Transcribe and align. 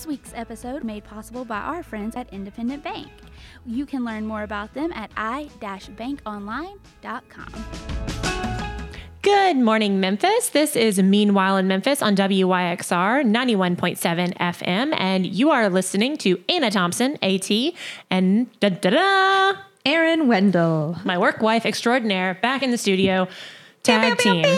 This 0.00 0.06
week's 0.06 0.32
episode 0.34 0.82
made 0.82 1.04
possible 1.04 1.44
by 1.44 1.58
our 1.58 1.82
friends 1.82 2.16
at 2.16 2.32
Independent 2.32 2.82
Bank. 2.82 3.10
You 3.66 3.84
can 3.84 4.02
learn 4.02 4.24
more 4.24 4.44
about 4.44 4.72
them 4.72 4.94
at 4.94 5.10
i-bankonline.com. 5.14 7.52
Good 9.20 9.58
morning, 9.58 10.00
Memphis. 10.00 10.48
This 10.48 10.74
is 10.74 11.02
Meanwhile 11.02 11.58
in 11.58 11.68
Memphis 11.68 12.00
on 12.00 12.16
WYXR 12.16 13.26
91.7 13.26 14.38
FM, 14.38 14.94
and 14.98 15.26
you 15.26 15.50
are 15.50 15.68
listening 15.68 16.16
to 16.16 16.42
Anna 16.48 16.70
Thompson, 16.70 17.18
AT, 17.20 17.50
and 18.10 18.58
da 18.58 18.70
da 18.70 18.88
da, 18.88 19.52
Aaron 19.84 20.28
Wendell. 20.28 20.96
my 21.04 21.18
work 21.18 21.42
wife 21.42 21.66
extraordinaire, 21.66 22.38
back 22.40 22.62
in 22.62 22.70
the 22.70 22.78
studio. 22.78 23.28
Tag 23.82 24.16
Pew, 24.16 24.32
pew, 24.32 24.32
team. 24.32 24.44
pew, 24.44 24.56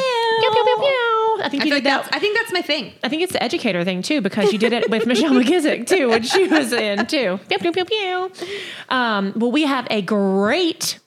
I 1.43 1.49
think 1.49 1.63
I, 1.63 1.67
you 1.67 1.71
did 1.71 1.77
like 1.77 1.85
that. 1.85 2.05
that's, 2.05 2.17
I 2.17 2.19
think 2.19 2.37
that's 2.37 2.53
my 2.53 2.63
thing. 2.63 2.93
I 3.03 3.09
think 3.09 3.23
it's 3.23 3.33
the 3.33 3.43
educator 3.43 3.85
thing 3.85 4.03
too, 4.03 4.21
because 4.21 4.53
you 4.53 4.59
did 4.59 4.73
it 4.73 4.91
with 4.91 5.07
Michelle 5.07 5.33
McGizick 5.33 5.87
too, 5.87 6.09
when 6.09 6.23
she 6.23 6.49
was 6.49 6.73
in 6.73 7.07
too. 7.07 7.39
Pew, 7.49 7.59
pew, 7.59 7.73
pew, 7.73 7.85
pew. 7.85 8.33
Um, 8.89 9.33
well, 9.37 9.53
we 9.53 9.63
have 9.65 9.87
a 9.91 10.03
great 10.03 10.99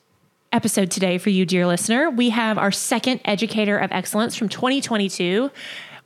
episode 0.52 0.90
today 0.90 1.18
for 1.18 1.30
you, 1.30 1.44
dear 1.44 1.66
listener. 1.66 2.10
We 2.10 2.30
have 2.30 2.58
our 2.58 2.72
second 2.72 3.20
Educator 3.24 3.76
of 3.78 3.92
Excellence 3.92 4.36
from 4.36 4.48
2022, 4.48 5.50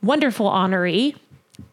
wonderful 0.01 0.49
honoree. 0.49 1.15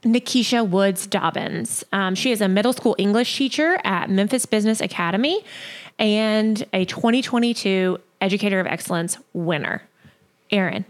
Nikisha 0.03 0.69
Woods 0.69 1.07
Dobbins. 1.07 1.83
Um, 1.93 2.15
she 2.15 2.31
is 2.31 2.41
a 2.41 2.49
middle 2.49 2.75
school 2.75 2.95
English 2.99 3.37
teacher 3.37 3.81
at 3.85 4.11
Memphis 4.11 4.45
Business 4.45 4.83
Academy 4.83 5.43
and 5.99 6.65
a 6.73 6.85
2022 6.85 7.99
Educator 8.21 8.61
of 8.61 8.67
Excellence 8.67 9.19
winner. 9.33 9.83
Aaron, 10.51 10.85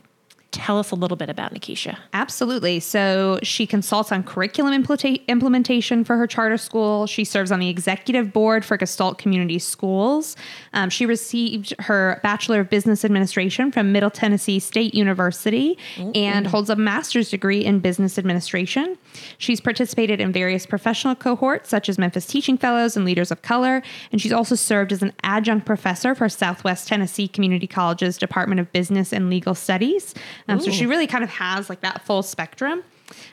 tell 0.50 0.78
us 0.78 0.90
a 0.90 0.94
little 0.94 1.16
bit 1.16 1.28
about 1.28 1.52
Nikisha. 1.52 1.98
Absolutely. 2.14 2.80
So 2.80 3.38
she 3.42 3.66
consults 3.66 4.10
on 4.10 4.22
curriculum 4.22 4.82
implementa- 4.82 5.26
implementation 5.28 6.04
for 6.04 6.16
her 6.16 6.26
charter 6.26 6.56
school. 6.56 7.06
She 7.06 7.24
serves 7.24 7.52
on 7.52 7.60
the 7.60 7.68
executive 7.68 8.32
board 8.32 8.64
for 8.64 8.78
Gestalt 8.78 9.18
Community 9.18 9.58
Schools. 9.58 10.36
Um, 10.72 10.88
she 10.88 11.04
received 11.04 11.74
her 11.80 12.18
Bachelor 12.22 12.60
of 12.60 12.70
Business 12.70 13.04
Administration 13.04 13.70
from 13.70 13.92
Middle 13.92 14.10
Tennessee 14.10 14.58
State 14.58 14.94
University 14.94 15.76
and 16.14 16.46
holds 16.46 16.70
a 16.70 16.76
master's 16.76 17.28
degree 17.28 17.64
in 17.64 17.80
business 17.80 18.18
administration. 18.18 18.96
She's 19.36 19.60
participated 19.60 20.20
in 20.20 20.32
various 20.32 20.64
professional 20.64 21.14
cohorts, 21.14 21.68
such 21.68 21.88
as 21.88 21.98
Memphis 21.98 22.26
Teaching 22.26 22.56
Fellows 22.56 22.96
and 22.96 23.04
Leaders 23.04 23.30
of 23.30 23.42
Color. 23.42 23.82
And 24.12 24.20
she's 24.20 24.32
also 24.32 24.54
served 24.54 24.92
as 24.92 25.02
an 25.02 25.12
adjunct 25.22 25.66
professor 25.66 26.14
for 26.14 26.28
Southwest 26.28 26.88
Tennessee 26.88 27.28
Community 27.28 27.66
College's 27.66 28.16
Department 28.16 28.60
of 28.60 28.72
Business 28.72 29.12
and 29.12 29.28
Legal 29.28 29.54
Studies. 29.54 30.14
Um, 30.48 30.60
so 30.60 30.70
she 30.70 30.86
really 30.86 31.06
kind 31.06 31.22
of 31.22 31.30
has 31.30 31.68
like 31.68 31.80
that 31.82 32.04
full 32.04 32.22
spectrum. 32.22 32.82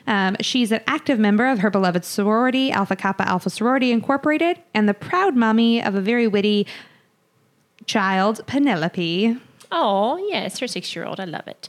Um, 0.06 0.36
she's 0.40 0.72
an 0.72 0.80
active 0.86 1.18
member 1.18 1.46
of 1.46 1.58
her 1.60 1.70
beloved 1.70 2.04
sorority, 2.04 2.70
Alpha 2.70 2.96
Kappa 2.96 3.26
Alpha 3.28 3.50
Sorority 3.50 3.92
Incorporated, 3.92 4.58
and 4.74 4.88
the 4.88 4.94
proud 4.94 5.36
mommy 5.36 5.82
of 5.82 5.94
a 5.94 6.00
very 6.00 6.26
witty 6.26 6.66
child, 7.86 8.46
Penelope. 8.46 9.36
Oh, 9.72 10.16
yes, 10.30 10.58
her 10.60 10.66
six 10.66 10.94
year 10.94 11.04
old. 11.04 11.20
I 11.20 11.24
love 11.24 11.46
it. 11.48 11.68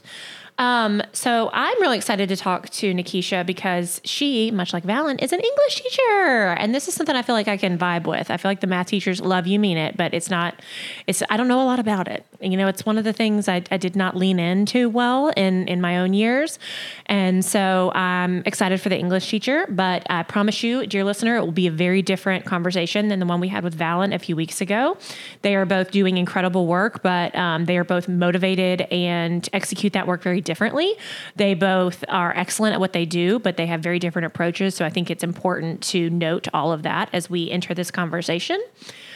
Um, 0.58 1.00
so 1.12 1.50
I'm 1.52 1.80
really 1.80 1.96
excited 1.96 2.28
to 2.30 2.36
talk 2.36 2.68
to 2.70 2.92
Nikisha 2.92 3.46
because 3.46 4.00
she, 4.04 4.50
much 4.50 4.72
like 4.72 4.82
Valen, 4.82 5.22
is 5.22 5.32
an 5.32 5.38
English 5.38 5.82
teacher. 5.82 6.56
And 6.58 6.74
this 6.74 6.88
is 6.88 6.94
something 6.94 7.14
I 7.14 7.22
feel 7.22 7.36
like 7.36 7.46
I 7.46 7.56
can 7.56 7.78
vibe 7.78 8.08
with. 8.08 8.28
I 8.28 8.36
feel 8.36 8.50
like 8.50 8.60
the 8.60 8.66
math 8.66 8.88
teachers 8.88 9.20
love 9.20 9.46
you, 9.46 9.60
mean 9.60 9.76
it, 9.76 9.96
but 9.96 10.12
it's 10.14 10.28
not, 10.28 10.60
it's, 11.06 11.22
I 11.30 11.36
don't 11.36 11.46
know 11.46 11.62
a 11.62 11.64
lot 11.64 11.78
about 11.78 12.08
it. 12.08 12.26
You 12.40 12.56
know, 12.56 12.66
it's 12.66 12.84
one 12.84 12.98
of 12.98 13.04
the 13.04 13.12
things 13.12 13.48
I, 13.48 13.62
I 13.70 13.76
did 13.76 13.94
not 13.94 14.16
lean 14.16 14.40
into 14.40 14.88
well 14.88 15.28
in, 15.36 15.68
in 15.68 15.80
my 15.80 15.98
own 15.98 16.12
years. 16.12 16.58
And 17.06 17.44
so 17.44 17.92
I'm 17.94 18.42
excited 18.44 18.80
for 18.80 18.88
the 18.88 18.98
English 18.98 19.30
teacher, 19.30 19.66
but 19.68 20.04
I 20.10 20.24
promise 20.24 20.64
you, 20.64 20.86
dear 20.88 21.04
listener, 21.04 21.36
it 21.36 21.40
will 21.42 21.52
be 21.52 21.68
a 21.68 21.72
very 21.72 22.02
different 22.02 22.44
conversation 22.44 23.08
than 23.08 23.20
the 23.20 23.26
one 23.26 23.38
we 23.38 23.48
had 23.48 23.62
with 23.62 23.78
Valen 23.78 24.12
a 24.12 24.18
few 24.18 24.34
weeks 24.34 24.60
ago. 24.60 24.96
They 25.42 25.54
are 25.54 25.66
both 25.66 25.92
doing 25.92 26.16
incredible 26.16 26.66
work, 26.66 27.02
but 27.02 27.34
um, 27.36 27.66
they 27.66 27.78
are 27.78 27.84
both 27.84 28.08
motivated 28.08 28.82
and 28.90 29.48
execute 29.52 29.92
that 29.92 30.08
work 30.08 30.22
very 30.22 30.40
differently. 30.48 30.96
They 31.36 31.52
both 31.52 32.04
are 32.08 32.32
excellent 32.34 32.72
at 32.72 32.80
what 32.80 32.94
they 32.94 33.04
do, 33.04 33.38
but 33.38 33.58
they 33.58 33.66
have 33.66 33.80
very 33.82 33.98
different 33.98 34.26
approaches. 34.26 34.74
So 34.74 34.84
I 34.84 34.90
think 34.90 35.10
it's 35.10 35.22
important 35.22 35.82
to 35.92 36.08
note 36.08 36.48
all 36.54 36.72
of 36.72 36.82
that 36.82 37.10
as 37.12 37.28
we 37.28 37.50
enter 37.50 37.74
this 37.74 37.90
conversation. 37.90 38.58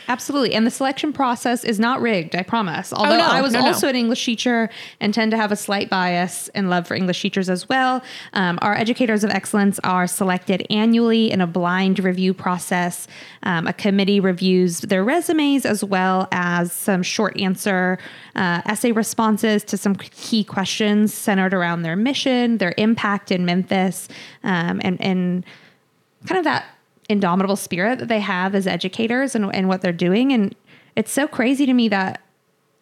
Absolutely. 0.09 0.55
And 0.55 0.67
the 0.67 0.71
selection 0.71 1.13
process 1.13 1.65
is 1.65 1.79
not 1.79 2.01
rigged, 2.01 2.35
I 2.35 2.43
promise. 2.43 2.93
Although 2.93 3.19
no, 3.19 3.27
I 3.27 3.41
was 3.41 3.53
no, 3.53 3.61
no. 3.61 3.67
also 3.67 3.89
an 3.89 3.97
English 3.97 4.25
teacher 4.25 4.71
and 5.01 5.15
tend 5.15 5.31
to 5.31 5.37
have 5.37 5.53
a 5.53 5.57
slight 5.57 5.89
bias 5.89 6.49
and 6.49 6.71
love 6.71 6.87
for 6.87 6.95
English 6.95 7.21
teachers 7.21 7.49
as 7.49 7.69
well. 7.69 8.03
Um, 8.33 8.59
our 8.63 8.75
educators 8.75 9.25
of 9.25 9.31
excellence 9.31 9.79
are 9.85 10.07
selected 10.07 10.67
annually 10.71 11.31
in 11.31 11.41
a 11.41 11.47
blind 11.47 11.99
review 12.01 12.35
process. 12.35 13.07
Um, 13.43 13.67
a 13.67 13.73
committee 13.73 14.21
reviews 14.21 14.81
their 14.81 15.05
resumes 15.05 15.65
as 15.65 15.85
well 15.85 16.29
as 16.33 16.73
some 16.73 17.03
short 17.03 17.39
answer 17.39 17.99
uh, 18.35 18.63
essay 18.67 18.93
responses 18.93 19.65
to 19.65 19.77
some 19.77 19.95
key 19.97 20.45
questions 20.45 21.13
centered 21.13 21.55
around 21.55 21.83
their 21.83 21.97
mission, 21.97 22.59
their 22.59 22.75
impact 22.77 23.31
in 23.31 23.45
Memphis, 23.45 24.09
um, 24.43 24.81
and, 24.83 25.01
and 25.01 25.45
kind 26.27 26.39
of 26.39 26.45
that 26.45 26.65
indomitable 27.13 27.57
spirit 27.57 27.99
that 27.99 28.09
they 28.09 28.21
have 28.21 28.55
as 28.55 28.67
educators 28.67 29.35
and, 29.35 29.55
and 29.55 29.69
what 29.69 29.83
they're 29.83 29.93
doing. 29.93 30.33
And 30.33 30.55
it's 30.97 31.13
so 31.13 31.27
crazy 31.27 31.67
to 31.67 31.73
me 31.73 31.89
that 31.89 32.21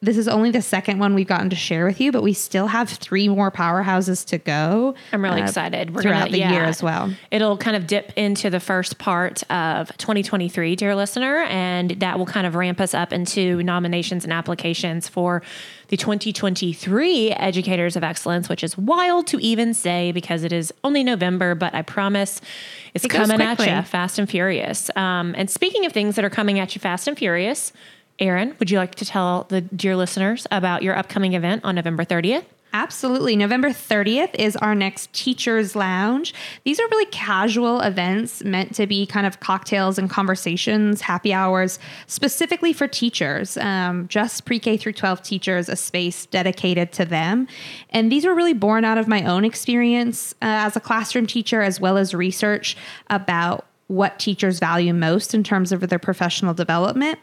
this 0.02 0.16
is 0.16 0.28
only 0.28 0.50
the 0.50 0.62
second 0.62 0.98
one 0.98 1.14
we've 1.14 1.26
gotten 1.26 1.50
to 1.50 1.56
share 1.56 1.84
with 1.84 2.00
you, 2.00 2.10
but 2.10 2.22
we 2.22 2.32
still 2.32 2.68
have 2.68 2.88
three 2.88 3.28
more 3.28 3.50
powerhouses 3.50 4.24
to 4.26 4.38
go. 4.38 4.94
I'm 5.12 5.22
really 5.22 5.42
uh, 5.42 5.44
excited. 5.44 5.94
We're 5.94 6.00
throughout 6.00 6.20
gonna, 6.20 6.30
the 6.30 6.38
yeah. 6.38 6.52
year 6.52 6.64
as 6.64 6.82
well. 6.82 7.14
It'll 7.30 7.58
kind 7.58 7.76
of 7.76 7.86
dip 7.86 8.12
into 8.16 8.48
the 8.48 8.60
first 8.60 8.96
part 8.96 9.42
of 9.50 9.94
2023, 9.98 10.74
dear 10.76 10.96
listener, 10.96 11.40
and 11.42 11.90
that 12.00 12.18
will 12.18 12.24
kind 12.24 12.46
of 12.46 12.54
ramp 12.54 12.80
us 12.80 12.94
up 12.94 13.12
into 13.12 13.62
nominations 13.62 14.24
and 14.24 14.32
applications 14.32 15.06
for 15.06 15.42
the 15.88 15.98
2023 15.98 17.32
Educators 17.32 17.94
of 17.94 18.02
Excellence, 18.02 18.48
which 18.48 18.64
is 18.64 18.78
wild 18.78 19.26
to 19.26 19.38
even 19.40 19.74
say 19.74 20.12
because 20.12 20.44
it 20.44 20.52
is 20.52 20.72
only 20.82 21.04
November, 21.04 21.54
but 21.54 21.74
I 21.74 21.82
promise 21.82 22.40
it's 22.94 23.04
It 23.04 23.10
coming 23.10 23.40
at 23.40 23.58
you 23.58 23.82
fast 23.82 24.18
and 24.18 24.28
furious. 24.28 24.90
Um, 24.96 25.34
and 25.36 25.50
speaking 25.50 25.86
of 25.86 25.92
things 25.92 26.16
that 26.16 26.24
are 26.24 26.30
coming 26.30 26.58
at 26.58 26.74
you 26.74 26.80
fast 26.80 27.08
and 27.08 27.16
furious, 27.16 27.72
Aaron, 28.18 28.54
would 28.58 28.70
you 28.70 28.78
like 28.78 28.94
to 28.96 29.04
tell 29.04 29.44
the 29.44 29.60
dear 29.60 29.96
listeners 29.96 30.46
about 30.50 30.82
your 30.82 30.96
upcoming 30.96 31.34
event 31.34 31.64
on 31.64 31.74
November 31.74 32.04
30th? 32.04 32.44
Absolutely. 32.72 33.34
November 33.34 33.70
30th 33.70 34.32
is 34.34 34.54
our 34.56 34.76
next 34.76 35.12
Teachers 35.12 35.74
Lounge. 35.74 36.32
These 36.64 36.78
are 36.78 36.86
really 36.88 37.06
casual 37.06 37.80
events 37.80 38.44
meant 38.44 38.74
to 38.76 38.86
be 38.86 39.06
kind 39.06 39.26
of 39.26 39.40
cocktails 39.40 39.98
and 39.98 40.08
conversations, 40.08 41.00
happy 41.00 41.32
hours, 41.32 41.80
specifically 42.06 42.72
for 42.72 42.86
teachers, 42.86 43.56
um, 43.56 44.06
just 44.06 44.44
pre 44.44 44.60
K 44.60 44.76
through 44.76 44.92
12 44.92 45.22
teachers, 45.22 45.68
a 45.68 45.74
space 45.74 46.26
dedicated 46.26 46.92
to 46.92 47.04
them. 47.04 47.48
And 47.90 48.10
these 48.12 48.24
were 48.24 48.34
really 48.34 48.54
born 48.54 48.84
out 48.84 48.98
of 48.98 49.08
my 49.08 49.24
own 49.24 49.44
experience 49.44 50.32
uh, 50.34 50.62
as 50.66 50.76
a 50.76 50.80
classroom 50.80 51.26
teacher, 51.26 51.62
as 51.62 51.80
well 51.80 51.96
as 51.96 52.14
research 52.14 52.76
about 53.08 53.66
what 53.88 54.20
teachers 54.20 54.60
value 54.60 54.94
most 54.94 55.34
in 55.34 55.42
terms 55.42 55.72
of 55.72 55.88
their 55.88 55.98
professional 55.98 56.54
development. 56.54 57.18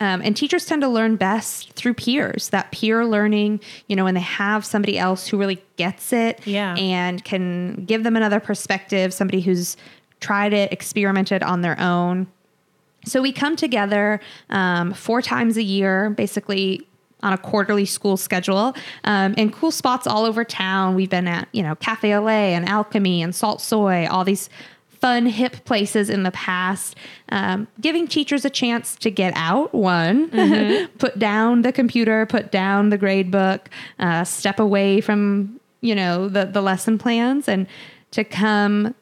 Um, 0.00 0.22
and 0.24 0.34
teachers 0.34 0.64
tend 0.64 0.80
to 0.82 0.88
learn 0.88 1.16
best 1.16 1.72
through 1.74 1.94
peers, 1.94 2.48
that 2.48 2.72
peer 2.72 3.04
learning, 3.04 3.60
you 3.86 3.96
know, 3.96 4.04
when 4.04 4.14
they 4.14 4.20
have 4.20 4.64
somebody 4.64 4.98
else 4.98 5.26
who 5.28 5.36
really 5.38 5.62
gets 5.76 6.12
it 6.12 6.40
Yeah. 6.46 6.74
and 6.76 7.22
can 7.22 7.84
give 7.84 8.02
them 8.02 8.16
another 8.16 8.40
perspective, 8.40 9.12
somebody 9.12 9.42
who's 9.42 9.76
tried 10.20 10.52
it, 10.54 10.72
experimented 10.72 11.42
on 11.42 11.60
their 11.60 11.78
own. 11.78 12.26
So 13.04 13.20
we 13.22 13.32
come 13.32 13.56
together 13.56 14.20
um, 14.48 14.92
four 14.94 15.20
times 15.22 15.56
a 15.56 15.62
year, 15.62 16.10
basically 16.10 16.86
on 17.22 17.34
a 17.34 17.38
quarterly 17.38 17.84
school 17.84 18.16
schedule, 18.16 18.74
um, 19.04 19.34
in 19.34 19.50
cool 19.50 19.70
spots 19.70 20.06
all 20.06 20.24
over 20.24 20.44
town. 20.44 20.94
We've 20.94 21.10
been 21.10 21.28
at, 21.28 21.48
you 21.52 21.62
know, 21.62 21.74
Cafe 21.74 22.16
LA 22.16 22.54
and 22.54 22.66
Alchemy 22.66 23.22
and 23.22 23.34
Salt 23.34 23.60
Soy, 23.60 24.06
all 24.10 24.24
these 24.24 24.48
fun, 25.00 25.26
hip 25.26 25.64
places 25.64 26.10
in 26.10 26.22
the 26.22 26.30
past, 26.30 26.94
um, 27.30 27.66
giving 27.80 28.06
teachers 28.06 28.44
a 28.44 28.50
chance 28.50 28.96
to 28.96 29.10
get 29.10 29.32
out, 29.36 29.74
one, 29.74 30.28
put 30.98 31.18
down 31.18 31.62
the 31.62 31.72
computer, 31.72 32.26
put 32.26 32.50
down 32.50 32.90
the 32.90 32.98
grade 32.98 33.30
book, 33.30 33.70
uh, 33.98 34.24
step 34.24 34.60
away 34.60 35.00
from, 35.00 35.58
you 35.80 35.94
know, 35.94 36.28
the, 36.28 36.44
the 36.44 36.60
lesson 36.60 36.98
plans 36.98 37.48
and 37.48 37.66
to 38.10 38.24
come 38.24 38.94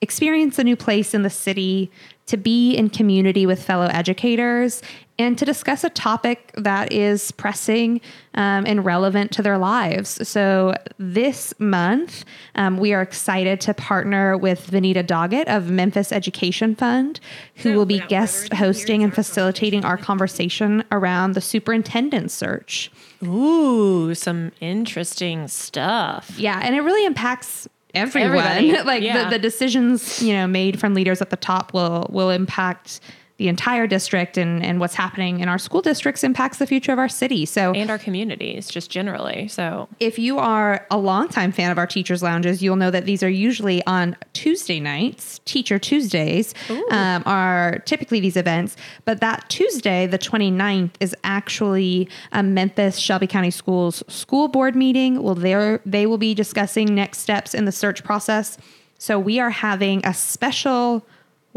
experience 0.00 0.58
a 0.58 0.64
new 0.64 0.76
place 0.76 1.14
in 1.14 1.22
the 1.22 1.30
city, 1.30 1.90
to 2.26 2.36
be 2.36 2.74
in 2.74 2.90
community 2.90 3.46
with 3.46 3.62
fellow 3.62 3.86
educators, 3.86 4.82
and 5.18 5.36
to 5.36 5.44
discuss 5.44 5.82
a 5.82 5.90
topic 5.90 6.52
that 6.56 6.92
is 6.92 7.32
pressing 7.32 8.00
um, 8.34 8.64
and 8.66 8.84
relevant 8.84 9.32
to 9.32 9.42
their 9.42 9.58
lives. 9.58 10.28
So, 10.28 10.74
this 10.98 11.52
month, 11.58 12.24
um, 12.54 12.76
we 12.76 12.92
are 12.92 13.02
excited 13.02 13.60
to 13.62 13.74
partner 13.74 14.36
with 14.36 14.70
Vanita 14.70 15.04
Doggett 15.04 15.46
of 15.48 15.70
Memphis 15.70 16.12
Education 16.12 16.76
Fund, 16.76 17.18
who 17.56 17.74
will 17.74 17.86
be 17.86 18.00
guest 18.00 18.52
hosting 18.52 19.02
and 19.02 19.12
facilitating 19.12 19.84
our 19.84 19.96
conversation 19.96 20.84
around 20.92 21.32
the 21.32 21.40
superintendent 21.40 22.30
search. 22.30 22.92
Ooh, 23.24 24.14
some 24.14 24.52
interesting 24.60 25.48
stuff. 25.48 26.32
Yeah, 26.38 26.60
and 26.62 26.76
it 26.76 26.82
really 26.82 27.04
impacts 27.04 27.66
everyone. 27.94 28.84
Like 28.86 29.02
yeah. 29.02 29.24
the, 29.24 29.30
the 29.30 29.38
decisions, 29.38 30.22
you 30.22 30.32
know, 30.32 30.46
made 30.46 30.78
from 30.80 30.94
leaders 30.94 31.20
at 31.20 31.30
the 31.30 31.36
top 31.36 31.72
will 31.74 32.06
will 32.10 32.30
impact 32.30 33.00
the 33.38 33.48
entire 33.48 33.86
district 33.86 34.36
and 34.36 34.64
and 34.64 34.80
what's 34.80 34.94
happening 34.94 35.40
in 35.40 35.48
our 35.48 35.58
school 35.58 35.80
districts 35.80 36.24
impacts 36.24 36.58
the 36.58 36.66
future 36.66 36.92
of 36.92 36.98
our 36.98 37.08
city. 37.08 37.46
So 37.46 37.72
and 37.72 37.88
our 37.88 37.98
communities 37.98 38.68
just 38.68 38.90
generally. 38.90 39.48
So 39.48 39.88
if 40.00 40.18
you 40.18 40.38
are 40.38 40.86
a 40.90 40.98
longtime 40.98 41.52
fan 41.52 41.70
of 41.70 41.78
our 41.78 41.86
teachers 41.86 42.22
lounges, 42.22 42.62
you'll 42.62 42.76
know 42.76 42.90
that 42.90 43.06
these 43.06 43.22
are 43.22 43.30
usually 43.30 43.84
on 43.86 44.16
Tuesday 44.32 44.80
nights. 44.80 45.40
Teacher 45.44 45.78
Tuesdays 45.78 46.52
um, 46.90 47.22
are 47.26 47.78
typically 47.86 48.20
these 48.20 48.36
events, 48.36 48.76
but 49.04 49.20
that 49.20 49.48
Tuesday, 49.48 50.06
the 50.06 50.18
29th, 50.18 50.90
is 51.00 51.14
actually 51.22 52.08
a 52.32 52.42
Memphis 52.42 52.98
Shelby 52.98 53.28
County 53.28 53.50
Schools 53.50 54.02
school 54.08 54.48
board 54.48 54.74
meeting. 54.74 55.22
Well, 55.22 55.36
there 55.36 55.80
they 55.86 56.06
will 56.06 56.18
be 56.18 56.34
discussing 56.34 56.94
next 56.94 57.18
steps 57.18 57.54
in 57.54 57.66
the 57.66 57.72
search 57.72 58.02
process. 58.02 58.58
So 58.98 59.16
we 59.16 59.38
are 59.38 59.50
having 59.50 60.04
a 60.04 60.12
special 60.12 61.06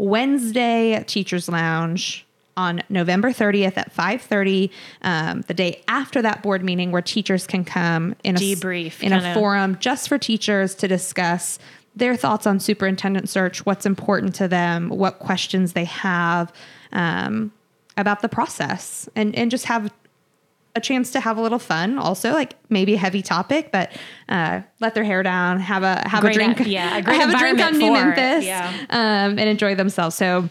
Wednesday 0.02 1.04
Teachers 1.06 1.48
Lounge 1.48 2.26
on 2.56 2.82
November 2.88 3.30
30th 3.30 3.78
at 3.78 3.92
5:30, 3.92 4.70
um, 5.02 5.42
the 5.42 5.54
day 5.54 5.80
after 5.86 6.20
that 6.20 6.42
board 6.42 6.64
meeting, 6.64 6.90
where 6.90 7.00
teachers 7.00 7.46
can 7.46 7.64
come 7.64 8.16
in 8.24 8.34
a 8.34 8.38
Debrief, 8.38 9.00
in 9.00 9.12
a 9.12 9.32
forum 9.32 9.78
just 9.78 10.08
for 10.08 10.18
teachers 10.18 10.74
to 10.74 10.88
discuss 10.88 11.60
their 11.94 12.16
thoughts 12.16 12.46
on 12.46 12.58
superintendent 12.58 13.28
search, 13.28 13.64
what's 13.64 13.86
important 13.86 14.34
to 14.34 14.48
them, 14.48 14.88
what 14.88 15.20
questions 15.20 15.74
they 15.74 15.84
have 15.84 16.52
um, 16.92 17.52
about 17.96 18.22
the 18.22 18.28
process, 18.28 19.08
and 19.14 19.34
and 19.36 19.52
just 19.52 19.66
have 19.66 19.92
a 20.74 20.80
chance 20.80 21.10
to 21.12 21.20
have 21.20 21.36
a 21.36 21.42
little 21.42 21.58
fun. 21.58 21.98
Also, 21.98 22.32
like 22.32 22.56
maybe 22.68 22.94
a 22.94 22.98
heavy 22.98 23.22
topic, 23.22 23.70
but 23.72 23.92
uh, 24.28 24.62
let 24.80 24.94
their 24.94 25.04
hair 25.04 25.22
down, 25.22 25.60
have 25.60 25.82
a 25.82 26.06
have 26.08 26.22
Great, 26.22 26.36
a 26.36 26.38
drink, 26.38 26.66
yeah, 26.66 26.98
a 26.98 27.02
great 27.04 27.16
have 27.16 27.30
a 27.30 27.38
drink 27.38 27.60
on 27.60 27.78
New 27.78 27.92
Memphis, 27.92 28.44
yeah. 28.44 28.68
um, 28.90 29.38
and 29.38 29.40
enjoy 29.40 29.74
themselves. 29.74 30.16
So. 30.16 30.48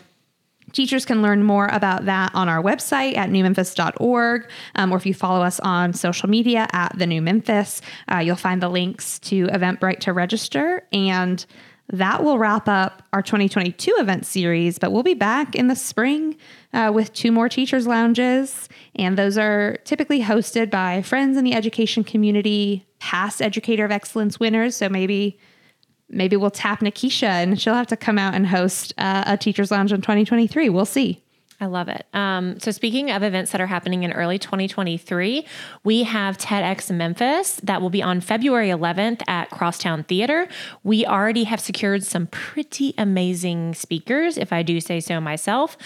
Teachers 0.74 1.04
can 1.04 1.22
learn 1.22 1.44
more 1.44 1.68
about 1.68 2.06
that 2.06 2.34
on 2.34 2.48
our 2.48 2.64
website 2.64 3.18
at 3.18 3.30
newmemphis.org, 3.30 4.50
um, 4.76 4.94
or 4.94 4.96
if 4.96 5.06
you 5.06 5.14
follow 5.14 5.44
us 5.44 5.60
on 5.60 5.92
social 5.92 6.30
media 6.30 6.66
at 6.72 6.98
the 6.98 7.06
New 7.06 7.22
Memphis, 7.22 7.82
uh, 8.10 8.20
you'll 8.20 8.38
find 8.38 8.62
the 8.62 8.70
links 8.70 9.20
to 9.20 9.48
Eventbrite 9.48 10.00
to 10.00 10.14
register. 10.14 10.88
And 10.94 11.46
that 11.92 12.24
will 12.24 12.40
wrap 12.40 12.70
up 12.70 13.04
our 13.12 13.22
2022 13.22 13.96
event 14.00 14.26
series, 14.26 14.80
but 14.80 14.92
we'll 14.92 15.04
be 15.04 15.14
back 15.14 15.56
in 15.56 15.68
the 15.68 15.76
spring 15.76 16.38
uh, 16.74 16.90
with 16.94 17.12
two 17.14 17.32
more 17.32 17.50
teachers' 17.50 17.86
lounges. 17.86 18.70
And 18.96 19.18
those 19.18 19.38
are 19.38 19.78
typically 19.84 20.22
hosted 20.22 20.70
by 20.70 21.02
friends 21.02 21.38
in 21.38 21.44
the 21.44 21.54
education 21.54 22.04
community, 22.06 22.86
past 23.00 23.42
Educator 23.42 23.84
of 23.84 23.92
Excellence 23.92 24.40
winners. 24.40 24.76
So 24.78 24.88
maybe 24.88 25.38
maybe 26.10 26.36
we'll 26.36 26.52
tap 26.52 26.82
Nikisha 26.82 27.24
and 27.24 27.60
she'll 27.60 27.74
have 27.74 27.88
to 27.88 27.98
come 27.98 28.18
out 28.18 28.34
and 28.34 28.48
host 28.48 28.94
uh, 28.98 29.24
a 29.28 29.38
teachers 29.38 29.72
lounge 29.72 29.94
in 29.94 30.02
2023. 30.02 30.70
We'll 30.70 30.86
see. 30.86 31.24
I 31.62 31.68
love 31.68 31.90
it. 31.90 32.08
Um, 32.12 32.60
so, 32.60 32.72
speaking 32.72 33.12
of 33.12 33.22
events 33.22 33.52
that 33.52 33.62
are 33.62 33.68
happening 33.68 34.02
in 34.02 34.12
early 34.13 34.40
2023, 34.40 35.46
we 35.84 36.04
have 36.04 36.40
TEDx 36.40 36.94
Memphis 36.94 37.58
that 37.58 37.84
will 37.84 37.92
be 37.92 38.02
on 38.02 38.19
February 38.19 38.69
11th 38.69 39.22
at 39.28 39.52
Crosstown 39.52 40.04
Theater. 40.04 40.48
We 40.84 41.06
already 41.06 41.44
have 41.44 41.60
secured 41.60 42.04
some 42.04 42.25
pretty 42.28 42.96
amazing 42.98 43.75
speakers, 43.75 44.40
if 44.40 44.52
I 44.52 44.63
do 44.63 44.81
say 44.81 45.00
so 45.00 45.22
myself. 45.22 45.78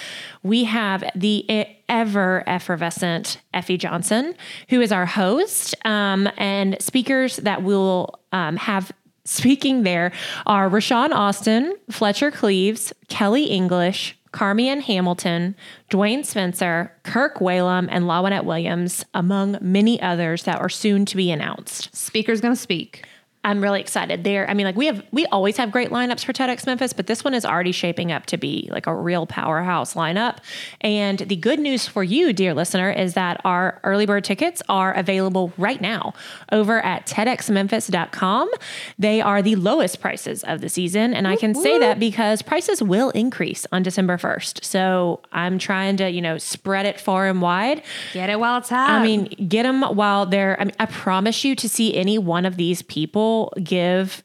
We 0.44 0.64
have 0.64 1.04
the 1.14 1.68
ever 1.90 2.46
effervescent 2.48 3.42
Effie 3.54 3.78
Johnson, 3.78 4.34
who 4.70 4.80
is 4.80 4.94
our 4.94 5.06
host, 5.06 5.76
um, 5.84 6.30
and 6.38 6.82
speakers 6.82 7.36
that 7.38 7.64
will 7.64 8.18
um, 8.32 8.56
have 8.56 8.94
Speaking 9.28 9.82
there 9.82 10.12
are 10.46 10.70
Rashawn 10.70 11.12
Austin, 11.12 11.76
Fletcher 11.90 12.30
Cleaves, 12.30 12.94
Kelly 13.08 13.46
English, 13.46 14.16
Carmian 14.36 14.82
Hamilton, 14.82 15.56
Dwayne 15.90 16.26
Spencer, 16.26 16.92
Kirk 17.04 17.38
Whalum, 17.38 17.88
and 17.90 18.04
Lawanette 18.04 18.44
Williams, 18.44 19.06
among 19.14 19.58
many 19.62 20.02
others 20.02 20.44
that 20.44 20.60
are 20.60 20.68
soon 20.68 21.06
to 21.06 21.16
be 21.16 21.32
announced. 21.32 21.96
Speaker's 21.96 22.42
going 22.42 22.54
to 22.54 22.60
speak. 22.60 23.06
I'm 23.46 23.62
really 23.62 23.80
excited 23.80 24.24
there. 24.24 24.50
I 24.50 24.56
mean, 24.56 24.66
like 24.66 24.76
we 24.76 24.88
have, 24.88 25.06
we 25.12 25.28
always 25.28 25.56
have 25.58 25.72
great 25.72 25.92
lineups 25.92 26.26
for 26.26 26.34
TEDx 26.34 26.66
Memphis, 26.66 26.94
but 26.94 27.06
this 27.06 27.24
one 27.24 27.36
is 27.36 27.46
already 27.46 27.72
shaping 27.72 28.12
up 28.12 28.26
to 28.26 28.38
be 28.38 28.68
like 28.72 28.88
a 28.88 28.96
real 28.96 29.28
powerhouse 29.28 29.94
lineup. 29.94 30.40
And 30.82 31.20
the 31.20 31.36
good 31.36 31.60
news 31.60 31.88
for 31.88 32.04
you, 32.04 32.34
dear 32.34 32.56
listener, 32.56 32.90
is 32.90 33.14
that 33.14 33.40
our 33.46 33.80
early 33.84 34.08
bird 34.08 34.24
tickets 34.24 34.64
are 34.68 34.94
available 34.94 35.54
right 35.60 35.80
now 35.80 36.16
over 36.52 36.84
at 36.84 37.06
TEDxMemphis.com. 37.06 38.50
They 38.98 39.22
are 39.22 39.44
the 39.44 39.56
lowest 39.58 40.02
prices 40.02 40.44
of 40.44 40.62
the 40.62 40.70
season. 40.70 41.14
And 41.14 41.28
I 41.28 41.36
can 41.36 41.54
say 41.54 41.78
that 41.78 42.00
because 42.00 42.42
prices 42.42 42.82
will 42.82 43.12
increase 43.12 43.68
on 43.72 43.84
December 43.84 44.18
1st. 44.18 44.64
So 44.64 45.22
I'm 45.32 45.60
trying 45.60 45.98
to, 45.98 46.10
you 46.10 46.22
know, 46.22 46.40
spread 46.40 46.88
it 46.88 47.00
far 47.00 47.28
and 47.28 47.44
wide. 47.44 47.84
Get 48.14 48.32
it 48.32 48.40
while 48.40 48.58
it's 48.58 48.70
hot. 48.70 48.90
I 48.90 49.04
mean, 49.04 49.26
get 49.48 49.64
them 49.64 49.84
while 49.84 50.26
they're. 50.26 50.60
I 50.60 50.66
mean, 50.66 50.76
I 50.80 50.88
promise 50.88 51.44
you 51.44 51.56
to 51.58 51.70
see 51.70 51.94
any 51.96 52.18
one 52.18 52.48
of 52.48 52.58
these 52.58 52.82
people 52.82 53.35
give 53.64 54.24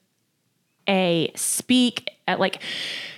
a 0.89 1.31
speak 1.37 2.11
at 2.27 2.41
like 2.41 2.63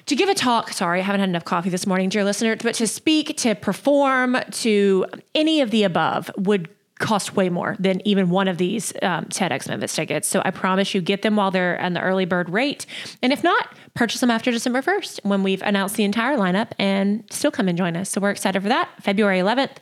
to 0.07 0.17
give 0.17 0.29
a 0.29 0.35
talk. 0.35 0.71
Sorry, 0.73 1.01
I 1.01 1.03
haven't 1.03 1.21
had 1.21 1.29
enough 1.29 1.45
coffee 1.45 1.71
this 1.71 1.87
morning, 1.87 2.09
dear 2.09 2.25
listener. 2.25 2.57
But 2.57 2.75
to 2.77 2.87
speak, 2.87 3.37
to 3.39 3.55
perform, 3.55 4.37
to 4.51 5.07
any 5.35 5.61
of 5.61 5.71
the 5.71 5.85
above 5.85 6.31
would 6.37 6.69
cost 7.03 7.35
way 7.35 7.49
more 7.49 7.77
than 7.79 8.01
even 8.07 8.31
one 8.31 8.49
of 8.49 8.59
these 8.59 8.93
um, 9.03 9.25
TEDx 9.27 9.69
Memphis 9.69 9.95
tickets. 9.95 10.29
So 10.29 10.41
I 10.45 10.51
promise 10.51 10.95
you, 10.95 11.01
get 11.01 11.23
them 11.23 11.37
while 11.37 11.51
they're 11.51 11.79
on 11.81 11.95
the 11.95 12.01
early 12.01 12.25
bird 12.25 12.49
rate. 12.49 12.87
And 13.23 13.33
if 13.33 13.43
not, 13.43 13.69
purchase 13.95 14.21
them 14.21 14.31
after 14.31 14.51
December 14.51 14.83
1st 14.83 15.25
when 15.25 15.43
we've 15.43 15.63
announced 15.63 15.97
the 15.97 16.05
entire 16.05 16.37
lineup 16.37 16.69
and 16.79 17.25
still 17.31 17.51
come 17.51 17.69
and 17.69 17.77
join 17.77 17.97
us. 17.97 18.09
So 18.09 18.21
we're 18.21 18.31
excited 18.31 18.63
for 18.63 18.69
that. 18.69 18.89
February 19.03 19.41
11th. 19.41 19.77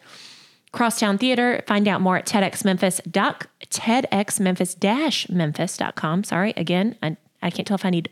Crosstown 0.73 1.19
Theater. 1.19 1.63
Find 1.67 1.87
out 1.89 2.01
more 2.01 2.17
at 2.17 2.27
TEDxMemphis. 2.27 3.11
Doc, 3.11 3.49
TEDxMemphis-Memphis.com. 3.67 6.25
Sorry, 6.25 6.55
again, 6.57 6.97
I, 7.03 7.17
I 7.43 7.51
can't 7.51 7.67
tell 7.67 7.75
if 7.75 7.85
I 7.85 7.91
need 7.91 8.09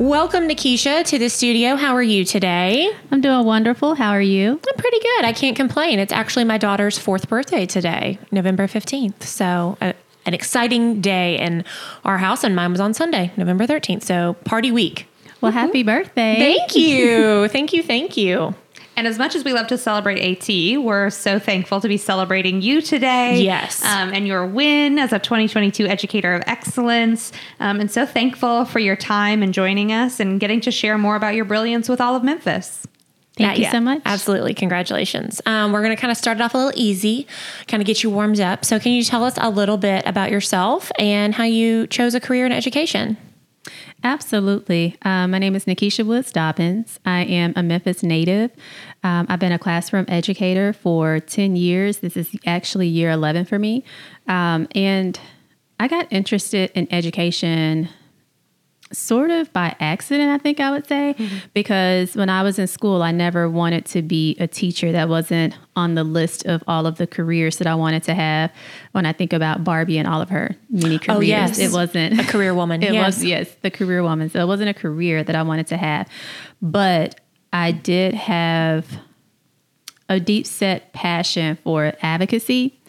Welcome, 0.00 0.48
Nikisha, 0.48 1.04
to 1.04 1.18
the 1.18 1.28
studio. 1.28 1.76
How 1.76 1.94
are 1.94 2.02
you 2.02 2.24
today? 2.24 2.90
I'm 3.10 3.20
doing 3.20 3.44
wonderful. 3.44 3.94
How 3.96 4.12
are 4.12 4.22
you? 4.22 4.52
I'm 4.52 4.76
pretty 4.78 4.98
good. 4.98 5.26
I 5.26 5.34
can't 5.34 5.54
complain. 5.54 5.98
It's 5.98 6.10
actually 6.10 6.44
my 6.46 6.56
daughter's 6.56 6.96
fourth 6.96 7.28
birthday 7.28 7.66
today, 7.66 8.18
November 8.32 8.66
15th. 8.66 9.24
So, 9.24 9.76
uh, 9.82 9.92
an 10.24 10.32
exciting 10.32 11.02
day 11.02 11.38
in 11.38 11.66
our 12.02 12.16
house, 12.16 12.44
and 12.44 12.56
mine 12.56 12.70
was 12.70 12.80
on 12.80 12.94
Sunday, 12.94 13.30
November 13.36 13.66
13th. 13.66 14.02
So, 14.02 14.36
party 14.46 14.72
week. 14.72 15.06
Well, 15.42 15.52
happy 15.52 15.82
birthday. 15.82 16.36
Thank 16.38 16.74
you. 16.76 17.48
thank 17.48 17.74
you. 17.74 17.82
Thank 17.82 18.16
you. 18.16 18.54
And 19.00 19.08
as 19.08 19.16
much 19.16 19.34
as 19.34 19.44
we 19.44 19.54
love 19.54 19.66
to 19.68 19.78
celebrate 19.78 20.20
AT, 20.20 20.78
we're 20.78 21.08
so 21.08 21.38
thankful 21.38 21.80
to 21.80 21.88
be 21.88 21.96
celebrating 21.96 22.60
you 22.60 22.82
today. 22.82 23.40
Yes. 23.40 23.82
Um, 23.82 24.12
and 24.12 24.28
your 24.28 24.44
win 24.44 24.98
as 24.98 25.14
a 25.14 25.18
2022 25.18 25.86
Educator 25.86 26.34
of 26.34 26.42
Excellence. 26.46 27.32
Um, 27.60 27.80
and 27.80 27.90
so 27.90 28.04
thankful 28.04 28.66
for 28.66 28.78
your 28.78 28.96
time 28.96 29.42
and 29.42 29.54
joining 29.54 29.90
us 29.90 30.20
and 30.20 30.38
getting 30.38 30.60
to 30.60 30.70
share 30.70 30.98
more 30.98 31.16
about 31.16 31.34
your 31.34 31.46
brilliance 31.46 31.88
with 31.88 31.98
all 31.98 32.14
of 32.14 32.22
Memphis. 32.22 32.86
Thank 33.38 33.48
Not 33.48 33.56
you 33.56 33.62
yet. 33.62 33.72
so 33.72 33.80
much. 33.80 34.02
Absolutely. 34.04 34.52
Congratulations. 34.52 35.40
Um, 35.46 35.72
we're 35.72 35.82
going 35.82 35.96
to 35.96 36.00
kind 36.00 36.10
of 36.10 36.18
start 36.18 36.36
it 36.36 36.42
off 36.42 36.52
a 36.52 36.58
little 36.58 36.78
easy, 36.78 37.26
kind 37.68 37.80
of 37.80 37.86
get 37.86 38.02
you 38.02 38.10
warmed 38.10 38.38
up. 38.38 38.66
So, 38.66 38.78
can 38.78 38.92
you 38.92 39.02
tell 39.02 39.24
us 39.24 39.32
a 39.38 39.48
little 39.48 39.78
bit 39.78 40.04
about 40.04 40.30
yourself 40.30 40.92
and 40.98 41.34
how 41.34 41.44
you 41.44 41.86
chose 41.86 42.14
a 42.14 42.20
career 42.20 42.44
in 42.44 42.52
education? 42.52 43.16
Absolutely. 44.02 44.96
Um, 45.02 45.32
my 45.32 45.38
name 45.38 45.54
is 45.54 45.66
Nikisha 45.66 46.06
Woods 46.06 46.32
Dobbins. 46.32 46.98
I 47.04 47.24
am 47.24 47.52
a 47.54 47.62
Memphis 47.62 48.02
native. 48.02 48.50
Um, 49.02 49.26
I've 49.28 49.38
been 49.38 49.52
a 49.52 49.58
classroom 49.58 50.04
educator 50.08 50.72
for 50.72 51.20
10 51.20 51.56
years. 51.56 51.98
This 51.98 52.16
is 52.16 52.30
actually 52.46 52.88
year 52.88 53.10
11 53.10 53.46
for 53.46 53.58
me. 53.58 53.84
Um, 54.28 54.68
and 54.74 55.18
I 55.78 55.88
got 55.88 56.06
interested 56.12 56.70
in 56.74 56.86
education 56.92 57.88
sort 58.92 59.30
of 59.30 59.52
by 59.52 59.74
accident, 59.78 60.30
I 60.30 60.38
think 60.38 60.58
I 60.58 60.70
would 60.70 60.86
say, 60.86 61.14
mm-hmm. 61.16 61.36
because 61.54 62.16
when 62.16 62.28
I 62.28 62.42
was 62.42 62.58
in 62.58 62.66
school, 62.66 63.02
I 63.02 63.12
never 63.12 63.48
wanted 63.48 63.84
to 63.86 64.02
be 64.02 64.36
a 64.40 64.46
teacher. 64.46 64.92
That 64.92 65.08
wasn't 65.08 65.56
on 65.76 65.94
the 65.94 66.04
list 66.04 66.44
of 66.46 66.64
all 66.66 66.86
of 66.86 66.96
the 66.96 67.06
careers 67.06 67.58
that 67.58 67.66
I 67.66 67.74
wanted 67.74 68.02
to 68.04 68.14
have. 68.14 68.52
When 68.92 69.06
I 69.06 69.12
think 69.12 69.32
about 69.32 69.62
Barbie 69.62 69.98
and 69.98 70.08
all 70.08 70.20
of 70.20 70.30
her 70.30 70.56
many 70.68 70.98
careers, 70.98 71.18
oh, 71.18 71.20
yes. 71.20 71.58
it 71.58 71.72
wasn't 71.72 72.18
a 72.18 72.24
career 72.24 72.54
woman. 72.54 72.82
it 72.82 72.92
yes. 72.92 73.06
was 73.06 73.24
yes, 73.24 73.54
the 73.62 73.70
career 73.70 74.02
woman. 74.02 74.28
So 74.28 74.40
it 74.40 74.46
wasn't 74.46 74.70
a 74.70 74.74
career 74.74 75.22
that 75.22 75.36
I 75.36 75.42
wanted 75.42 75.68
to 75.68 75.76
have, 75.76 76.08
but 76.60 77.19
I 77.52 77.72
did 77.72 78.14
have 78.14 78.86
a 80.08 80.20
deep 80.20 80.46
set 80.46 80.92
passion 80.92 81.56
for 81.62 81.92
advocacy 82.02 82.80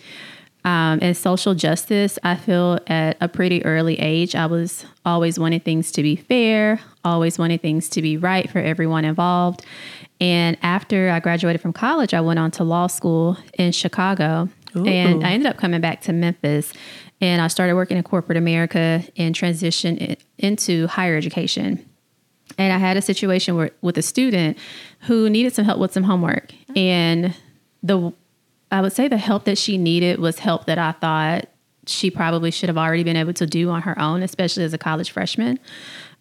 um, 0.63 0.99
and 1.01 1.17
social 1.17 1.55
justice, 1.55 2.19
I 2.23 2.35
feel 2.35 2.77
at 2.85 3.17
a 3.19 3.27
pretty 3.27 3.65
early 3.65 3.99
age, 3.99 4.35
I 4.35 4.45
was 4.45 4.85
always 5.03 5.39
wanting 5.39 5.61
things 5.61 5.91
to 5.93 6.03
be 6.03 6.15
fair, 6.15 6.79
always 7.03 7.39
wanting 7.39 7.57
things 7.57 7.89
to 7.89 8.01
be 8.01 8.15
right 8.15 8.49
for 8.49 8.59
everyone 8.59 9.03
involved. 9.03 9.65
And 10.19 10.57
after 10.61 11.09
I 11.09 11.19
graduated 11.19 11.61
from 11.61 11.73
college, 11.73 12.13
I 12.13 12.21
went 12.21 12.37
on 12.37 12.51
to 12.51 12.63
law 12.63 12.85
school 12.87 13.37
in 13.57 13.71
Chicago. 13.71 14.49
Ooh. 14.75 14.85
And 14.85 15.25
I 15.25 15.31
ended 15.31 15.47
up 15.47 15.57
coming 15.57 15.81
back 15.81 16.01
to 16.01 16.13
Memphis 16.13 16.71
and 17.19 17.41
I 17.41 17.47
started 17.47 17.73
working 17.73 17.97
in 17.97 18.03
corporate 18.03 18.37
America 18.37 19.03
and 19.17 19.33
transitioned 19.33 20.17
into 20.37 20.87
higher 20.87 21.17
education. 21.17 21.83
And 22.57 22.73
I 22.73 22.77
had 22.77 22.97
a 22.97 23.01
situation 23.01 23.55
where, 23.55 23.71
with 23.81 23.97
a 23.97 24.01
student 24.01 24.57
who 25.01 25.29
needed 25.29 25.53
some 25.53 25.65
help 25.65 25.79
with 25.79 25.93
some 25.93 26.03
homework. 26.03 26.53
And 26.75 27.35
the 27.83 28.13
I 28.71 28.81
would 28.81 28.93
say 28.93 29.07
the 29.07 29.17
help 29.17 29.43
that 29.45 29.57
she 29.57 29.77
needed 29.77 30.19
was 30.19 30.39
help 30.39 30.65
that 30.65 30.77
I 30.77 30.93
thought 30.93 31.47
she 31.85 32.09
probably 32.09 32.51
should 32.51 32.69
have 32.69 32.77
already 32.77 33.03
been 33.03 33.17
able 33.17 33.33
to 33.33 33.45
do 33.45 33.69
on 33.69 33.81
her 33.81 33.99
own, 33.99 34.23
especially 34.23 34.63
as 34.63 34.73
a 34.73 34.77
college 34.77 35.11
freshman. 35.11 35.59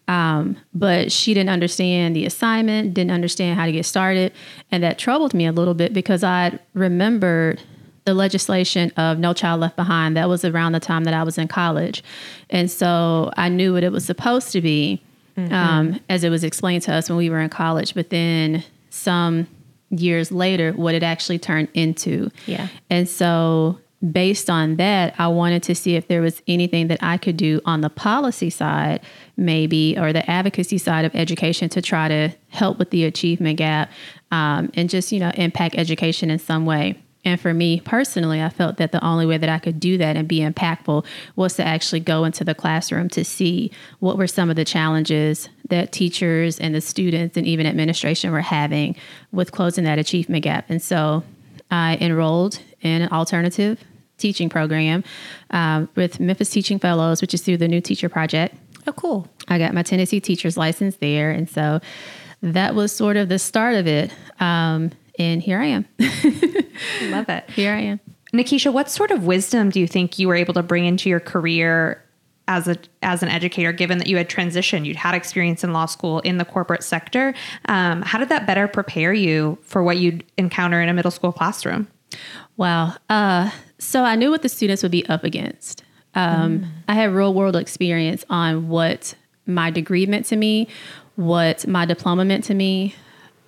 Um, 0.07 0.57
but 0.73 1.11
she 1.11 1.33
didn't 1.33 1.51
understand 1.51 2.15
the 2.15 2.25
assignment, 2.25 2.93
didn't 2.93 3.11
understand 3.11 3.57
how 3.57 3.65
to 3.65 3.71
get 3.71 3.85
started. 3.85 4.33
And 4.71 4.83
that 4.83 4.97
troubled 4.97 5.33
me 5.33 5.45
a 5.45 5.51
little 5.51 5.73
bit 5.73 5.93
because 5.93 6.23
I 6.23 6.59
remembered 6.73 7.61
the 8.03 8.13
legislation 8.13 8.91
of 8.97 9.19
No 9.19 9.33
Child 9.33 9.61
Left 9.61 9.75
Behind. 9.75 10.17
That 10.17 10.27
was 10.27 10.43
around 10.43 10.73
the 10.73 10.79
time 10.79 11.05
that 11.05 11.13
I 11.13 11.23
was 11.23 11.37
in 11.37 11.47
college. 11.47 12.03
And 12.49 12.69
so 12.69 13.31
I 13.37 13.47
knew 13.47 13.73
what 13.73 13.83
it 13.83 13.91
was 13.91 14.03
supposed 14.03 14.51
to 14.51 14.59
be 14.61 15.01
mm-hmm. 15.37 15.53
um, 15.53 15.99
as 16.09 16.23
it 16.23 16.29
was 16.29 16.43
explained 16.43 16.83
to 16.83 16.93
us 16.93 17.09
when 17.09 17.17
we 17.17 17.29
were 17.29 17.39
in 17.39 17.49
college. 17.49 17.93
But 17.93 18.09
then 18.09 18.63
some 18.89 19.47
years 19.89 20.31
later 20.31 20.71
what 20.73 20.95
it 20.95 21.03
actually 21.03 21.39
turned 21.39 21.67
into. 21.73 22.29
Yeah. 22.45 22.67
And 22.89 23.07
so 23.07 23.79
based 24.11 24.49
on 24.49 24.77
that, 24.77 25.13
I 25.19 25.27
wanted 25.27 25.63
to 25.63 25.75
see 25.75 25.95
if 25.95 26.07
there 26.07 26.21
was 26.21 26.41
anything 26.47 26.87
that 26.87 26.99
I 27.01 27.17
could 27.17 27.37
do 27.37 27.61
on 27.65 27.81
the 27.81 27.89
policy 27.89 28.49
side, 28.49 29.01
maybe, 29.37 29.97
or 29.97 30.11
the 30.11 30.27
advocacy 30.29 30.79
side 30.79 31.05
of 31.05 31.13
education 31.13 31.69
to 31.69 31.81
try 31.81 32.07
to 32.07 32.29
help 32.49 32.79
with 32.79 32.89
the 32.89 33.05
achievement 33.05 33.57
gap 33.57 33.91
um, 34.31 34.71
and 34.73 34.89
just, 34.89 35.11
you 35.11 35.19
know, 35.19 35.31
impact 35.35 35.75
education 35.75 36.31
in 36.31 36.39
some 36.39 36.65
way. 36.65 36.97
And 37.23 37.39
for 37.39 37.53
me 37.53 37.79
personally, 37.79 38.41
I 38.41 38.49
felt 38.49 38.77
that 38.77 38.91
the 38.91 39.03
only 39.03 39.25
way 39.25 39.37
that 39.37 39.49
I 39.49 39.59
could 39.59 39.79
do 39.79 39.97
that 39.97 40.15
and 40.15 40.27
be 40.27 40.39
impactful 40.39 41.05
was 41.35 41.55
to 41.55 41.63
actually 41.63 41.99
go 41.99 42.23
into 42.23 42.43
the 42.43 42.55
classroom 42.55 43.09
to 43.09 43.23
see 43.23 43.71
what 43.99 44.17
were 44.17 44.27
some 44.27 44.49
of 44.49 44.55
the 44.55 44.65
challenges 44.65 45.49
that 45.69 45.91
teachers 45.91 46.59
and 46.59 46.73
the 46.73 46.81
students 46.81 47.37
and 47.37 47.45
even 47.45 47.67
administration 47.67 48.31
were 48.31 48.41
having 48.41 48.95
with 49.31 49.51
closing 49.51 49.83
that 49.83 49.99
achievement 49.99 50.43
gap. 50.43 50.65
And 50.69 50.81
so 50.81 51.23
I 51.69 51.97
enrolled 52.01 52.59
in 52.81 53.03
an 53.03 53.09
alternative 53.09 53.83
teaching 54.17 54.49
program 54.49 55.03
um, 55.51 55.89
with 55.95 56.19
Memphis 56.19 56.49
Teaching 56.49 56.79
Fellows, 56.79 57.21
which 57.21 57.33
is 57.33 57.41
through 57.41 57.57
the 57.57 57.67
New 57.67 57.81
Teacher 57.81 58.09
Project. 58.09 58.55
Oh, 58.87 58.93
cool. 58.93 59.27
I 59.47 59.57
got 59.59 59.73
my 59.73 59.83
Tennessee 59.83 60.19
teacher's 60.19 60.57
license 60.57 60.97
there. 60.97 61.31
And 61.31 61.49
so 61.49 61.81
that 62.41 62.73
was 62.73 62.91
sort 62.91 63.17
of 63.17 63.29
the 63.29 63.39
start 63.39 63.75
of 63.75 63.87
it. 63.87 64.11
Um, 64.39 64.91
and 65.21 65.41
here 65.41 65.59
I 65.59 65.65
am. 65.67 65.85
Love 67.11 67.29
it. 67.29 67.49
Here 67.51 67.73
I 67.73 67.79
am. 67.81 67.99
Nikisha, 68.33 68.71
what 68.71 68.89
sort 68.89 69.11
of 69.11 69.25
wisdom 69.25 69.69
do 69.69 69.79
you 69.79 69.87
think 69.87 70.17
you 70.17 70.27
were 70.27 70.35
able 70.35 70.53
to 70.53 70.63
bring 70.63 70.85
into 70.85 71.09
your 71.09 71.19
career 71.19 72.03
as 72.47 72.67
a 72.67 72.77
as 73.01 73.21
an 73.21 73.29
educator, 73.29 73.71
given 73.71 73.97
that 73.99 74.07
you 74.07 74.17
had 74.17 74.29
transitioned, 74.29 74.85
you'd 74.85 74.95
had 74.95 75.13
experience 75.13 75.63
in 75.63 75.73
law 75.73 75.85
school 75.85 76.19
in 76.21 76.37
the 76.37 76.45
corporate 76.45 76.83
sector? 76.83 77.33
Um, 77.65 78.01
how 78.01 78.17
did 78.17 78.29
that 78.29 78.47
better 78.47 78.67
prepare 78.67 79.13
you 79.13 79.57
for 79.61 79.83
what 79.83 79.97
you'd 79.97 80.23
encounter 80.37 80.81
in 80.81 80.89
a 80.89 80.93
middle 80.93 81.11
school 81.11 81.31
classroom? 81.31 81.87
Wow. 82.57 82.95
Uh, 83.09 83.51
so 83.79 84.03
I 84.03 84.15
knew 84.15 84.31
what 84.31 84.41
the 84.41 84.49
students 84.49 84.83
would 84.83 84.91
be 84.91 85.05
up 85.07 85.23
against. 85.23 85.83
Um, 86.13 86.59
mm. 86.59 86.67
I 86.87 86.93
had 86.95 87.11
real 87.11 87.33
world 87.33 87.55
experience 87.55 88.25
on 88.29 88.67
what 88.69 89.13
my 89.45 89.71
degree 89.71 90.05
meant 90.05 90.25
to 90.27 90.35
me, 90.35 90.67
what 91.15 91.67
my 91.67 91.85
diploma 91.85 92.25
meant 92.25 92.43
to 92.45 92.53
me, 92.53 92.95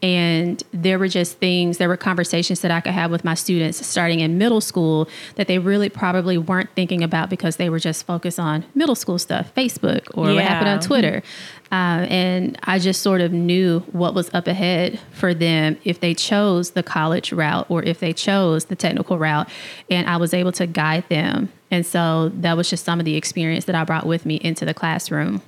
and 0.03 0.61
there 0.73 0.99
were 0.99 1.07
just 1.07 1.37
things, 1.37 1.77
there 1.77 1.87
were 1.87 1.95
conversations 1.95 2.59
that 2.59 2.71
I 2.71 2.81
could 2.81 2.91
have 2.91 3.09
with 3.09 3.23
my 3.23 3.35
students 3.35 3.83
starting 3.87 4.19
in 4.19 4.37
middle 4.37 4.59
school 4.59 5.07
that 5.35 5.47
they 5.47 5.59
really 5.59 5.87
probably 5.87 6.37
weren't 6.37 6.69
thinking 6.75 7.01
about 7.01 7.29
because 7.29 7.55
they 7.55 7.69
were 7.69 7.79
just 7.79 8.05
focused 8.05 8.37
on 8.37 8.65
middle 8.75 8.95
school 8.95 9.17
stuff, 9.17 9.55
Facebook 9.55 10.05
or 10.13 10.27
yeah. 10.27 10.35
what 10.35 10.43
happened 10.43 10.69
on 10.69 10.79
Twitter. 10.81 11.23
Uh, 11.71 12.05
and 12.09 12.59
I 12.63 12.79
just 12.79 13.01
sort 13.01 13.21
of 13.21 13.31
knew 13.31 13.79
what 13.93 14.13
was 14.13 14.29
up 14.33 14.45
ahead 14.45 14.99
for 15.13 15.33
them 15.33 15.77
if 15.85 16.01
they 16.01 16.13
chose 16.13 16.71
the 16.71 16.83
college 16.83 17.31
route 17.31 17.65
or 17.69 17.81
if 17.81 18.01
they 18.01 18.11
chose 18.11 18.65
the 18.65 18.75
technical 18.75 19.17
route. 19.17 19.49
And 19.89 20.09
I 20.09 20.17
was 20.17 20.33
able 20.33 20.51
to 20.51 20.67
guide 20.67 21.07
them. 21.07 21.47
And 21.71 21.85
so 21.85 22.27
that 22.29 22.57
was 22.57 22.69
just 22.69 22.83
some 22.83 22.99
of 22.99 23.05
the 23.05 23.15
experience 23.15 23.63
that 23.65 23.75
I 23.75 23.85
brought 23.85 24.05
with 24.05 24.25
me 24.25 24.35
into 24.35 24.65
the 24.65 24.73
classroom. 24.73 25.41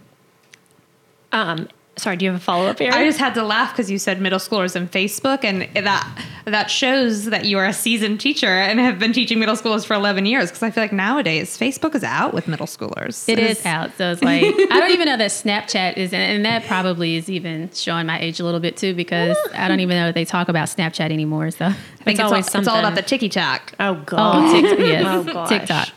Um, 1.34 1.68
Sorry, 1.98 2.18
do 2.18 2.26
you 2.26 2.32
have 2.32 2.42
a 2.42 2.44
follow 2.44 2.66
up 2.68 2.80
here? 2.80 2.92
I 2.92 3.06
just 3.06 3.20
had 3.20 3.34
to 3.36 3.44
laugh 3.44 3.72
because 3.72 3.90
you 3.90 3.98
said 3.98 4.20
middle 4.20 4.40
schoolers 4.40 4.76
and 4.76 4.92
Facebook, 4.92 5.46
and 5.46 5.62
that 5.86 6.26
that 6.44 6.70
shows 6.70 7.26
that 7.26 7.46
you 7.46 7.58
are 7.58 7.66
a 7.66 7.74
seasoned 7.74 8.20
teacher 8.20 8.48
and 8.48 8.80
have 8.80 9.00
been 9.00 9.14
teaching 9.14 9.40
middle 9.40 9.56
schoolers 9.56 9.86
for 9.86 9.94
11 9.94 10.26
years. 10.26 10.50
Because 10.50 10.62
I 10.62 10.72
feel 10.72 10.84
like 10.84 10.92
nowadays 10.92 11.58
Facebook 11.58 11.96
is 11.96 12.04
out 12.04 12.34
with 12.34 12.48
middle 12.50 12.66
schoolers. 12.68 13.28
It 13.30 13.40
is 13.40 13.66
out, 13.66 13.92
so 13.98 14.12
it's 14.12 14.22
like 14.24 14.44
I 14.44 14.80
don't 14.80 14.92
even 14.92 15.06
know 15.06 15.18
that 15.18 15.32
Snapchat 15.32 15.96
is, 15.96 16.14
and 16.14 16.44
that 16.46 16.66
probably 16.66 17.16
is 17.16 17.30
even 17.30 17.70
showing 17.74 18.06
my 18.08 18.20
age 18.20 18.42
a 18.42 18.44
little 18.44 18.60
bit 18.60 18.76
too 18.76 18.94
because 18.94 19.38
I 19.54 19.68
don't 19.70 19.80
even 19.80 19.96
know 19.96 20.08
that 20.08 20.16
they 20.16 20.26
talk 20.26 20.50
about 20.50 20.68
Snapchat 20.68 21.12
anymore. 21.12 21.50
So 21.52 21.66
I 21.66 21.72
think 21.72 21.80
it's, 22.08 22.20
it's 22.20 22.20
always 22.20 22.56
all, 22.56 22.62
It's 22.62 22.68
all 22.68 22.80
about 22.80 22.96
the 22.96 23.04
TikTok. 23.04 23.74
Oh 23.80 23.96
god, 24.06 24.54
oh, 24.54 24.62
tic- 24.62 24.80
yes. 24.80 25.06
oh 25.06 25.24
gosh. 25.24 25.50
TikTok. 25.50 25.90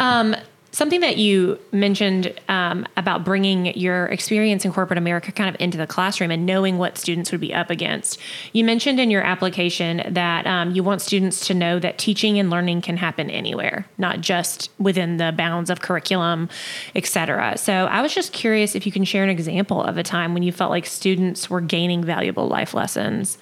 Um, 0.00 0.36
Something 0.70 1.00
that 1.00 1.16
you 1.16 1.58
mentioned 1.72 2.38
um, 2.48 2.86
about 2.96 3.24
bringing 3.24 3.76
your 3.76 4.06
experience 4.06 4.66
in 4.66 4.72
corporate 4.72 4.98
America 4.98 5.32
kind 5.32 5.48
of 5.48 5.58
into 5.60 5.78
the 5.78 5.86
classroom 5.86 6.30
and 6.30 6.44
knowing 6.44 6.76
what 6.76 6.98
students 6.98 7.32
would 7.32 7.40
be 7.40 7.54
up 7.54 7.70
against. 7.70 8.18
You 8.52 8.64
mentioned 8.64 9.00
in 9.00 9.10
your 9.10 9.22
application 9.22 10.02
that 10.10 10.46
um, 10.46 10.72
you 10.72 10.82
want 10.82 11.00
students 11.00 11.46
to 11.46 11.54
know 11.54 11.78
that 11.78 11.96
teaching 11.96 12.38
and 12.38 12.50
learning 12.50 12.82
can 12.82 12.98
happen 12.98 13.30
anywhere, 13.30 13.86
not 13.96 14.20
just 14.20 14.70
within 14.78 15.16
the 15.16 15.32
bounds 15.36 15.70
of 15.70 15.80
curriculum, 15.80 16.50
et 16.94 17.06
cetera. 17.06 17.56
So 17.56 17.86
I 17.86 18.02
was 18.02 18.14
just 18.14 18.34
curious 18.34 18.74
if 18.74 18.84
you 18.84 18.92
can 18.92 19.04
share 19.04 19.24
an 19.24 19.30
example 19.30 19.82
of 19.82 19.96
a 19.96 20.02
time 20.02 20.34
when 20.34 20.42
you 20.42 20.52
felt 20.52 20.70
like 20.70 20.84
students 20.84 21.48
were 21.48 21.62
gaining 21.62 22.04
valuable 22.04 22.46
life 22.46 22.74
lessons 22.74 23.38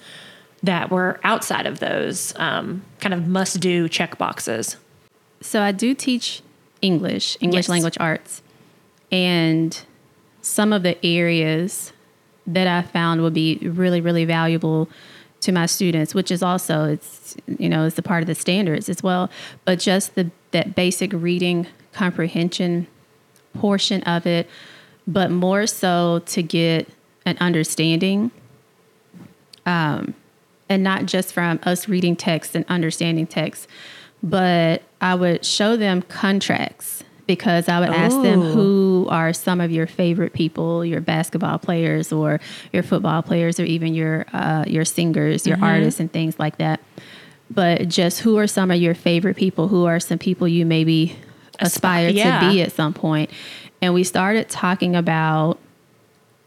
that 0.63 0.89
were 0.89 1.19
outside 1.23 1.65
of 1.67 1.79
those 1.79 2.33
um, 2.37 2.83
kind 3.01 3.13
of 3.13 3.27
must 3.27 3.59
do 3.59 3.89
check 3.89 4.17
boxes. 4.17 4.77
So 5.41 5.61
I 5.61 5.71
do 5.71 5.93
teach 5.93 6.41
English, 6.81 7.37
English 7.41 7.65
yes. 7.65 7.69
language 7.69 7.97
arts. 7.99 8.41
And 9.11 9.79
some 10.41 10.73
of 10.73 10.83
the 10.83 11.03
areas 11.05 11.93
that 12.45 12.67
I 12.67 12.81
found 12.81 13.21
would 13.21 13.33
be 13.33 13.57
really, 13.61 14.01
really 14.01 14.25
valuable 14.25 14.89
to 15.41 15.51
my 15.51 15.65
students, 15.65 16.15
which 16.15 16.31
is 16.31 16.41
also 16.41 16.85
it's 16.85 17.35
you 17.59 17.69
know 17.69 17.85
it's 17.85 17.97
a 17.97 18.01
part 18.01 18.23
of 18.23 18.27
the 18.27 18.35
standards 18.35 18.89
as 18.89 19.03
well. 19.03 19.29
But 19.65 19.79
just 19.79 20.15
the 20.15 20.31
that 20.51 20.75
basic 20.75 21.13
reading 21.13 21.67
comprehension 21.93 22.87
portion 23.53 24.01
of 24.03 24.25
it, 24.25 24.49
but 25.07 25.31
more 25.31 25.67
so 25.67 26.21
to 26.27 26.41
get 26.41 26.87
an 27.25 27.37
understanding, 27.39 28.31
um, 29.65 30.13
and 30.69 30.83
not 30.83 31.05
just 31.05 31.33
from 31.33 31.59
us 31.63 31.87
reading 31.87 32.15
text 32.15 32.55
and 32.55 32.65
understanding 32.67 33.27
text, 33.27 33.67
but 34.23 34.81
I 35.01 35.15
would 35.15 35.45
show 35.45 35.77
them 35.77 36.01
contracts 36.01 37.03
because 37.27 37.67
I 37.67 37.79
would 37.79 37.89
ask 37.89 38.15
Ooh. 38.15 38.23
them 38.23 38.41
who 38.41 39.07
are 39.09 39.33
some 39.33 39.61
of 39.61 39.69
your 39.69 39.85
favorite 39.85 40.33
people, 40.33 40.83
your 40.85 41.01
basketball 41.01 41.59
players 41.59 42.11
or 42.11 42.39
your 42.71 42.83
football 42.83 43.21
players, 43.21 43.59
or 43.59 43.65
even 43.65 43.93
your 43.93 44.25
uh, 44.33 44.63
your 44.65 44.85
singers, 44.85 45.45
your 45.45 45.57
mm-hmm. 45.57 45.65
artists, 45.65 45.99
and 45.99 46.11
things 46.11 46.39
like 46.39 46.57
that. 46.57 46.79
But 47.51 47.87
just 47.87 48.21
who 48.21 48.37
are 48.37 48.47
some 48.47 48.71
of 48.71 48.81
your 48.81 48.95
favorite 48.95 49.37
people? 49.37 49.67
Who 49.67 49.85
are 49.85 49.99
some 49.99 50.17
people 50.17 50.47
you 50.47 50.65
maybe 50.65 51.15
aspire 51.59 52.09
yeah. 52.09 52.39
to 52.39 52.49
be 52.49 52.61
at 52.61 52.71
some 52.71 52.93
point? 52.93 53.29
And 53.81 53.93
we 53.93 54.03
started 54.03 54.49
talking 54.49 54.95
about 54.95 55.59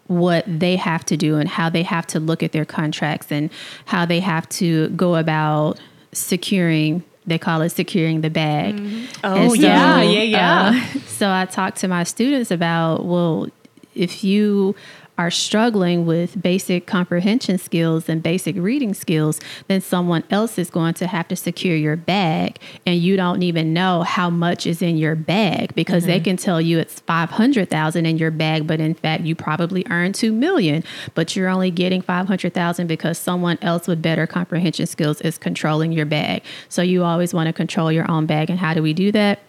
what 0.08 0.44
they 0.46 0.74
have 0.74 1.04
to 1.04 1.16
do 1.16 1.36
and 1.36 1.48
how 1.48 1.70
they 1.70 1.84
have 1.84 2.06
to 2.08 2.18
look 2.18 2.42
at 2.42 2.50
their 2.50 2.64
contracts 2.64 3.30
and 3.30 3.48
how 3.84 4.04
they 4.04 4.18
have 4.18 4.48
to 4.48 4.88
go 4.90 5.14
about 5.14 5.78
securing 6.12 7.04
they 7.26 7.38
call 7.38 7.62
it 7.62 7.70
securing 7.70 8.22
the 8.22 8.30
bag. 8.30 8.74
Oh, 9.22 9.34
And 9.52 9.56
yeah, 9.56 10.00
yeah, 10.02 10.22
yeah. 10.22 10.82
uh, 10.96 10.98
so 11.06 11.30
I 11.30 11.44
talk 11.44 11.74
to 11.76 11.88
my 11.88 12.02
students 12.04 12.50
about, 12.50 13.04
well, 13.04 13.48
if 13.94 14.24
you 14.24 14.74
are 15.20 15.30
struggling 15.30 16.06
with 16.06 16.40
basic 16.40 16.86
comprehension 16.86 17.58
skills 17.58 18.08
and 18.08 18.22
basic 18.22 18.56
reading 18.56 18.94
skills, 18.94 19.38
then 19.68 19.78
someone 19.78 20.24
else 20.30 20.56
is 20.56 20.70
going 20.70 20.94
to 20.94 21.06
have 21.06 21.28
to 21.28 21.36
secure 21.36 21.76
your 21.76 21.94
bag 21.94 22.58
and 22.86 22.98
you 23.00 23.18
don't 23.18 23.42
even 23.42 23.74
know 23.74 24.02
how 24.02 24.30
much 24.30 24.66
is 24.66 24.80
in 24.80 24.96
your 24.96 25.14
bag 25.14 25.74
because 25.74 26.06
they 26.06 26.16
mm-hmm. 26.16 26.24
can 26.24 26.36
tell 26.38 26.58
you 26.58 26.78
it's 26.78 27.00
500,000 27.00 28.06
in 28.06 28.16
your 28.16 28.30
bag 28.30 28.66
but 28.66 28.80
in 28.80 28.94
fact 28.94 29.24
you 29.24 29.34
probably 29.34 29.84
earn 29.90 30.14
2 30.14 30.32
million 30.32 30.82
but 31.14 31.36
you're 31.36 31.50
only 31.50 31.70
getting 31.70 32.00
500,000 32.00 32.86
because 32.86 33.18
someone 33.18 33.58
else 33.60 33.86
with 33.86 34.00
better 34.00 34.26
comprehension 34.26 34.86
skills 34.86 35.20
is 35.20 35.36
controlling 35.36 35.92
your 35.92 36.06
bag. 36.06 36.42
So 36.70 36.80
you 36.80 37.04
always 37.04 37.34
want 37.34 37.48
to 37.48 37.52
control 37.52 37.92
your 37.92 38.10
own 38.10 38.24
bag 38.24 38.48
and 38.48 38.58
how 38.58 38.72
do 38.72 38.82
we 38.82 38.94
do 38.94 39.12
that? 39.12 39.40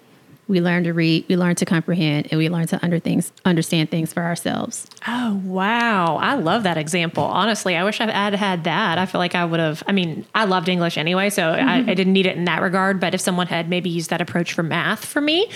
We 0.48 0.60
learn 0.60 0.83
to 0.83 0.93
read, 0.93 1.25
we 1.29 1.38
learn 1.38 1.55
to 1.55 1.65
comprehend, 1.65 2.27
and 2.31 2.38
we 2.38 2.50
learn 2.50 2.67
to 2.67 2.83
under 2.83 3.00
things, 3.00 3.31
understand 3.45 3.89
things 3.89 4.12
for 4.12 4.21
ourselves. 4.21 4.88
Oh, 5.07 5.41
wow. 5.45 6.17
I 6.17 6.36
love 6.36 6.63
that 6.63 6.77
example. 6.77 7.24
Honestly, 7.24 7.77
I 7.77 7.83
wish 7.83 8.01
I 8.01 8.12
had 8.12 8.33
had 8.33 8.63
that. 8.65 8.98
I 8.98 9.05
feel 9.05 9.19
like 9.19 9.33
I 9.33 9.45
would 9.45 9.60
have, 9.60 9.81
I 9.88 9.91
mean, 9.91 10.25
I 10.36 10.45
loved 10.45 10.67
English 10.67 10.98
anyway, 10.98 11.29
so 11.29 11.51
I, 11.51 11.77
I 11.77 11.93
didn't 11.93 12.13
need 12.13 12.25
it 12.25 12.36
in 12.36 12.45
that 12.45 12.62
regard. 12.62 13.00
But 13.00 13.13
if 13.13 13.21
someone 13.21 13.48
had 13.48 13.69
maybe 13.69 13.89
used 13.89 14.10
that 14.10 14.21
approach 14.21 14.53
for 14.53 14.63
math 14.63 15.05
for 15.05 15.21
me, 15.21 15.50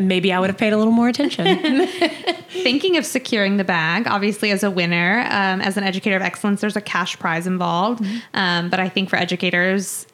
maybe 0.00 0.32
I 0.32 0.40
would 0.40 0.50
have 0.50 0.58
paid 0.58 0.72
a 0.72 0.76
little 0.76 0.92
more 0.92 1.08
attention. 1.08 1.86
Thinking 2.50 2.96
of 2.96 3.06
securing 3.06 3.56
the 3.56 3.64
bag, 3.64 4.08
obviously, 4.08 4.50
as 4.50 4.62
a 4.62 4.70
winner, 4.70 5.20
um, 5.30 5.60
as 5.60 5.76
an 5.76 5.84
educator 5.84 6.16
of 6.16 6.22
excellence, 6.22 6.60
there's 6.60 6.76
a 6.76 6.80
cash 6.80 7.18
prize 7.18 7.46
involved. 7.46 8.04
Um, 8.34 8.68
but 8.68 8.80
I 8.80 8.88
think 8.88 9.10
for 9.10 9.16
educators, 9.16 10.06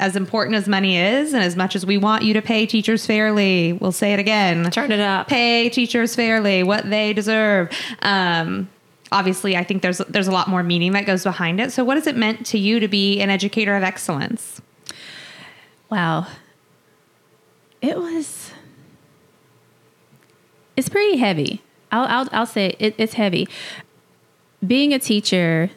as 0.00 0.16
important 0.16 0.56
as 0.56 0.66
money 0.66 0.96
is, 0.98 1.32
and 1.34 1.44
as 1.44 1.54
much 1.54 1.76
as 1.76 1.86
we 1.86 1.98
want 1.98 2.24
you 2.24 2.32
to 2.34 2.42
pay 2.42 2.66
teachers 2.66 3.06
fairly, 3.06 3.74
we'll 3.74 3.92
say 3.92 4.12
it 4.12 4.18
again 4.18 4.68
Turn 4.70 4.90
it 4.90 4.98
up. 4.98 5.28
pay 5.28 5.68
teachers 5.68 6.16
fairly 6.16 6.62
what 6.62 6.88
they 6.88 7.12
deserve. 7.12 7.70
Um, 8.00 8.68
obviously, 9.12 9.56
I 9.56 9.62
think 9.62 9.82
there's 9.82 9.98
there's 9.98 10.26
a 10.26 10.32
lot 10.32 10.48
more 10.48 10.62
meaning 10.62 10.92
that 10.92 11.04
goes 11.06 11.22
behind 11.22 11.60
it. 11.60 11.70
So, 11.70 11.84
what 11.84 11.96
has 11.98 12.06
it 12.06 12.16
meant 12.16 12.46
to 12.46 12.58
you 12.58 12.80
to 12.80 12.88
be 12.88 13.20
an 13.20 13.30
educator 13.30 13.76
of 13.76 13.82
excellence? 13.82 14.60
Wow. 15.90 16.26
It 17.82 17.96
was. 17.98 18.50
It's 20.76 20.88
pretty 20.88 21.18
heavy. 21.18 21.62
I'll 21.92 22.06
I'll, 22.06 22.28
I'll 22.32 22.46
say 22.46 22.74
it, 22.78 22.94
it's 22.96 23.14
heavy. 23.14 23.48
Being 24.66 24.94
a 24.94 24.98
teacher, 24.98 25.70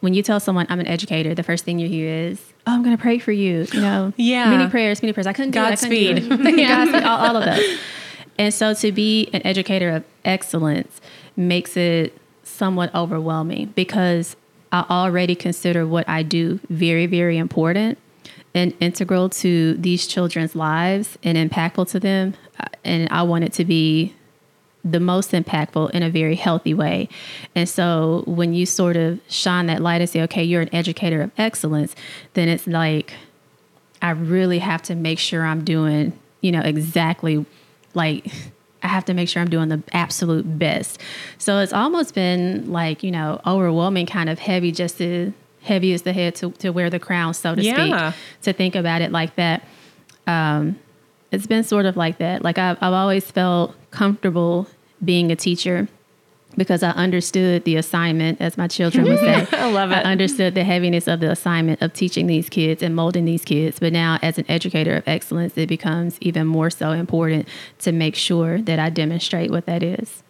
when 0.00 0.14
you 0.14 0.22
tell 0.22 0.40
someone 0.40 0.66
I'm 0.70 0.80
an 0.80 0.86
educator, 0.86 1.34
the 1.34 1.42
first 1.42 1.64
thing 1.64 1.78
you 1.78 1.88
hear 1.88 2.08
is, 2.08 2.53
"Oh, 2.66 2.72
I'm 2.72 2.82
going 2.82 2.96
to 2.96 3.00
pray 3.00 3.18
for 3.18 3.32
you." 3.32 3.66
You 3.72 3.80
know, 3.80 4.12
Yeah. 4.16 4.50
many 4.50 4.70
prayers, 4.70 5.02
many 5.02 5.12
prayers. 5.12 5.26
I 5.26 5.32
couldn't 5.32 5.52
do 5.52 5.60
it. 5.60 5.62
I 5.62 5.76
couldn't 5.76 5.90
do 5.90 6.14
Godspeed. 6.14 6.18
it. 6.18 6.66
Godspeed, 6.68 7.02
all, 7.04 7.18
all 7.26 7.36
of 7.36 7.44
those. 7.44 7.78
And 8.38 8.52
so, 8.52 8.74
to 8.74 8.92
be 8.92 9.28
an 9.32 9.42
educator 9.46 9.90
of 9.90 10.04
excellence 10.24 11.00
makes 11.36 11.76
it 11.76 12.16
somewhat 12.42 12.94
overwhelming 12.94 13.72
because 13.74 14.36
I 14.72 14.84
already 14.90 15.34
consider 15.34 15.86
what 15.86 16.08
I 16.08 16.22
do 16.22 16.60
very, 16.68 17.06
very 17.06 17.38
important 17.38 17.98
and 18.54 18.72
integral 18.80 19.28
to 19.28 19.74
these 19.74 20.06
children's 20.06 20.54
lives 20.54 21.18
and 21.24 21.36
impactful 21.38 21.88
to 21.90 22.00
them. 22.00 22.34
And 22.84 23.08
I 23.10 23.22
want 23.22 23.44
it 23.44 23.52
to 23.54 23.64
be 23.64 24.14
the 24.84 25.00
most 25.00 25.32
impactful 25.32 25.90
in 25.92 26.02
a 26.02 26.10
very 26.10 26.34
healthy 26.34 26.74
way. 26.74 27.08
And 27.54 27.66
so 27.68 28.22
when 28.26 28.52
you 28.52 28.66
sort 28.66 28.96
of 28.96 29.18
shine 29.28 29.66
that 29.66 29.80
light 29.80 30.00
and 30.02 30.10
say, 30.10 30.20
okay, 30.22 30.44
you're 30.44 30.60
an 30.60 30.74
educator 30.74 31.22
of 31.22 31.30
excellence, 31.38 31.96
then 32.34 32.48
it's 32.48 32.66
like, 32.66 33.14
I 34.02 34.10
really 34.10 34.58
have 34.58 34.82
to 34.82 34.94
make 34.94 35.18
sure 35.18 35.44
I'm 35.44 35.64
doing, 35.64 36.12
you 36.42 36.52
know, 36.52 36.60
exactly 36.60 37.46
like 37.94 38.26
I 38.82 38.88
have 38.88 39.06
to 39.06 39.14
make 39.14 39.30
sure 39.30 39.40
I'm 39.40 39.48
doing 39.48 39.70
the 39.70 39.82
absolute 39.92 40.58
best. 40.58 41.00
So 41.38 41.60
it's 41.60 41.72
almost 41.72 42.14
been 42.14 42.70
like, 42.70 43.02
you 43.02 43.10
know, 43.10 43.40
overwhelming, 43.46 44.04
kind 44.04 44.28
of 44.28 44.38
heavy, 44.38 44.70
just 44.72 44.98
to 44.98 45.32
heavy 45.62 45.94
as 45.94 46.02
the 46.02 46.12
head 46.12 46.34
to, 46.34 46.50
to 46.50 46.68
wear 46.68 46.90
the 46.90 46.98
crown, 46.98 47.32
so 47.32 47.54
to 47.54 47.62
Yeah. 47.62 48.10
speak, 48.10 48.14
to 48.42 48.52
think 48.52 48.74
about 48.74 49.00
it 49.00 49.10
like 49.10 49.36
that. 49.36 49.66
Um, 50.26 50.78
it's 51.34 51.46
been 51.46 51.64
sort 51.64 51.86
of 51.86 51.96
like 51.96 52.18
that. 52.18 52.42
Like 52.42 52.58
I've, 52.58 52.76
I've 52.80 52.92
always 52.92 53.30
felt 53.30 53.74
comfortable 53.90 54.66
being 55.04 55.30
a 55.30 55.36
teacher 55.36 55.88
because 56.56 56.82
I 56.82 56.90
understood 56.90 57.64
the 57.64 57.76
assignment, 57.76 58.40
as 58.40 58.56
my 58.56 58.68
children 58.68 59.04
would 59.06 59.18
say. 59.18 59.46
I 59.52 59.70
love 59.70 59.90
it. 59.90 59.96
I 59.96 60.02
understood 60.02 60.54
the 60.54 60.64
heaviness 60.64 61.08
of 61.08 61.20
the 61.20 61.30
assignment 61.30 61.82
of 61.82 61.92
teaching 61.92 62.26
these 62.26 62.48
kids 62.48 62.82
and 62.82 62.94
molding 62.94 63.24
these 63.24 63.44
kids. 63.44 63.78
But 63.78 63.92
now, 63.92 64.18
as 64.22 64.38
an 64.38 64.44
educator 64.48 64.94
of 64.96 65.04
excellence, 65.06 65.56
it 65.56 65.68
becomes 65.68 66.16
even 66.20 66.46
more 66.46 66.70
so 66.70 66.92
important 66.92 67.48
to 67.80 67.92
make 67.92 68.14
sure 68.14 68.60
that 68.62 68.78
I 68.78 68.90
demonstrate 68.90 69.50
what 69.50 69.66
that 69.66 69.82
is. 69.82 70.22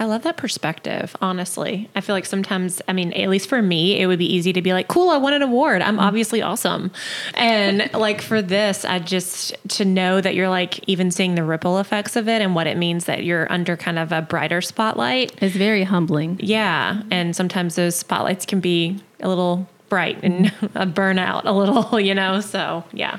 I 0.00 0.06
love 0.06 0.22
that 0.22 0.38
perspective, 0.38 1.14
honestly. 1.20 1.90
I 1.94 2.00
feel 2.00 2.16
like 2.16 2.24
sometimes, 2.24 2.80
I 2.88 2.94
mean, 2.94 3.12
at 3.12 3.28
least 3.28 3.50
for 3.50 3.60
me, 3.60 4.00
it 4.00 4.06
would 4.06 4.18
be 4.18 4.32
easy 4.34 4.50
to 4.54 4.62
be 4.62 4.72
like, 4.72 4.88
cool, 4.88 5.10
I 5.10 5.18
won 5.18 5.34
an 5.34 5.42
award. 5.42 5.82
I'm 5.82 5.98
obviously 5.98 6.40
awesome. 6.40 6.90
And 7.34 7.92
like 7.92 8.22
for 8.22 8.40
this, 8.40 8.86
I 8.86 8.98
just, 8.98 9.54
to 9.76 9.84
know 9.84 10.22
that 10.22 10.34
you're 10.34 10.48
like 10.48 10.82
even 10.88 11.10
seeing 11.10 11.34
the 11.34 11.44
ripple 11.44 11.78
effects 11.78 12.16
of 12.16 12.28
it 12.28 12.40
and 12.40 12.54
what 12.54 12.66
it 12.66 12.78
means 12.78 13.04
that 13.04 13.24
you're 13.24 13.50
under 13.52 13.76
kind 13.76 13.98
of 13.98 14.10
a 14.10 14.22
brighter 14.22 14.62
spotlight. 14.62 15.40
is 15.42 15.54
very 15.54 15.84
humbling. 15.84 16.40
Yeah. 16.42 17.02
And 17.10 17.36
sometimes 17.36 17.74
those 17.74 17.94
spotlights 17.94 18.46
can 18.46 18.60
be 18.60 18.98
a 19.20 19.28
little 19.28 19.68
bright 19.90 20.18
and 20.22 20.46
a 20.74 20.86
burnout 20.86 21.42
a 21.44 21.52
little, 21.52 22.00
you 22.00 22.14
know? 22.14 22.40
So, 22.40 22.84
yeah. 22.94 23.18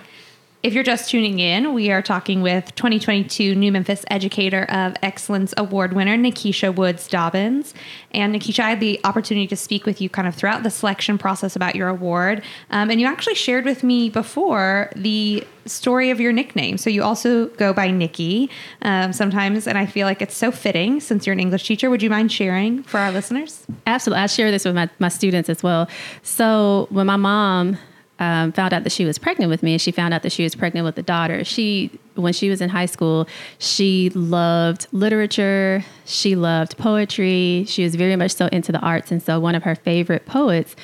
If 0.64 0.76
you're 0.76 0.84
just 0.84 1.10
tuning 1.10 1.40
in, 1.40 1.74
we 1.74 1.90
are 1.90 2.04
talking 2.04 2.44
with 2.44 2.76
2022 2.76 3.56
New 3.56 3.72
Memphis 3.72 4.06
Educator 4.12 4.66
of 4.66 4.94
Excellence 5.02 5.56
Award 5.58 5.94
winner 5.94 6.16
Nikisha 6.16 6.76
Woods 6.76 7.08
Dobbins. 7.08 7.74
And 8.12 8.36
Nikisha, 8.36 8.60
I 8.60 8.70
had 8.70 8.80
the 8.80 9.00
opportunity 9.04 9.48
to 9.48 9.56
speak 9.56 9.88
with 9.88 10.00
you 10.00 10.08
kind 10.08 10.28
of 10.28 10.36
throughout 10.36 10.62
the 10.62 10.70
selection 10.70 11.18
process 11.18 11.56
about 11.56 11.76
your 11.76 11.88
award. 11.88 12.44
Um, 12.70 12.92
and 12.92 13.02
you 13.02 13.08
actually 13.08 13.34
shared 13.34 13.66
with 13.66 13.84
me 13.84 14.12
before 14.12 14.92
the 14.96 15.44
story 15.66 16.12
of 16.12 16.20
your 16.20 16.32
nickname. 16.32 16.78
So 16.78 16.92
you 16.92 17.02
also 17.02 17.48
go 17.48 17.74
by 17.74 17.90
Nikki 17.90 18.48
um, 18.84 19.14
sometimes. 19.14 19.66
And 19.66 19.80
I 19.80 19.88
feel 19.88 20.06
like 20.06 20.22
it's 20.22 20.38
so 20.38 20.52
fitting 20.52 21.00
since 21.00 21.26
you're 21.26 21.34
an 21.34 21.40
English 21.40 21.66
teacher. 21.66 21.90
Would 21.90 22.04
you 22.04 22.10
mind 22.12 22.32
sharing 22.32 22.84
for 22.84 23.00
our 23.00 23.12
listeners? 23.12 23.66
Absolutely. 23.88 24.22
I 24.22 24.28
share 24.28 24.52
this 24.52 24.66
with 24.66 24.76
my, 24.76 24.92
my 25.00 25.10
students 25.10 25.50
as 25.50 25.64
well. 25.64 25.90
So 26.22 26.86
when 26.92 27.08
my 27.08 27.16
mom 27.16 27.80
um, 28.22 28.52
found 28.52 28.72
out 28.72 28.84
that 28.84 28.92
she 28.92 29.04
was 29.04 29.18
pregnant 29.18 29.50
with 29.50 29.64
me 29.64 29.74
and 29.74 29.82
she 29.82 29.92
found 29.92 30.14
out 30.14 30.22
that 30.22 30.32
she 30.32 30.44
was 30.44 30.54
pregnant 30.54 30.86
with 30.86 30.96
a 31.00 31.02
daughter, 31.02 31.44
she, 31.44 31.90
when 32.14 32.34
she 32.34 32.52
was 32.52 32.62
in 32.62 32.70
high 32.70 32.86
school, 32.86 33.28
she 33.58 34.12
loved 34.14 34.86
literature. 34.92 35.84
She 36.06 36.36
loved 36.36 36.78
poetry. 36.78 37.66
She 37.68 37.84
was 37.84 37.96
very 37.96 38.16
much 38.16 38.36
so 38.36 38.46
into 38.48 38.72
the 38.72 38.78
arts. 38.80 39.12
And 39.12 39.24
so 39.24 39.40
one 39.40 39.56
of 39.56 39.64
her 39.64 39.74
favorite 39.74 40.28
poets 40.28 40.76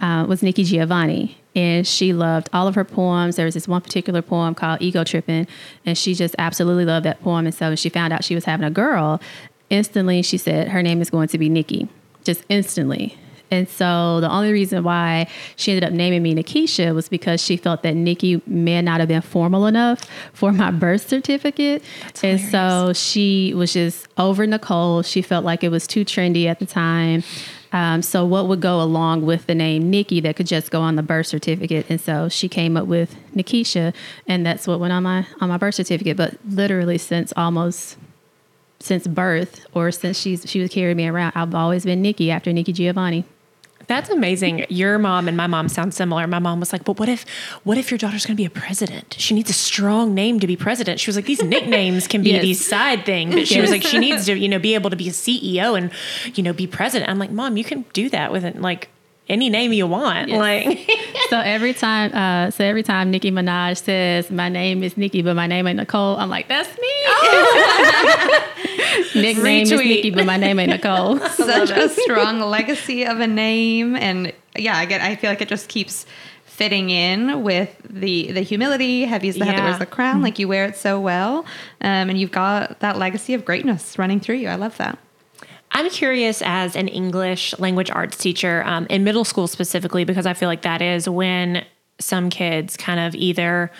uh, 0.00 0.24
was 0.28 0.40
Nikki 0.40 0.62
Giovanni. 0.62 1.36
And 1.56 1.84
she 1.84 2.12
loved 2.12 2.48
all 2.52 2.68
of 2.68 2.76
her 2.76 2.84
poems. 2.84 3.34
There 3.34 3.44
was 3.44 3.54
this 3.54 3.66
one 3.66 3.80
particular 3.80 4.22
poem 4.22 4.54
called 4.54 4.80
Ego 4.80 5.02
Tripping, 5.02 5.48
and 5.84 5.98
she 5.98 6.14
just 6.14 6.34
absolutely 6.38 6.84
loved 6.84 7.06
that 7.06 7.20
poem. 7.22 7.46
And 7.46 7.54
so 7.54 7.68
when 7.68 7.76
she 7.76 7.88
found 7.88 8.12
out 8.12 8.24
she 8.24 8.34
was 8.36 8.44
having 8.44 8.66
a 8.66 8.70
girl, 8.70 9.20
instantly 9.70 10.22
she 10.22 10.36
said 10.36 10.68
her 10.68 10.82
name 10.82 11.00
is 11.00 11.10
going 11.10 11.28
to 11.28 11.38
be 11.38 11.48
Nikki, 11.48 11.88
just 12.24 12.44
instantly. 12.48 13.16
And 13.50 13.68
so 13.68 14.20
the 14.20 14.30
only 14.30 14.52
reason 14.52 14.82
why 14.84 15.28
she 15.56 15.72
ended 15.72 15.84
up 15.84 15.92
naming 15.92 16.22
me 16.22 16.34
Nikisha 16.34 16.94
was 16.94 17.08
because 17.08 17.42
she 17.42 17.56
felt 17.56 17.82
that 17.82 17.94
Nikki 17.94 18.42
may 18.46 18.80
not 18.82 19.00
have 19.00 19.08
been 19.08 19.22
formal 19.22 19.66
enough 19.66 20.06
for 20.32 20.52
my 20.52 20.70
birth 20.70 21.08
certificate. 21.08 21.82
and 22.22 22.40
so 22.40 22.92
she 22.92 23.54
was 23.54 23.72
just 23.72 24.08
over 24.18 24.46
Nicole. 24.46 25.02
She 25.02 25.22
felt 25.22 25.44
like 25.44 25.62
it 25.62 25.70
was 25.70 25.86
too 25.86 26.04
trendy 26.04 26.46
at 26.46 26.58
the 26.58 26.66
time. 26.66 27.22
Um, 27.74 28.02
so 28.02 28.24
what 28.24 28.46
would 28.46 28.60
go 28.60 28.80
along 28.80 29.26
with 29.26 29.46
the 29.46 29.54
name 29.54 29.90
Nikki 29.90 30.20
that 30.20 30.36
could 30.36 30.46
just 30.46 30.70
go 30.70 30.80
on 30.80 30.94
the 30.94 31.02
birth 31.02 31.26
certificate? 31.26 31.86
And 31.88 32.00
so 32.00 32.28
she 32.28 32.48
came 32.48 32.76
up 32.76 32.86
with 32.86 33.16
Nikisha, 33.34 33.92
and 34.28 34.46
that's 34.46 34.68
what 34.68 34.78
went 34.78 34.92
on 34.92 35.02
my 35.02 35.26
on 35.40 35.48
my 35.48 35.56
birth 35.56 35.74
certificate. 35.74 36.16
But 36.16 36.38
literally 36.48 36.98
since 36.98 37.32
almost 37.36 37.98
since 38.78 39.08
birth 39.08 39.66
or 39.74 39.90
since 39.90 40.16
she's 40.16 40.48
she 40.48 40.60
was 40.60 40.70
carrying 40.70 40.96
me 40.96 41.08
around, 41.08 41.32
I've 41.34 41.54
always 41.54 41.84
been 41.84 42.00
Nikki 42.00 42.30
after 42.30 42.52
Nikki 42.52 42.72
Giovanni. 42.72 43.24
That's 43.86 44.10
amazing. 44.10 44.66
Your 44.68 44.98
mom 44.98 45.28
and 45.28 45.36
my 45.36 45.46
mom 45.46 45.68
sound 45.68 45.94
similar. 45.94 46.26
My 46.26 46.38
mom 46.38 46.60
was 46.60 46.72
like, 46.72 46.84
"But 46.84 46.98
what 46.98 47.08
if, 47.08 47.24
what 47.64 47.76
if 47.78 47.90
your 47.90 47.98
daughter's 47.98 48.24
going 48.26 48.36
to 48.36 48.40
be 48.40 48.46
a 48.46 48.50
president? 48.50 49.16
She 49.18 49.34
needs 49.34 49.50
a 49.50 49.54
strong 49.54 50.14
name 50.14 50.40
to 50.40 50.46
be 50.46 50.56
president." 50.56 51.00
She 51.00 51.08
was 51.08 51.16
like, 51.16 51.26
"These 51.26 51.42
nicknames 51.54 52.06
can 52.08 52.22
be 52.22 52.30
Yes. 52.30 52.42
these 52.42 52.66
side 52.66 53.04
things." 53.04 53.34
But 53.34 53.48
she 53.48 53.60
was 53.60 53.70
like, 53.70 53.82
"She 53.82 53.98
needs 53.98 54.26
to, 54.26 54.36
you 54.38 54.48
know, 54.48 54.58
be 54.58 54.74
able 54.74 54.90
to 54.90 54.96
be 54.96 55.08
a 55.08 55.12
CEO 55.12 55.76
and, 55.76 55.90
you 56.34 56.42
know, 56.42 56.52
be 56.52 56.66
president." 56.66 57.10
I'm 57.10 57.18
like, 57.18 57.30
"Mom, 57.30 57.56
you 57.56 57.64
can 57.64 57.84
do 57.92 58.08
that 58.10 58.32
with 58.32 58.44
it. 58.44 58.60
Like, 58.60 58.88
any 59.28 59.48
name 59.48 59.72
you 59.72 59.86
want. 59.86 60.30
Like, 60.30 60.90
So 61.30 61.38
every 61.40 61.72
time, 61.72 62.14
uh, 62.14 62.50
so 62.50 62.64
every 62.64 62.82
time 62.82 63.10
Nicki 63.10 63.30
Minaj 63.30 63.82
says, 63.82 64.30
"My 64.30 64.48
name 64.50 64.82
is 64.82 64.96
Nicki, 64.96 65.22
but 65.22 65.34
my 65.34 65.46
name 65.46 65.66
ain't 65.66 65.78
Nicole," 65.78 66.16
I'm 66.16 66.28
like, 66.28 66.48
"That's 66.48 66.68
me." 66.78 66.92
Nickname 69.22 69.62
is 69.62 69.70
Nicki, 69.70 70.10
but 70.10 70.26
my 70.26 70.36
name 70.36 70.58
ain't 70.58 70.70
Nicole. 70.70 71.18
Such 71.30 71.70
a 71.70 71.88
strong 71.88 72.40
legacy 72.40 73.04
of 73.04 73.20
a 73.20 73.26
name, 73.26 73.96
and 73.96 74.32
yeah, 74.56 74.82
again, 74.82 75.00
I 75.00 75.16
feel 75.16 75.30
like 75.30 75.40
it 75.40 75.48
just 75.48 75.68
keeps 75.68 76.04
fitting 76.44 76.90
in 76.90 77.42
with 77.42 77.74
the 77.88 78.32
the 78.32 78.42
humility. 78.42 79.04
Heavy's 79.04 79.36
the 79.36 79.44
head 79.44 79.56
that 79.58 79.64
wears 79.64 79.78
the 79.78 79.86
crown. 79.86 80.22
Like 80.22 80.38
you 80.38 80.46
wear 80.46 80.66
it 80.66 80.76
so 80.76 81.00
well, 81.00 81.38
um, 81.80 82.10
and 82.10 82.18
you've 82.18 82.32
got 82.32 82.80
that 82.80 82.98
legacy 82.98 83.34
of 83.34 83.44
greatness 83.44 83.98
running 83.98 84.20
through 84.20 84.36
you. 84.36 84.48
I 84.48 84.56
love 84.56 84.76
that. 84.76 84.98
I'm 85.74 85.90
curious 85.90 86.40
as 86.40 86.76
an 86.76 86.86
English 86.86 87.58
language 87.58 87.90
arts 87.90 88.16
teacher 88.16 88.62
um, 88.64 88.86
in 88.88 89.02
middle 89.02 89.24
school 89.24 89.48
specifically, 89.48 90.04
because 90.04 90.24
I 90.24 90.32
feel 90.32 90.48
like 90.48 90.62
that 90.62 90.80
is 90.80 91.08
when 91.08 91.64
some 91.98 92.30
kids 92.30 92.76
kind 92.76 93.00
of 93.00 93.14
either 93.16 93.72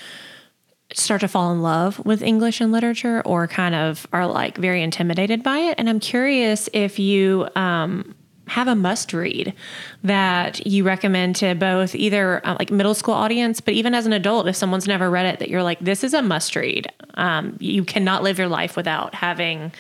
start 0.93 1.21
to 1.21 1.29
fall 1.29 1.53
in 1.53 1.63
love 1.63 2.05
with 2.05 2.21
English 2.23 2.61
and 2.61 2.73
literature 2.73 3.23
or 3.25 3.47
kind 3.47 3.75
of 3.75 4.07
are 4.13 4.27
like 4.27 4.59
very 4.59 4.83
intimidated 4.83 5.43
by 5.43 5.59
it. 5.59 5.77
And 5.79 5.89
I'm 5.89 6.01
curious 6.01 6.69
if 6.73 6.99
you 6.99 7.49
um, 7.55 8.15
have 8.49 8.69
a 8.69 8.75
must 8.75 9.13
read 9.13 9.55
that 10.03 10.67
you 10.67 10.85
recommend 10.85 11.37
to 11.37 11.55
both 11.55 11.95
either 11.95 12.45
uh, 12.47 12.57
like 12.59 12.71
middle 12.71 12.95
school 12.95 13.15
audience, 13.15 13.61
but 13.61 13.75
even 13.75 13.95
as 13.95 14.05
an 14.05 14.13
adult, 14.13 14.47
if 14.47 14.57
someone's 14.57 14.87
never 14.87 15.11
read 15.11 15.27
it, 15.27 15.39
that 15.39 15.49
you're 15.49 15.63
like, 15.63 15.79
this 15.79 16.05
is 16.05 16.13
a 16.13 16.23
must 16.23 16.55
read. 16.55 16.89
Um, 17.15 17.57
you 17.61 17.85
cannot 17.85 18.23
live 18.23 18.39
your 18.39 18.49
life 18.49 18.77
without 18.77 19.15
having 19.15 19.73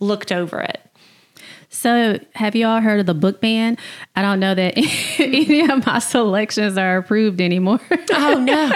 looked 0.00 0.32
over 0.32 0.60
it. 0.60 0.80
So, 1.80 2.18
have 2.34 2.56
you 2.56 2.66
all 2.66 2.80
heard 2.80 2.98
of 2.98 3.06
the 3.06 3.14
book 3.14 3.40
ban? 3.40 3.78
I 4.16 4.22
don't 4.22 4.40
know 4.40 4.52
that 4.52 4.74
any 5.18 5.60
of 5.70 5.86
my 5.86 6.00
selections 6.00 6.76
are 6.76 6.96
approved 6.98 7.40
anymore. 7.40 7.80
Oh 8.12 8.34
no, 8.34 8.68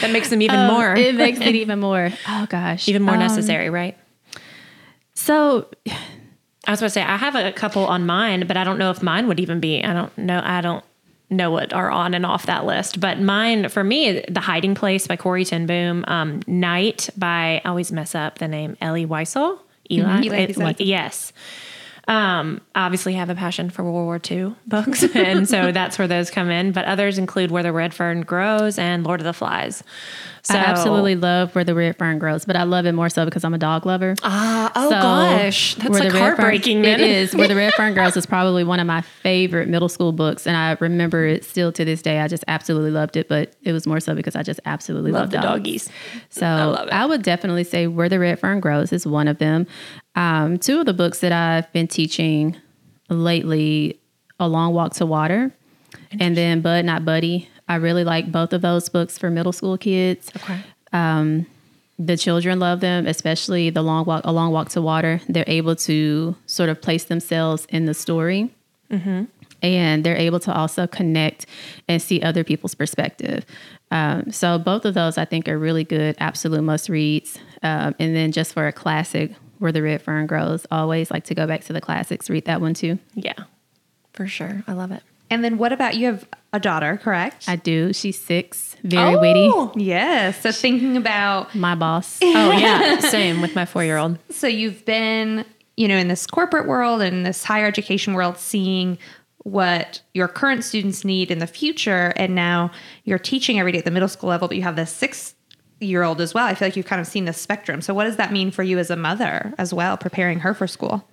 that 0.00 0.10
makes 0.12 0.30
them 0.30 0.42
even 0.42 0.58
Um, 0.58 0.72
more, 0.74 0.94
It 0.96 1.14
makes 1.14 1.38
it 1.38 1.54
even 1.54 1.78
more. 1.78 2.10
Oh 2.28 2.46
gosh, 2.50 2.88
even 2.88 3.02
more 3.02 3.14
Um, 3.14 3.20
necessary, 3.20 3.70
right? 3.70 3.96
So, 5.14 5.68
I 6.66 6.72
was 6.72 6.80
about 6.80 6.86
to 6.86 6.90
say 6.90 7.02
I 7.02 7.16
have 7.18 7.36
a 7.36 7.52
couple 7.52 7.86
on 7.86 8.04
mine, 8.04 8.46
but 8.48 8.56
I 8.56 8.64
don't 8.64 8.78
know 8.78 8.90
if 8.90 9.00
mine 9.00 9.28
would 9.28 9.38
even 9.38 9.60
be. 9.60 9.84
I 9.84 9.92
don't 9.92 10.16
know. 10.18 10.40
I 10.42 10.60
don't 10.60 10.84
know 11.30 11.52
what 11.52 11.72
are 11.72 11.88
on 11.90 12.14
and 12.14 12.26
off 12.26 12.46
that 12.46 12.64
list. 12.66 12.98
But 12.98 13.20
mine, 13.20 13.68
for 13.68 13.84
me, 13.84 14.24
The 14.28 14.40
Hiding 14.40 14.74
Place 14.74 15.06
by 15.06 15.16
Corrie 15.16 15.44
Ten 15.44 15.66
Boom, 15.66 16.04
um, 16.08 16.40
Night 16.48 17.10
by 17.16 17.60
I 17.64 17.68
always 17.68 17.92
mess 17.92 18.16
up 18.16 18.38
the 18.38 18.48
name 18.48 18.76
Ellie 18.80 19.06
Wiesel. 19.06 19.58
Eli, 19.90 20.22
Eli 20.22 20.36
It- 20.38 20.56
Wiesel. 20.56 20.76
yes. 20.80 21.32
Um, 22.08 22.60
obviously 22.74 23.14
have 23.14 23.30
a 23.30 23.34
passion 23.34 23.70
for 23.70 23.82
World 23.84 24.04
War 24.06 24.20
II 24.30 24.54
books, 24.66 25.02
and 25.14 25.48
so 25.48 25.70
that's 25.72 25.98
where 25.98 26.08
those 26.08 26.30
come 26.30 26.50
in. 26.50 26.72
But 26.72 26.84
others 26.86 27.18
include 27.18 27.50
Where 27.50 27.62
the 27.62 27.72
Red 27.72 27.94
Fern 27.94 28.22
Grows 28.22 28.78
and 28.78 29.04
Lord 29.04 29.20
of 29.20 29.24
the 29.24 29.32
Flies. 29.32 29.82
So, 30.42 30.54
I 30.54 30.58
absolutely 30.58 31.16
love 31.16 31.54
where 31.54 31.64
the 31.64 31.74
red 31.74 31.98
fern 31.98 32.18
grows, 32.18 32.46
but 32.46 32.56
I 32.56 32.62
love 32.62 32.86
it 32.86 32.92
more 32.92 33.10
so 33.10 33.26
because 33.26 33.44
I'm 33.44 33.52
a 33.52 33.58
dog 33.58 33.84
lover. 33.84 34.14
Ah, 34.22 34.72
oh 34.74 34.88
So, 34.88 34.94
gosh, 34.98 35.74
that's 35.74 35.90
like 35.90 36.02
Red 36.04 36.12
Fern- 36.12 36.20
heartbreaking. 36.22 36.84
It 36.86 37.00
is. 37.02 37.34
Where 37.34 37.46
the 37.46 37.54
Red 37.54 37.74
Fern 37.74 37.92
Grows 38.00 38.16
is 38.16 38.24
probably 38.24 38.64
one 38.64 38.80
of 38.80 38.86
my 38.86 39.02
favorite 39.02 39.68
middle 39.68 39.90
school 39.90 40.12
books, 40.12 40.46
and 40.46 40.56
I 40.56 40.78
remember 40.80 41.26
it 41.26 41.44
still 41.44 41.72
to 41.72 41.84
this 41.84 42.00
day. 42.00 42.20
I 42.20 42.26
just 42.26 42.42
absolutely 42.48 42.90
loved 42.90 43.18
it, 43.18 43.28
but 43.28 43.52
it 43.64 43.72
was 43.72 43.86
more 43.86 44.00
so 44.00 44.14
because 44.14 44.34
I 44.34 44.42
just 44.42 44.60
absolutely 44.64 45.12
Love 45.12 45.24
love 45.24 45.30
the 45.30 45.36
dogs. 45.36 45.46
doggies. 45.58 45.90
So 46.30 46.46
it. 46.86 46.90
I, 46.90 47.04
would 47.04 47.22
definitely 47.22 47.64
say 47.64 47.86
Where 47.86 48.08
the 48.08 48.18
Red 48.18 48.40
Fern 48.40 48.60
Grows 48.60 48.94
is 48.94 49.06
one 49.06 49.28
of 49.28 49.36
them. 49.36 49.66
Um, 50.14 50.58
two 50.58 50.80
of 50.80 50.86
the 50.86 50.92
books 50.92 51.20
that 51.20 51.32
I've 51.32 51.72
been 51.72 51.86
teaching 51.88 52.56
lately, 53.08 53.98
A 54.38 54.48
Long 54.48 54.74
Walk 54.74 54.94
to 54.94 55.06
Water, 55.06 55.52
and 56.18 56.36
then 56.36 56.60
Bud 56.60 56.84
Not 56.84 57.04
Buddy. 57.04 57.48
I 57.68 57.76
really 57.76 58.02
like 58.04 58.32
both 58.32 58.52
of 58.52 58.62
those 58.62 58.88
books 58.88 59.16
for 59.16 59.30
middle 59.30 59.52
school 59.52 59.78
kids 59.78 60.30
Okay. 60.36 60.58
the 61.98 62.16
children 62.16 62.58
love 62.58 62.80
them, 62.80 63.06
especially 63.06 63.70
the 63.70 63.82
long 63.82 64.04
walk, 64.06 64.22
a 64.24 64.32
long 64.32 64.52
walk 64.52 64.70
to 64.70 64.80
water. 64.82 65.20
They're 65.28 65.44
able 65.46 65.76
to 65.76 66.34
sort 66.46 66.68
of 66.70 66.80
place 66.82 67.04
themselves 67.04 67.66
in 67.68 67.84
the 67.86 67.94
story, 67.94 68.50
and 68.90 70.02
they're 70.04 70.16
able 70.16 70.40
to 70.40 70.52
also 70.52 70.86
connect 70.86 71.46
and 71.86 72.00
see 72.02 72.20
other 72.22 72.42
people's 72.42 72.74
perspective. 72.74 73.44
Um, 73.92 74.32
so 74.32 74.58
both 74.58 74.84
of 74.84 74.94
those, 74.94 75.18
I 75.18 75.24
think, 75.24 75.48
are 75.48 75.58
really 75.58 75.84
good, 75.84 76.16
absolute 76.18 76.62
must 76.62 76.88
reads. 76.88 77.38
Um, 77.62 77.94
and 77.98 78.16
then 78.16 78.32
just 78.32 78.54
for 78.54 78.66
a 78.66 78.72
classic, 78.72 79.32
where 79.60 79.70
the 79.70 79.82
red 79.82 80.02
fern 80.02 80.26
grows, 80.26 80.66
always 80.70 81.10
like 81.10 81.24
to 81.26 81.34
go 81.34 81.46
back 81.46 81.62
to 81.64 81.72
the 81.72 81.80
classics. 81.80 82.28
Read 82.28 82.46
that 82.46 82.60
one 82.60 82.74
too. 82.74 82.98
Yeah, 83.14 83.34
for 84.12 84.26
sure. 84.26 84.64
I 84.66 84.72
love 84.72 84.90
it. 84.90 85.02
And 85.30 85.44
then 85.44 85.58
what 85.58 85.72
about 85.72 85.94
you 85.96 86.06
have 86.06 86.26
a 86.52 86.58
daughter, 86.58 86.96
correct? 87.00 87.44
I 87.48 87.54
do. 87.54 87.92
She's 87.92 88.20
six, 88.20 88.74
very 88.82 89.16
witty. 89.16 89.48
Oh, 89.52 89.70
yes. 89.76 90.40
So 90.40 90.50
thinking 90.50 90.96
about 90.96 91.54
My 91.54 91.76
boss. 91.76 92.18
Oh 92.22 92.50
yeah, 92.58 92.98
same 92.98 93.40
with 93.40 93.54
my 93.54 93.64
four 93.64 93.84
year 93.84 93.96
old. 93.96 94.18
so 94.30 94.48
you've 94.48 94.84
been, 94.84 95.44
you 95.76 95.86
know, 95.86 95.96
in 95.96 96.08
this 96.08 96.26
corporate 96.26 96.66
world 96.66 97.00
and 97.00 97.24
this 97.24 97.44
higher 97.44 97.66
education 97.66 98.14
world 98.14 98.38
seeing 98.38 98.98
what 99.44 100.02
your 100.12 100.28
current 100.28 100.64
students 100.64 101.04
need 101.04 101.30
in 101.30 101.38
the 101.38 101.46
future 101.46 102.12
and 102.16 102.34
now 102.34 102.70
you're 103.04 103.18
teaching 103.18 103.58
every 103.58 103.72
day 103.72 103.78
at 103.78 103.84
the 103.86 103.90
middle 103.90 104.08
school 104.08 104.28
level 104.28 104.48
but 104.48 104.56
you 104.56 104.62
have 104.62 104.76
this 104.76 104.92
6 104.92 105.34
year 105.80 106.02
old 106.02 106.20
as 106.20 106.34
well. 106.34 106.46
I 106.46 106.54
feel 106.54 106.66
like 106.66 106.76
you've 106.76 106.86
kind 106.86 107.00
of 107.00 107.06
seen 107.06 107.24
this 107.24 107.38
spectrum. 107.38 107.80
So 107.80 107.94
what 107.94 108.04
does 108.04 108.16
that 108.16 108.32
mean 108.32 108.50
for 108.50 108.62
you 108.62 108.78
as 108.78 108.90
a 108.90 108.96
mother 108.96 109.54
as 109.58 109.74
well 109.74 109.96
preparing 109.96 110.40
her 110.40 110.54
for 110.54 110.66
school? 110.66 111.04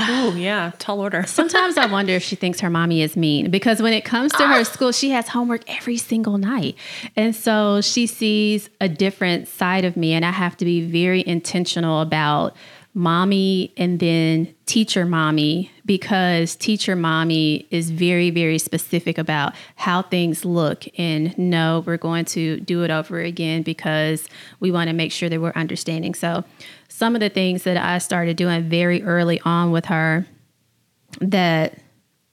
Oh 0.00 0.34
yeah, 0.36 0.72
tall 0.78 1.00
order. 1.00 1.24
Sometimes 1.26 1.76
I 1.76 1.86
wonder 1.86 2.12
if 2.12 2.22
she 2.22 2.36
thinks 2.36 2.60
her 2.60 2.70
mommy 2.70 3.02
is 3.02 3.16
mean 3.16 3.50
because 3.50 3.82
when 3.82 3.92
it 3.92 4.04
comes 4.04 4.32
to 4.32 4.46
her 4.46 4.60
ah. 4.60 4.62
school, 4.62 4.92
she 4.92 5.10
has 5.10 5.28
homework 5.28 5.62
every 5.68 5.96
single 5.96 6.38
night. 6.38 6.76
And 7.16 7.34
so 7.34 7.80
she 7.80 8.06
sees 8.06 8.70
a 8.80 8.88
different 8.88 9.48
side 9.48 9.84
of 9.84 9.96
me, 9.96 10.12
and 10.12 10.24
I 10.24 10.30
have 10.30 10.56
to 10.58 10.64
be 10.64 10.80
very 10.82 11.24
intentional 11.26 12.00
about 12.00 12.54
mommy 12.98 13.72
and 13.76 14.00
then 14.00 14.52
teacher 14.66 15.06
mommy 15.06 15.70
because 15.86 16.56
teacher 16.56 16.96
mommy 16.96 17.64
is 17.70 17.90
very, 17.90 18.28
very 18.28 18.58
specific 18.58 19.16
about 19.18 19.54
how 19.76 20.02
things 20.02 20.44
look. 20.44 20.84
And 20.98 21.36
no, 21.38 21.84
we're 21.86 21.96
going 21.96 22.24
to 22.26 22.58
do 22.58 22.82
it 22.82 22.90
over 22.90 23.20
again 23.20 23.62
because 23.62 24.28
we 24.58 24.72
want 24.72 24.88
to 24.88 24.94
make 24.94 25.12
sure 25.12 25.28
that 25.28 25.40
we're 25.40 25.52
understanding. 25.54 26.12
So, 26.12 26.42
some 26.88 27.14
of 27.14 27.20
the 27.20 27.28
things 27.28 27.62
that 27.62 27.76
I 27.76 27.98
started 27.98 28.36
doing 28.36 28.68
very 28.68 29.00
early 29.04 29.40
on 29.44 29.70
with 29.70 29.84
her 29.84 30.26
that 31.20 31.78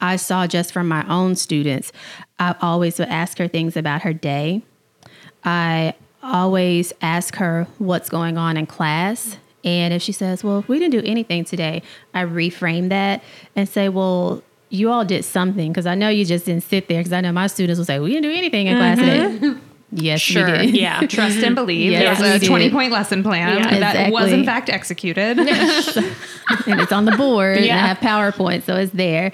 I 0.01 0.15
saw 0.15 0.47
just 0.47 0.73
from 0.73 0.87
my 0.87 1.07
own 1.07 1.35
students, 1.35 1.91
I 2.39 2.55
always 2.59 2.97
would 2.97 3.09
ask 3.09 3.37
her 3.37 3.47
things 3.47 3.77
about 3.77 4.01
her 4.01 4.13
day. 4.13 4.63
I 5.43 5.93
always 6.23 6.91
ask 7.01 7.35
her 7.35 7.67
what's 7.77 8.09
going 8.09 8.39
on 8.39 8.57
in 8.57 8.65
class. 8.65 9.37
And 9.65 9.93
if 9.93 10.01
she 10.01 10.11
says, 10.13 10.43
Well, 10.43 10.63
we 10.67 10.79
didn't 10.79 10.91
do 10.91 11.01
anything 11.09 11.43
today, 11.43 11.81
I 12.13 12.23
reframe 12.23 12.87
that 12.89 13.21
and 13.55 13.67
say, 13.67 13.89
Well, 13.89 14.41
you 14.69 14.89
all 14.91 15.03
did 15.03 15.25
something 15.25 15.71
because 15.71 15.85
I 15.85 15.95
know 15.95 16.07
you 16.09 16.23
just 16.23 16.45
didn't 16.45 16.63
sit 16.63 16.87
there 16.87 16.99
because 16.99 17.11
I 17.13 17.21
know 17.21 17.31
my 17.31 17.47
students 17.47 17.77
will 17.79 17.85
say, 17.85 17.99
We 17.99 18.11
didn't 18.11 18.23
do 18.23 18.31
anything 18.31 18.67
in 18.67 18.77
class 18.77 18.97
today. 18.99 19.59
yes, 19.91 20.21
Sure. 20.21 20.61
Yeah. 20.61 21.01
Trust 21.07 21.37
and 21.39 21.55
believe. 21.55 21.91
Yes, 21.91 22.21
a 22.21 22.45
twenty-point 22.45 22.91
lesson 22.91 23.23
plan 23.23 23.57
Yeah. 23.57 23.79
that 23.79 24.11
was 24.11 24.31
in 24.31 24.45
fact 24.45 24.69
executed. 24.69 25.39
and 26.67 26.79
it's 26.79 26.91
on 26.91 27.05
the 27.05 27.15
board 27.17 27.57
and 27.57 27.71
I 27.71 27.87
have 27.87 27.97
PowerPoint, 27.97 28.63
so 28.63 28.75
it's 28.75 28.91
there. 28.93 29.31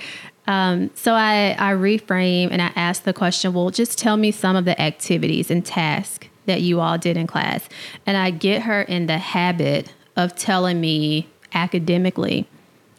Um, 0.48 0.90
so 0.96 1.14
I, 1.14 1.56
I 1.60 1.74
reframe 1.74 2.50
and 2.52 2.62
I 2.62 2.72
ask 2.76 3.04
the 3.04 3.14
question, 3.14 3.54
well, 3.54 3.70
just 3.70 3.98
tell 3.98 4.18
me 4.18 4.32
some 4.32 4.56
of 4.56 4.66
the 4.66 4.80
activities 4.82 5.52
and 5.52 5.64
tasks 5.66 6.28
that 6.48 6.62
you 6.62 6.80
all 6.80 6.98
did 6.98 7.16
in 7.16 7.28
class. 7.28 7.70
And 8.08 8.18
I 8.18 8.32
get 8.32 8.64
her 8.64 8.82
in 8.82 9.06
the 9.06 9.20
habit 9.20 9.94
of 10.16 10.36
telling 10.36 10.80
me 10.82 11.28
academically 11.54 12.48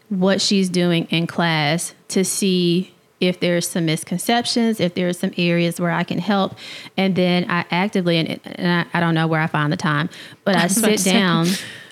what 0.08 0.40
she's 0.40 0.68
doing 0.68 1.04
in 1.10 1.26
class 1.26 1.94
to 2.08 2.24
see 2.24 2.92
if 3.20 3.38
there's 3.38 3.68
some 3.68 3.86
misconceptions, 3.86 4.80
if 4.80 4.94
there's 4.94 5.18
some 5.18 5.32
areas 5.38 5.80
where 5.80 5.92
I 5.92 6.02
can 6.02 6.18
help. 6.18 6.56
And 6.96 7.14
then 7.14 7.48
I 7.48 7.64
actively, 7.70 8.18
and, 8.18 8.40
and 8.44 8.86
I, 8.92 8.98
I 8.98 9.00
don't 9.00 9.14
know 9.14 9.26
where 9.28 9.40
I 9.40 9.46
find 9.46 9.72
the 9.72 9.76
time, 9.76 10.10
but 10.44 10.56
I 10.56 10.66
sit 10.68 11.04
down. 11.04 11.46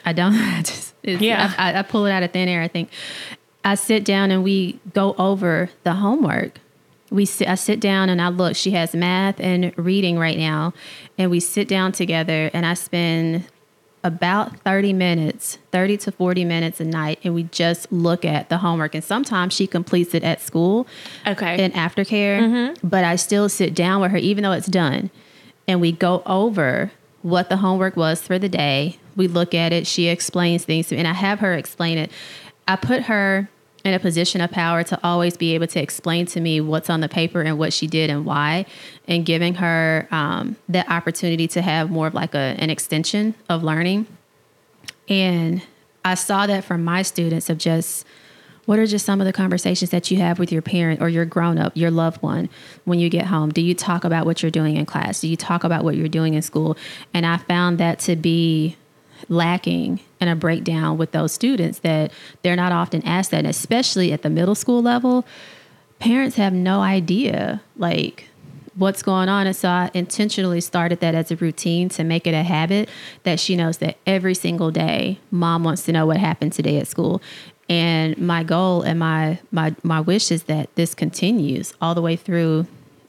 I 0.04 0.12
don't, 0.12 0.34
I 0.34 0.62
just, 0.62 0.92
Yeah. 1.04 1.54
I, 1.56 1.78
I 1.78 1.82
pull 1.82 2.04
it 2.06 2.10
out 2.10 2.22
of 2.22 2.32
thin 2.32 2.48
air, 2.48 2.62
I 2.62 2.68
think. 2.68 2.90
I 3.64 3.74
sit 3.76 4.04
down 4.04 4.30
and 4.30 4.42
we 4.42 4.80
go 4.92 5.14
over 5.18 5.70
the 5.84 5.94
homework. 5.94 6.58
We 7.10 7.24
sit, 7.24 7.48
I 7.48 7.54
sit 7.54 7.78
down 7.80 8.08
and 8.08 8.20
I 8.20 8.28
look. 8.28 8.56
She 8.56 8.72
has 8.72 8.94
math 8.94 9.38
and 9.40 9.72
reading 9.76 10.18
right 10.18 10.38
now, 10.38 10.72
and 11.18 11.30
we 11.30 11.40
sit 11.40 11.66
down 11.68 11.92
together 11.92 12.50
and 12.54 12.64
I 12.64 12.74
spend 12.74 13.44
about 14.02 14.58
30 14.60 14.92
minutes, 14.92 15.58
30 15.72 15.98
to 15.98 16.12
40 16.12 16.44
minutes 16.44 16.80
a 16.80 16.84
night, 16.84 17.18
and 17.22 17.34
we 17.34 17.44
just 17.44 17.90
look 17.92 18.24
at 18.24 18.48
the 18.48 18.58
homework. 18.58 18.94
And 18.94 19.04
sometimes 19.04 19.52
she 19.52 19.66
completes 19.66 20.14
it 20.14 20.24
at 20.24 20.40
school 20.40 20.86
Okay. 21.26 21.62
in 21.62 21.72
aftercare, 21.72 22.40
mm-hmm. 22.40 22.86
but 22.86 23.04
I 23.04 23.16
still 23.16 23.48
sit 23.48 23.74
down 23.74 24.00
with 24.00 24.10
her, 24.12 24.16
even 24.16 24.42
though 24.42 24.52
it's 24.52 24.66
done, 24.66 25.10
and 25.68 25.80
we 25.80 25.92
go 25.92 26.22
over 26.24 26.92
what 27.22 27.50
the 27.50 27.58
homework 27.58 27.96
was 27.96 28.22
for 28.22 28.38
the 28.38 28.48
day. 28.48 28.98
We 29.16 29.28
look 29.28 29.54
at 29.54 29.72
it. 29.72 29.86
She 29.86 30.06
explains 30.08 30.64
things 30.64 30.88
to 30.88 30.94
me, 30.94 31.00
and 31.00 31.08
I 31.08 31.12
have 31.12 31.40
her 31.40 31.52
explain 31.54 31.98
it. 31.98 32.10
I 32.66 32.76
put 32.76 33.02
her 33.02 33.50
in 33.84 33.94
a 33.94 33.98
position 33.98 34.40
of 34.40 34.50
power 34.50 34.82
to 34.84 34.98
always 35.02 35.36
be 35.36 35.54
able 35.54 35.66
to 35.68 35.80
explain 35.80 36.26
to 36.26 36.40
me 36.40 36.60
what's 36.60 36.90
on 36.90 37.00
the 37.00 37.08
paper 37.08 37.40
and 37.42 37.58
what 37.58 37.72
she 37.72 37.86
did 37.86 38.10
and 38.10 38.24
why, 38.24 38.66
and 39.08 39.24
giving 39.24 39.54
her 39.54 40.06
um, 40.10 40.56
that 40.68 40.88
opportunity 40.90 41.48
to 41.48 41.62
have 41.62 41.90
more 41.90 42.06
of 42.06 42.14
like 42.14 42.34
a, 42.34 42.56
an 42.58 42.70
extension 42.70 43.34
of 43.48 43.62
learning. 43.62 44.06
And 45.08 45.62
I 46.04 46.14
saw 46.14 46.46
that 46.46 46.64
from 46.64 46.84
my 46.84 47.02
students 47.02 47.50
of 47.50 47.58
just 47.58 48.06
what 48.66 48.78
are 48.78 48.86
just 48.86 49.04
some 49.04 49.20
of 49.20 49.26
the 49.26 49.32
conversations 49.32 49.90
that 49.90 50.10
you 50.10 50.18
have 50.18 50.38
with 50.38 50.52
your 50.52 50.62
parent 50.62 51.00
or 51.02 51.08
your 51.08 51.24
grown 51.24 51.58
up, 51.58 51.72
your 51.74 51.90
loved 51.90 52.22
one 52.22 52.48
when 52.84 53.00
you 53.00 53.08
get 53.08 53.26
home? 53.26 53.50
Do 53.50 53.60
you 53.60 53.74
talk 53.74 54.04
about 54.04 54.26
what 54.26 54.42
you're 54.42 54.50
doing 54.50 54.76
in 54.76 54.86
class? 54.86 55.22
Do 55.22 55.28
you 55.28 55.36
talk 55.36 55.64
about 55.64 55.82
what 55.82 55.96
you're 55.96 56.08
doing 56.08 56.34
in 56.34 56.42
school? 56.42 56.76
And 57.12 57.26
I 57.26 57.38
found 57.38 57.78
that 57.78 57.98
to 58.00 58.14
be 58.14 58.76
lacking 59.28 60.00
and 60.20 60.30
a 60.30 60.34
breakdown 60.36 60.96
with 60.98 61.12
those 61.12 61.32
students 61.32 61.80
that 61.80 62.12
they're 62.42 62.56
not 62.56 62.72
often 62.72 63.02
asked 63.04 63.30
that, 63.30 63.38
and 63.38 63.46
especially 63.46 64.12
at 64.12 64.22
the 64.22 64.30
middle 64.30 64.54
school 64.54 64.82
level. 64.82 65.24
Parents 65.98 66.36
have 66.36 66.52
no 66.54 66.80
idea 66.80 67.60
like 67.76 68.26
what's 68.74 69.02
going 69.02 69.28
on. 69.28 69.46
And 69.46 69.54
so 69.54 69.68
I 69.68 69.90
intentionally 69.92 70.62
started 70.62 71.00
that 71.00 71.14
as 71.14 71.30
a 71.30 71.36
routine 71.36 71.90
to 71.90 72.04
make 72.04 72.26
it 72.26 72.32
a 72.32 72.42
habit 72.42 72.88
that 73.24 73.38
she 73.38 73.54
knows 73.54 73.78
that 73.78 73.98
every 74.06 74.34
single 74.34 74.70
day, 74.70 75.18
mom 75.30 75.62
wants 75.64 75.82
to 75.82 75.92
know 75.92 76.06
what 76.06 76.16
happened 76.16 76.54
today 76.54 76.78
at 76.78 76.86
school. 76.86 77.20
And 77.68 78.16
my 78.16 78.42
goal 78.44 78.80
and 78.82 78.98
my 78.98 79.40
my 79.52 79.74
my 79.82 80.00
wish 80.00 80.30
is 80.30 80.44
that 80.44 80.74
this 80.74 80.94
continues 80.94 81.74
all 81.82 81.94
the 81.94 82.00
way 82.02 82.16
through 82.16 82.66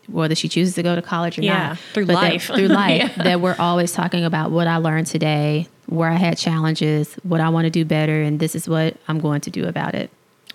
whether 0.08 0.36
she 0.36 0.50
chooses 0.50 0.76
to 0.76 0.84
go 0.84 0.93
to 0.93 1.02
college 1.02 1.39
or 1.39 1.43
Yeah, 1.43 1.69
not. 1.69 1.78
through 1.93 2.08
But 2.08 2.13
that- 2.15 2.32
life. 2.34 2.45
through 2.47 2.67
life. 2.84 3.13
Yeah. 3.15 3.24
That 3.24 3.39
we're 3.41 3.56
always 3.58 3.93
talking 3.93 4.26
about 4.26 4.52
what 4.52 4.67
I 4.67 4.78
learned 4.78 5.08
today, 5.08 5.67
where 5.91 6.10
I 6.10 6.15
had 6.15 6.38
challenges, 6.38 7.13
what 7.23 7.41
I 7.41 7.49
want 7.49 7.65
to 7.65 7.69
do 7.69 7.84
better, 7.86 8.21
and 8.21 8.39
this 8.39 8.56
is 8.56 8.67
what 8.67 8.95
I'm 9.08 9.19
going 9.19 9.41
to 9.41 9.49
do 9.49 9.67
about 9.67 9.93
it. 9.93 10.10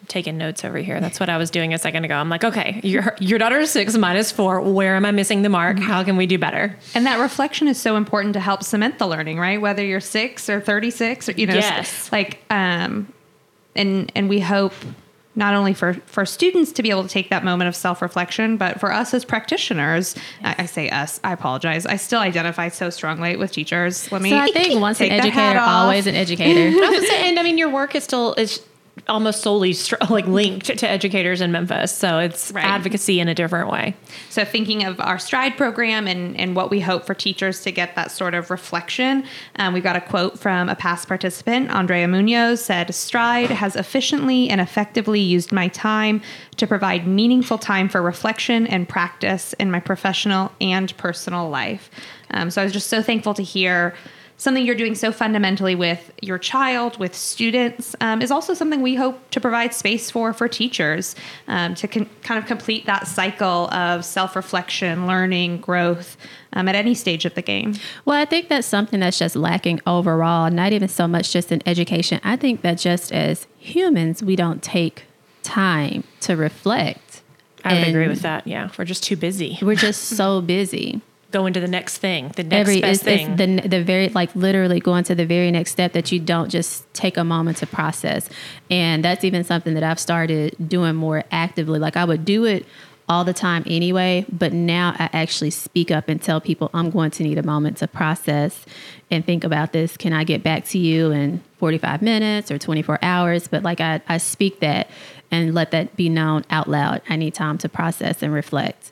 taking 0.09 0.39
notes 0.39 0.65
over 0.65 0.79
here. 0.79 1.01
That's 1.01 1.19
what 1.19 1.29
I 1.29 1.37
was 1.37 1.51
doing 1.51 1.75
a 1.75 1.79
second 1.79 2.05
ago. 2.05 2.15
I'm 2.15 2.29
like, 2.29 2.45
okay, 2.45 2.81
your 2.85 3.15
your 3.19 3.39
daughter 3.39 3.59
is 3.59 3.71
six 3.71 3.97
minus 3.97 4.31
four. 4.33 4.61
Where 4.61 4.95
am 4.97 5.05
I 5.05 5.11
missing 5.11 5.43
the 5.43 5.49
mark? 5.49 5.79
How 5.79 6.05
can 6.05 6.17
we 6.17 6.27
do 6.27 6.39
better? 6.39 6.77
And 6.95 7.05
that 7.07 7.19
reflection 7.21 7.67
is 7.69 7.77
so 7.81 7.97
important 7.97 8.33
to 8.35 8.41
help 8.41 8.63
cement 8.63 8.99
the 8.99 9.07
learning, 9.09 9.39
right? 9.39 9.61
Whether 9.61 9.85
you're 9.85 10.01
six 10.01 10.49
or 10.49 10.61
36 10.61 11.29
or, 11.29 11.33
you 11.33 11.47
know, 11.47 11.55
Yes. 11.55 12.11
like, 12.13 12.39
um, 12.51 13.13
and, 13.75 14.11
and 14.15 14.29
we 14.29 14.39
hope 14.41 14.73
not 15.37 15.55
only 15.55 15.75
for, 15.75 15.95
for 16.07 16.25
students 16.27 16.73
to 16.73 16.83
be 16.83 16.91
able 16.91 17.03
to 17.03 17.09
take 17.09 17.31
that 17.31 17.45
moment 17.45 17.69
of 17.69 17.77
self-reflection, 17.77 18.57
but 18.57 18.81
for 18.81 18.91
us 18.91 19.13
as 19.15 19.25
practitioners, 19.25 20.17
I, 20.43 20.55
I 20.59 20.67
say 20.67 20.89
us, 20.89 21.21
I 21.23 21.33
apologize. 21.33 21.87
I 21.87 21.97
still 21.97 22.21
identify 22.21 22.69
so 22.69 22.91
strongly 22.91 23.37
with 23.37 23.53
teachers. 23.53 24.11
Let 24.11 24.23
me 24.23 24.31
So 24.31 24.39
I 24.39 24.49
think 24.49 24.81
once 24.81 25.01
an 25.01 25.11
take 25.11 25.23
the 25.23 25.31
hat 25.31 25.57
educator, 25.57 25.61
always 25.61 26.07
an 26.07 26.15
educator. 26.15 26.77
I 26.77 26.91
was 26.91 27.01
gonna 27.01 27.13
and 27.13 27.39
I 27.39 27.43
mean, 27.43 27.59
your 27.59 27.69
work 27.69 27.95
is 27.95 28.03
still 28.05 28.35
is 28.35 28.63
almost 29.09 29.43
solely 29.43 29.73
str- 29.73 29.97
like 30.11 30.27
linked 30.27 30.67
to 30.79 30.89
educators 30.89 31.41
in 31.41 31.53
Memphis, 31.53 31.93
so 31.93 32.19
it's 32.19 32.53
Right. 32.53 32.65
advocacy 32.65 33.21
in 33.21 33.29
a 33.29 33.35
different 33.35 33.71
way. 33.71 33.95
So 34.31 34.45
thinking 34.45 34.85
of 34.85 35.01
our 35.01 35.19
Stride 35.19 35.57
program 35.57 36.07
and, 36.07 36.39
and 36.39 36.57
what 36.57 36.71
we 36.71 36.81
hope 36.81 37.07
for 37.07 37.15
teachers 37.15 37.63
to 37.63 37.71
get 37.73 37.95
that 37.97 38.11
sort 38.11 38.35
of 38.35 38.51
reflection, 38.51 39.25
um, 39.57 39.75
we 39.75 39.81
got 39.81 39.97
a 39.97 40.01
quote 40.01 40.39
from 40.39 40.69
a 40.69 40.75
past 40.75 41.09
participant, 41.09 41.71
Andrea 41.71 42.09
Munoz, 42.09 42.65
said, 42.65 42.95
Stride 42.95 43.51
has 43.51 43.77
efficiently 43.77 44.49
and 44.49 44.61
effectively 44.61 45.21
used 45.21 45.53
my 45.53 45.69
time 45.69 46.21
to 46.57 46.67
provide 46.67 47.07
meaningful 47.07 47.59
time 47.59 47.89
for 47.89 48.03
reflection 48.03 48.67
and 48.67 48.89
practice 48.89 49.53
in 49.55 49.71
my 49.71 49.81
professional 49.81 50.53
and 50.61 50.97
personal 50.97 51.49
life. 51.49 51.91
Um, 52.31 52.51
so 52.51 52.61
I 52.61 52.65
was 52.65 52.73
just 52.73 52.89
so 52.89 53.03
thankful 53.03 53.35
to 53.35 53.43
hear 53.43 53.95
something 54.39 54.65
you're 54.65 54.75
doing 54.75 54.95
so 54.95 55.13
fundamentally 55.13 55.75
with 55.75 56.13
your 56.21 56.39
child, 56.39 56.99
with 56.99 57.15
students, 57.15 57.97
um, 58.01 58.21
is 58.21 58.31
also 58.31 58.55
something 58.55 58.83
we 58.83 58.95
hope 58.95 59.31
to 59.31 59.41
provide 59.41 59.73
space 59.73 60.11
for 60.11 60.33
for 60.33 60.49
teachers 60.49 61.17
um, 61.49 61.75
to 61.75 61.89
con- 61.89 62.09
kind 62.23 62.39
of 62.39 62.47
complete 62.47 62.87
that 62.87 63.07
cycle 63.07 63.73
of 63.73 64.05
self 64.05 64.37
reflection, 64.37 65.07
learning, 65.07 65.59
growth 65.59 66.17
um, 66.53 66.69
at 66.69 66.75
any 66.75 66.95
stage 66.95 67.25
of 67.25 67.35
the 67.35 67.43
game. 67.43 67.75
Well, 68.05 68.21
I 68.21 68.25
think 68.25 68.49
that's 68.49 68.67
something 68.67 69.01
that's 69.01 69.19
just 69.19 69.37
lacking 69.37 69.81
overall, 69.87 70.51
not 70.51 70.73
even 70.73 70.89
so 70.89 71.09
much 71.09 71.33
just 71.33 71.53
in 71.53 71.63
education. 71.67 72.21
I 72.25 72.37
think 72.37 72.63
that 72.63 72.79
just 72.79 73.13
as 73.13 73.47
humans, 73.59 74.23
we 74.23 74.37
don't 74.37 74.63
take 74.63 75.05
time 75.43 76.05
to 76.21 76.37
reflect. 76.37 77.23
I 77.65 77.75
would 77.75 77.89
agree 77.89 78.09
with 78.09 78.23
that. 78.23 78.47
Yeah, 78.47 78.71
we're 78.79 78.85
just 78.85 79.03
too 79.03 79.17
busy. 79.17 79.59
We're 79.61 79.75
just 79.77 80.05
so 80.17 80.41
busy. 80.41 81.01
Going 81.37 81.49
into 81.49 81.61
the 81.61 81.69
next 81.69 81.99
thing, 81.99 82.33
the 82.35 82.45
next 82.45 82.61
Every 82.61 82.81
best 82.81 83.03
it's, 83.03 83.09
it's 83.09 83.37
thing. 83.37 83.61
the 83.61 83.69
the 83.69 83.85
very 83.85 84.09
like 84.09 84.35
literally 84.35 84.81
going 84.81 85.05
to 85.05 85.15
the 85.15 85.27
very 85.27 85.51
next 85.51 85.71
step 85.71 85.93
that 85.93 86.11
you 86.11 86.19
don't 86.19 86.49
just 86.49 86.91
take 86.95 87.19
a 87.19 87.25
moment 87.25 87.59
to 87.59 87.67
process, 87.67 88.31
and 88.71 89.05
that's 89.05 89.23
even 89.23 89.45
something 89.45 89.75
that 89.75 89.83
I've 89.83 90.01
started 90.01 90.57
doing 90.67 90.95
more 90.95 91.25
actively. 91.31 91.79
Like 91.79 91.95
I 91.95 92.07
would 92.07 92.25
do 92.25 92.47
it 92.47 92.65
all 93.07 93.23
the 93.23 93.35
time 93.35 93.65
anyway, 93.67 94.25
but 94.33 94.55
now 94.55 94.95
I 94.99 95.11
actually 95.13 95.51
speak 95.51 95.91
up 95.91 96.09
and 96.09 96.23
tell 96.23 96.41
people 96.41 96.71
I'm 96.73 96.89
going 96.89 97.11
to 97.11 97.23
need 97.23 97.37
a 97.37 97.43
moment 97.43 97.77
to 97.79 97.87
process 97.87 98.65
and 99.11 99.23
think 99.23 99.45
about 99.45 99.73
this. 99.73 99.99
Can 99.99 100.15
I 100.15 100.25
get 100.25 100.43
back 100.43 100.65
to 100.69 100.79
you 100.79 101.11
in 101.11 101.43
45 101.59 102.01
minutes 102.01 102.51
or 102.51 102.57
24 102.57 102.99
hours? 103.03 103.47
But 103.47 103.63
like 103.63 103.83
I, 103.83 104.01
I 104.09 104.17
speak 104.17 104.61
that 104.61 104.89
and 105.31 105.55
let 105.55 105.71
that 105.73 105.97
be 105.97 106.09
known 106.09 106.47
out 106.49 106.67
loud. 106.67 107.03
I 107.11 107.17
need 107.17 107.35
time 107.35 107.59
to 107.59 107.69
process 107.69 108.23
and 108.23 108.33
reflect. 108.33 108.91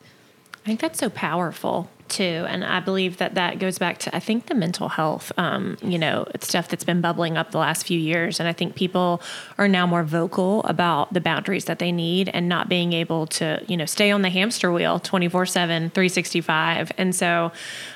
I 0.63 0.67
think 0.67 0.81
that's 0.81 0.99
so 0.99 1.09
powerful 1.09 1.89
too, 2.09 2.45
and 2.49 2.65
I 2.65 2.81
believe 2.81 3.17
that 3.19 3.35
that 3.35 3.59
goes 3.59 3.79
back 3.79 3.99
to 3.99 4.15
I 4.15 4.21
think 4.21 4.47
the 4.47 4.55
mental 4.55 4.89
health, 4.89 5.33
um, 5.37 5.77
you 5.83 5.99
know, 5.99 6.27
stuff 6.41 6.69
that's 6.69 6.85
been 6.85 7.01
bubbling 7.01 7.37
up 7.37 7.51
the 7.51 7.59
last 7.59 7.87
few 7.87 7.99
years, 7.99 8.41
and 8.41 8.49
I 8.49 8.53
think 8.53 8.75
people 8.75 9.21
are 9.59 9.69
now 9.69 9.87
more 9.87 10.03
vocal 10.03 10.63
about 10.65 11.13
the 11.13 11.21
boundaries 11.21 11.65
that 11.67 11.79
they 11.79 11.93
need 11.93 12.29
and 12.29 12.49
not 12.49 12.69
being 12.69 12.93
able 12.93 13.27
to, 13.29 13.63
you 13.67 13.77
know, 13.77 13.87
stay 13.87 14.11
on 14.11 14.23
the 14.23 14.31
hamster 14.31 14.73
wheel 14.73 14.99
24 14.99 15.47
7, 15.47 15.91
365. 15.91 16.93
And 16.99 17.15
so 17.15 17.53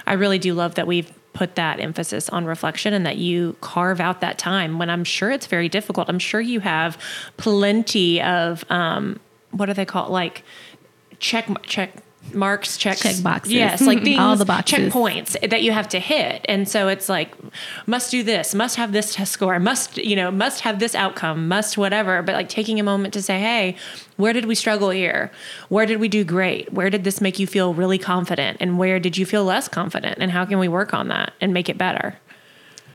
I 0.07 0.15
really 0.15 0.39
do 0.39 0.55
love 0.55 0.75
that 0.77 0.87
we've 0.87 1.13
put 1.33 1.55
that 1.55 1.79
emphasis 1.79 2.29
on 2.31 2.45
reflection 2.45 2.93
and 2.93 3.07
that 3.07 3.17
you 3.17 3.57
carve 3.61 4.01
out 4.01 4.21
that 4.21 4.39
time 4.39 4.79
when 4.79 4.91
I'm 4.91 5.05
sure 5.05 5.31
it's 5.31 5.47
very 5.47 5.69
difficult. 5.69 6.09
I'm 6.09 6.19
sure 6.19 6.41
you 6.41 6.61
have 6.61 6.99
plenty 7.37 8.21
of, 8.21 8.65
um, 8.71 9.21
what 9.53 9.67
do 9.67 9.75
they 9.75 9.85
call? 9.85 10.11
Like, 10.11 10.43
check 11.21 11.49
check 11.63 12.03
marks 12.35 12.77
checks 12.77 13.01
Check 13.03 13.23
boxes. 13.23 13.53
yes 13.53 13.81
like 13.87 14.03
things 14.03 14.19
All 14.19 14.37
the 14.37 14.45
boxes. 14.45 14.93
checkpoints 14.93 15.49
that 15.51 15.63
you 15.63 15.73
have 15.73 15.89
to 15.91 15.99
hit. 15.99 16.45
And 16.49 16.69
so 16.69 16.89
it's 16.89 17.09
like 17.09 17.35
must 17.87 18.11
do 18.11 18.23
this 18.23 18.55
must 18.55 18.77
have 18.77 18.93
this 18.93 19.15
test 19.15 19.33
score 19.33 19.59
must 19.59 19.97
you 19.99 20.17
know 20.17 20.31
must 20.31 20.61
have 20.61 20.79
this 20.79 20.95
outcome 20.95 21.49
must 21.49 21.79
whatever. 21.79 22.23
But 22.23 22.35
like 22.35 22.49
taking 22.49 22.79
a 22.81 22.83
moment 22.83 23.15
to 23.15 23.23
say 23.23 23.39
hey 23.41 23.77
where 24.17 24.33
did 24.33 24.47
we 24.47 24.55
struggle 24.55 24.91
here? 24.91 25.31
Where 25.69 25.87
did 25.87 26.01
we 26.01 26.09
do 26.09 26.25
great? 26.25 26.73
Where 26.73 26.91
did 26.91 27.05
this 27.05 27.21
make 27.21 27.39
you 27.39 27.47
feel 27.47 27.73
really 27.75 27.99
confident? 27.99 28.57
And 28.61 28.79
where 28.79 28.99
did 28.99 29.17
you 29.17 29.25
feel 29.25 29.45
less 29.45 29.69
confident? 29.69 30.19
And 30.21 30.31
how 30.33 30.45
can 30.45 30.59
we 30.59 30.67
work 30.69 30.93
on 30.93 31.09
that 31.09 31.33
and 31.41 31.55
make 31.55 31.69
it 31.69 31.79
better? 31.79 32.17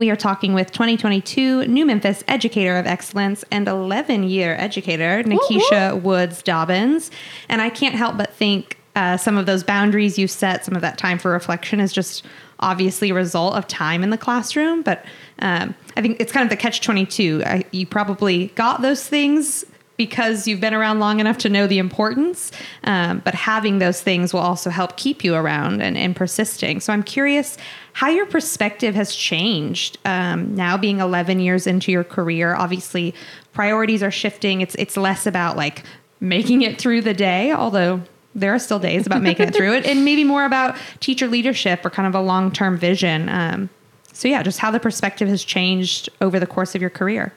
We 0.00 0.10
are 0.10 0.16
talking 0.16 0.54
with 0.54 0.72
2022 0.72 1.66
New 1.66 1.86
Memphis 1.86 2.24
Educator 2.26 2.76
of 2.78 2.86
Excellence 2.86 3.44
and 3.52 3.68
11 3.68 4.24
year 4.24 4.56
educator, 4.58 5.22
Nikisha 5.22 6.02
Woods 6.02 6.42
Dobbins. 6.42 7.12
And 7.48 7.62
I 7.62 7.70
can't 7.70 7.94
help 7.94 8.16
but 8.18 8.34
think 8.34 8.76
uh, 8.96 9.16
some 9.16 9.36
of 9.36 9.46
those 9.46 9.64
boundaries 9.64 10.18
you 10.18 10.28
set, 10.28 10.64
some 10.64 10.74
of 10.74 10.82
that 10.82 10.98
time 10.98 11.18
for 11.18 11.30
reflection 11.30 11.80
is 11.80 11.92
just 11.92 12.24
obviously 12.60 13.10
a 13.10 13.14
result 13.14 13.54
of 13.54 13.66
time 13.66 14.02
in 14.02 14.10
the 14.10 14.18
classroom. 14.18 14.82
But 14.82 15.04
um, 15.40 15.74
I 15.96 16.02
think 16.02 16.20
it's 16.20 16.32
kind 16.32 16.44
of 16.44 16.50
the 16.50 16.56
catch 16.56 16.80
22. 16.80 17.42
I, 17.44 17.64
you 17.72 17.86
probably 17.86 18.48
got 18.48 18.82
those 18.82 19.06
things 19.06 19.64
because 19.96 20.48
you've 20.48 20.60
been 20.60 20.74
around 20.74 20.98
long 20.98 21.20
enough 21.20 21.38
to 21.38 21.48
know 21.48 21.66
the 21.66 21.78
importance. 21.78 22.50
Um, 22.84 23.20
but 23.24 23.34
having 23.34 23.78
those 23.78 24.00
things 24.00 24.32
will 24.32 24.40
also 24.40 24.70
help 24.70 24.96
keep 24.96 25.22
you 25.22 25.34
around 25.34 25.82
and, 25.82 25.96
and 25.96 26.16
persisting. 26.16 26.80
So 26.80 26.92
I'm 26.92 27.02
curious 27.02 27.56
how 27.92 28.08
your 28.08 28.26
perspective 28.26 28.94
has 28.94 29.14
changed 29.14 29.98
um, 30.04 30.54
now 30.54 30.76
being 30.76 30.98
11 30.98 31.38
years 31.40 31.66
into 31.66 31.92
your 31.92 32.04
career. 32.04 32.54
Obviously, 32.54 33.14
priorities 33.52 34.02
are 34.02 34.10
shifting. 34.10 34.60
It's 34.60 34.74
it's 34.76 34.96
less 34.96 35.26
about 35.26 35.56
like 35.56 35.84
making 36.20 36.62
it 36.62 36.80
through 36.80 37.02
the 37.02 37.14
day, 37.14 37.52
although 37.52 38.02
there 38.34 38.54
are 38.54 38.58
still 38.58 38.78
days 38.78 39.06
about 39.06 39.22
making 39.22 39.48
it 39.48 39.54
through 39.54 39.74
it, 39.74 39.86
and 39.86 40.04
maybe 40.04 40.24
more 40.24 40.44
about 40.44 40.76
teacher 41.00 41.26
leadership 41.28 41.84
or 41.84 41.90
kind 41.90 42.06
of 42.08 42.14
a 42.14 42.20
long 42.20 42.50
term 42.50 42.76
vision. 42.76 43.28
Um, 43.28 43.70
so 44.12 44.28
yeah, 44.28 44.42
just 44.42 44.58
how 44.58 44.70
the 44.70 44.80
perspective 44.80 45.28
has 45.28 45.42
changed 45.44 46.08
over 46.20 46.38
the 46.40 46.46
course 46.46 46.74
of 46.74 46.80
your 46.80 46.90
career. 46.90 47.32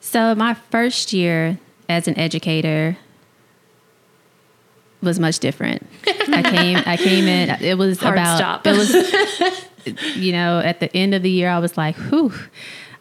So 0.00 0.34
my 0.34 0.54
first 0.54 1.12
year 1.12 1.58
as 1.88 2.08
an 2.08 2.18
educator 2.18 2.96
was 5.02 5.18
much 5.20 5.38
different. 5.38 5.86
I 6.06 6.42
came 6.42 6.78
I 6.86 6.96
came 6.96 7.26
in 7.28 7.50
it 7.62 7.78
was 7.78 8.00
Hard 8.00 8.14
about 8.14 8.36
stop. 8.36 8.66
it 8.66 8.76
was 8.76 10.16
you 10.16 10.32
know 10.32 10.58
at 10.60 10.80
the 10.80 10.94
end 10.96 11.14
of 11.14 11.22
the 11.22 11.30
year 11.30 11.48
I 11.48 11.58
was 11.58 11.76
like, 11.76 11.94
"Whew, 11.96 12.32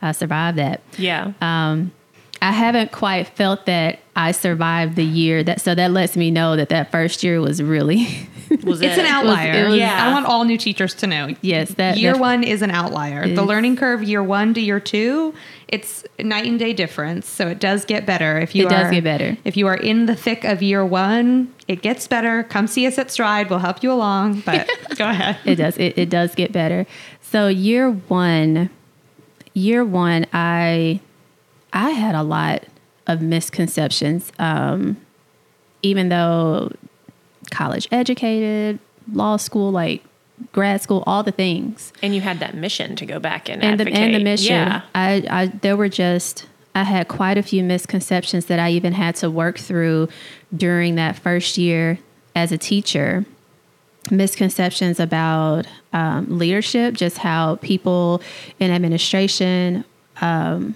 I 0.02 0.12
survived 0.12 0.58
that." 0.58 0.82
yeah 0.98 1.34
Um 1.42 1.92
I 2.42 2.52
haven't 2.52 2.92
quite 2.92 3.28
felt 3.30 3.66
that 3.66 4.00
I 4.16 4.32
survived 4.32 4.96
the 4.96 5.04
year 5.04 5.44
that 5.44 5.62
so 5.62 5.74
that 5.76 5.92
lets 5.92 6.16
me 6.16 6.32
know 6.32 6.56
that 6.56 6.70
that 6.70 6.92
first 6.92 7.24
year 7.24 7.40
was 7.42 7.62
really 7.62 8.08
Was 8.64 8.82
It's 8.82 8.98
it? 8.98 9.00
an 9.02 9.06
outlier. 9.08 9.66
it 9.66 9.70
was- 9.70 9.78
Yeah. 9.80 10.08
I 10.08 10.14
want 10.14 10.26
all 10.26 10.46
new 10.46 10.58
teachers 10.58 10.94
to 10.96 11.08
know. 11.08 11.36
Yes, 11.42 11.72
that- 11.74 11.98
year 11.98 12.14
that- 12.14 12.22
one 12.22 12.44
is 12.46 12.62
an 12.62 12.72
outlier. 12.72 13.28
the 13.28 13.44
learning 13.44 13.76
curve 13.76 14.02
year 14.04 14.24
one 14.24 14.54
to 14.54 14.62
year 14.62 14.80
two, 14.80 15.34
it's 15.68 16.06
night 16.18 16.46
and 16.46 16.58
day 16.58 16.72
difference. 16.72 17.28
So 17.28 17.48
it 17.50 17.60
does 17.60 17.84
get 17.84 18.06
better 18.06 18.40
if 18.40 18.56
you 18.56 18.66
It 18.66 18.70
does 18.70 18.86
are- 18.86 18.92
get 18.92 19.04
better. 19.04 19.36
If 19.44 19.58
you 19.58 19.68
are 19.68 19.76
in 19.76 20.06
the 20.06 20.16
thick 20.16 20.46
of 20.46 20.62
year 20.64 20.86
one, 20.86 21.50
it 21.68 21.82
gets 21.82 22.08
better. 22.08 22.44
Come 22.44 22.68
see 22.68 22.88
us 22.88 22.98
at 22.98 23.12
Stride. 23.12 23.50
We'll 23.50 23.60
help 23.60 23.84
you 23.84 23.92
along. 23.92 24.44
But 24.46 24.70
go 24.98 25.10
ahead. 25.10 25.38
it 25.44 25.56
does 25.56 25.78
it, 25.78 25.98
it 25.98 26.10
does 26.10 26.34
get 26.34 26.54
better 26.54 26.86
so 27.22 27.48
year 27.50 27.90
one 27.92 28.70
year 29.54 29.84
one 29.84 30.26
i 30.32 31.02
i 31.78 31.92
had 31.92 32.16
a 32.16 32.24
lot 32.24 32.64
of 33.06 33.22
misconceptions 33.22 34.32
um 34.40 34.98
even 35.82 36.10
though 36.10 36.72
college 37.52 37.88
educated 37.92 38.80
law 39.14 39.38
school 39.38 39.72
like 39.72 40.04
grad 40.52 40.82
school 40.82 41.04
all 41.08 41.24
the 41.24 41.32
things. 41.32 41.94
And 42.02 42.14
you 42.14 42.22
had 42.22 42.40
that 42.40 42.56
mission 42.56 42.96
to 42.98 43.06
go 43.06 43.20
back 43.20 43.50
and 43.50 43.64
and 43.64 43.80
the, 43.80 43.88
and 43.88 44.14
the 44.14 44.20
mission. 44.20 44.54
Yeah. 44.54 44.82
I, 44.94 45.26
I 45.30 45.46
there 45.48 45.76
were 45.76 45.90
just 45.90 46.48
i 46.76 46.84
had 46.84 47.08
quite 47.08 47.38
a 47.38 47.44
few 47.44 47.64
misconceptions 47.64 48.46
that 48.46 48.60
i 48.60 48.70
even 48.70 48.94
had 48.94 49.16
to 49.16 49.32
work 49.32 49.58
through 49.58 50.10
during 50.56 50.96
that 50.96 51.18
first 51.18 51.58
year 51.58 52.00
as 52.36 52.52
a 52.52 52.58
teacher. 52.58 53.26
Misconceptions 54.10 55.02
about 55.02 55.68
um, 55.92 56.38
leadership 56.38 56.94
just 56.94 57.18
how 57.18 57.58
people 57.58 58.22
in 58.58 58.72
administration 58.72 59.84
um, 60.22 60.76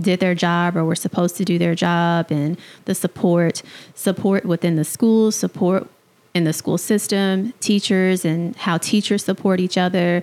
did 0.00 0.20
their 0.20 0.34
job 0.34 0.76
or 0.76 0.84
were 0.84 0.94
supposed 0.94 1.36
to 1.36 1.44
do 1.44 1.58
their 1.58 1.74
job 1.74 2.26
and 2.30 2.58
the 2.86 2.94
support 2.94 3.62
support 3.94 4.44
within 4.44 4.76
the 4.76 4.84
schools 4.84 5.36
support 5.36 5.88
in 6.34 6.44
the 6.44 6.52
school 6.52 6.78
system 6.78 7.52
teachers 7.60 8.24
and 8.24 8.56
how 8.56 8.78
teachers 8.78 9.24
support 9.24 9.60
each 9.60 9.76
other 9.76 10.22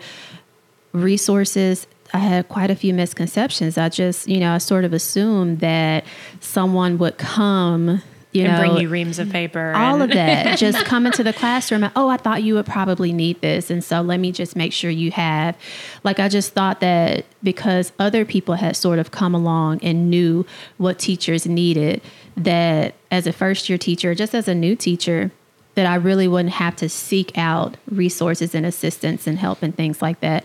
resources. 0.91 1.85
I 2.13 2.17
had 2.17 2.49
quite 2.49 2.71
a 2.71 2.75
few 2.75 2.93
misconceptions. 2.93 3.77
I 3.77 3.89
just 3.89 4.27
you 4.27 4.39
know 4.39 4.53
i 4.53 4.57
sort 4.57 4.85
of 4.85 4.93
assumed 4.93 5.59
that 5.59 6.03
someone 6.39 6.97
would 6.97 7.17
come 7.17 8.01
you 8.31 8.43
and 8.43 8.53
know 8.53 8.59
bring 8.59 8.81
you 8.81 8.89
reams 8.89 9.17
of 9.17 9.29
paper. 9.29 9.73
all 9.75 10.01
of 10.01 10.11
that 10.11 10.57
just 10.59 10.85
come 10.85 11.05
into 11.05 11.23
the 11.23 11.33
classroom 11.33 11.83
and, 11.83 11.93
oh 11.95 12.09
i 12.09 12.17
thought 12.17 12.43
you 12.43 12.53
would 12.53 12.65
probably 12.65 13.11
need 13.11 13.39
this 13.41 13.69
and 13.69 13.83
so 13.83 14.01
let 14.01 14.19
me 14.19 14.31
just 14.31 14.55
make 14.55 14.71
sure 14.71 14.91
you 14.91 15.11
have 15.11 15.57
like 16.03 16.19
i 16.19 16.29
just 16.29 16.53
thought 16.53 16.79
that 16.79 17.25
because 17.41 17.91
other 17.97 18.25
people 18.25 18.55
had 18.55 18.75
sort 18.75 18.99
of 18.99 19.11
come 19.11 19.33
along 19.33 19.79
and 19.81 20.09
knew 20.09 20.45
what 20.77 20.99
teachers 20.99 21.47
needed 21.47 22.01
that 22.37 22.93
as 23.09 23.25
a 23.25 23.33
first 23.33 23.67
year 23.67 23.77
teacher 23.77 24.13
just 24.13 24.35
as 24.35 24.47
a 24.47 24.55
new 24.55 24.75
teacher 24.75 25.31
that 25.73 25.85
i 25.85 25.95
really 25.95 26.27
wouldn't 26.27 26.53
have 26.53 26.75
to 26.75 26.87
seek 26.87 27.35
out 27.37 27.77
resources 27.89 28.53
and 28.53 28.65
assistance 28.65 29.25
and 29.25 29.39
help 29.39 29.63
and 29.63 29.75
things 29.75 30.01
like 30.01 30.19
that 30.19 30.43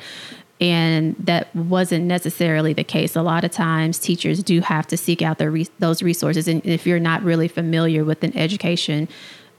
and 0.60 1.16
that 1.18 1.54
wasn't 1.54 2.04
necessarily 2.04 2.72
the 2.72 2.84
case. 2.84 3.16
A 3.16 3.22
lot 3.22 3.44
of 3.44 3.50
times, 3.50 3.98
teachers 3.98 4.42
do 4.42 4.60
have 4.60 4.86
to 4.88 4.96
seek 4.96 5.20
out 5.22 5.40
re- 5.40 5.66
those 5.78 6.02
resources, 6.02 6.46
and 6.48 6.64
if 6.64 6.86
you're 6.86 7.00
not 7.00 7.22
really 7.22 7.48
familiar 7.48 8.04
with 8.04 8.22
an 8.24 8.36
education 8.36 9.08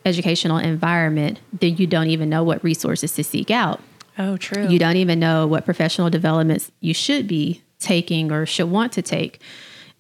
educational 0.05 0.57
environment, 0.59 1.39
then 1.51 1.77
you 1.77 1.87
don't 1.87 2.07
even 2.07 2.29
know 2.29 2.43
what 2.43 2.63
resources 2.63 3.13
to 3.15 3.23
seek 3.23 3.49
out. 3.49 3.79
oh, 4.19 4.37
true. 4.37 4.67
You 4.67 4.77
don't 4.77 4.97
even 4.97 5.19
know 5.19 5.47
what 5.47 5.65
professional 5.65 6.11
developments 6.11 6.71
you 6.79 6.93
should 6.93 7.27
be 7.27 7.63
taking 7.79 8.31
or 8.31 8.45
should 8.45 8.69
want 8.69 8.91
to 8.93 9.01
take. 9.01 9.41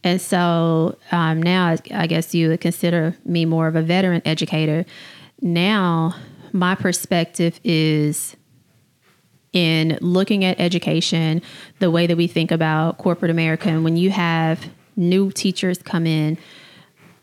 And 0.03 0.21
so 0.21 0.95
um, 1.11 1.41
now, 1.41 1.69
I- 1.69 1.79
I 2.03 2.07
guess 2.07 2.35
you 2.35 2.49
would 2.49 2.61
consider 2.61 3.15
me 3.25 3.45
more 3.45 3.67
of 3.67 3.75
a 3.75 3.81
veteran 3.81 4.21
educator. 4.25 4.85
Now, 5.41 6.15
my 6.53 6.75
perspective 6.75 7.59
is 7.63 8.35
in 9.55 9.97
looking 10.01 10.43
at 10.43 10.59
education, 10.59 11.41
the 11.79 11.89
way 11.89 12.05
that 12.05 12.17
we 12.17 12.27
think 12.27 12.51
about 12.51 12.97
corporate 12.99 13.31
America, 13.31 13.69
and 13.69 13.83
when 13.83 13.97
you 13.97 14.11
have 14.11 14.69
new 14.95 15.31
teachers 15.31 15.79
come 15.79 16.05
in, 16.05 16.37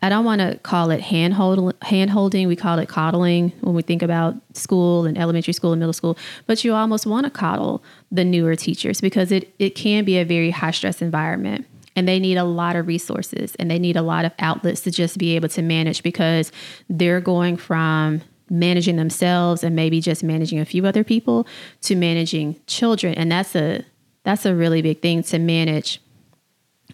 I 0.01 0.09
don't 0.09 0.25
want 0.25 0.41
to 0.41 0.57
call 0.63 0.91
it 0.91 0.99
hand 0.99 1.35
hold, 1.35 1.73
hand 1.81 2.09
holding. 2.09 2.49
We 2.49 2.57
call 2.57 2.77
it 2.79 2.89
coddling 2.89 3.53
when 3.61 3.73
we 3.73 3.83
think 3.83 4.01
about 4.01 4.35
school 4.53 5.05
and 5.05 5.17
elementary 5.17 5.53
school 5.53 5.71
and 5.71 5.79
middle 5.79 5.93
school. 5.93 6.17
But 6.45 6.65
you 6.65 6.73
almost 6.73 7.05
want 7.05 7.25
to 7.25 7.29
coddle 7.29 7.81
the 8.11 8.25
newer 8.25 8.57
teachers 8.57 8.99
because 8.99 9.31
it, 9.31 9.53
it 9.59 9.75
can 9.75 10.03
be 10.03 10.17
a 10.17 10.25
very 10.25 10.49
high 10.49 10.71
stress 10.71 11.01
environment. 11.01 11.67
And 11.95 12.05
they 12.05 12.19
need 12.19 12.35
a 12.35 12.43
lot 12.43 12.75
of 12.75 12.87
resources 12.87 13.55
and 13.55 13.71
they 13.71 13.79
need 13.79 13.95
a 13.95 14.01
lot 14.01 14.25
of 14.25 14.33
outlets 14.39 14.81
to 14.81 14.91
just 14.91 15.17
be 15.17 15.37
able 15.37 15.47
to 15.49 15.61
manage 15.61 16.03
because 16.03 16.51
they're 16.89 17.21
going 17.21 17.55
from 17.55 18.23
managing 18.49 18.97
themselves 18.97 19.63
and 19.63 19.75
maybe 19.75 20.01
just 20.01 20.23
managing 20.23 20.59
a 20.59 20.65
few 20.65 20.85
other 20.85 21.03
people 21.03 21.47
to 21.81 21.95
managing 21.95 22.59
children. 22.67 23.13
And 23.15 23.31
that's 23.31 23.55
a 23.55 23.83
that's 24.23 24.45
a 24.45 24.55
really 24.55 24.81
big 24.81 25.01
thing 25.01 25.23
to 25.23 25.39
manage 25.39 25.99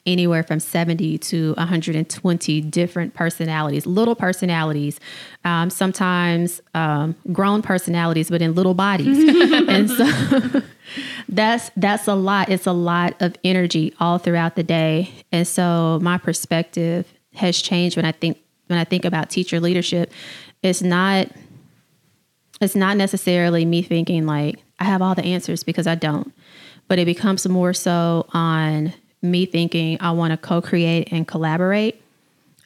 anywhere 0.06 0.44
from 0.44 0.60
70 0.60 1.18
to 1.18 1.54
120 1.54 2.62
different 2.62 3.14
personalities, 3.14 3.86
little 3.86 4.16
personalities, 4.16 5.00
um, 5.46 5.70
sometimes 5.70 6.62
um, 6.74 7.16
grown 7.32 7.62
personalities, 7.62 8.30
but 8.30 8.42
in 8.42 8.56
little 8.56 8.74
bodies. 8.74 9.18
and 9.68 9.90
so 9.90 10.62
that's 11.30 11.70
that's 11.76 12.08
a 12.08 12.16
lot. 12.16 12.50
It's 12.50 12.68
a 12.68 12.72
lot 12.72 13.22
of 13.22 13.36
energy 13.44 13.94
all 14.00 14.18
throughout 14.18 14.56
the 14.56 14.64
day. 14.64 15.12
And 15.32 15.48
so 15.48 16.00
my 16.02 16.18
perspective 16.18 17.12
has 17.36 17.62
changed 17.62 17.96
when 17.96 18.06
I 18.06 18.12
think 18.12 18.40
when 18.68 18.80
I 18.80 18.84
think 18.84 19.06
about 19.06 19.30
teacher 19.30 19.60
leadership. 19.60 20.12
It's 20.62 20.82
not 20.82 21.30
it's 22.62 22.76
not 22.76 22.98
necessarily 22.98 23.66
me 23.66 23.82
thinking 23.82 24.26
like 24.26 24.64
I 24.80 24.86
have 24.86 25.02
all 25.02 25.16
the 25.16 25.26
answers 25.26 25.64
because 25.64 25.88
I 25.88 25.96
don't. 25.96 26.34
But 26.88 27.00
it 27.00 27.06
becomes 27.06 27.48
more 27.48 27.74
so 27.74 28.26
on 28.34 28.94
me 29.22 29.46
thinking 29.46 29.98
I 30.00 30.12
want 30.12 30.32
to 30.32 30.38
co-create 30.38 31.12
and 31.12 31.28
collaborate 31.28 32.02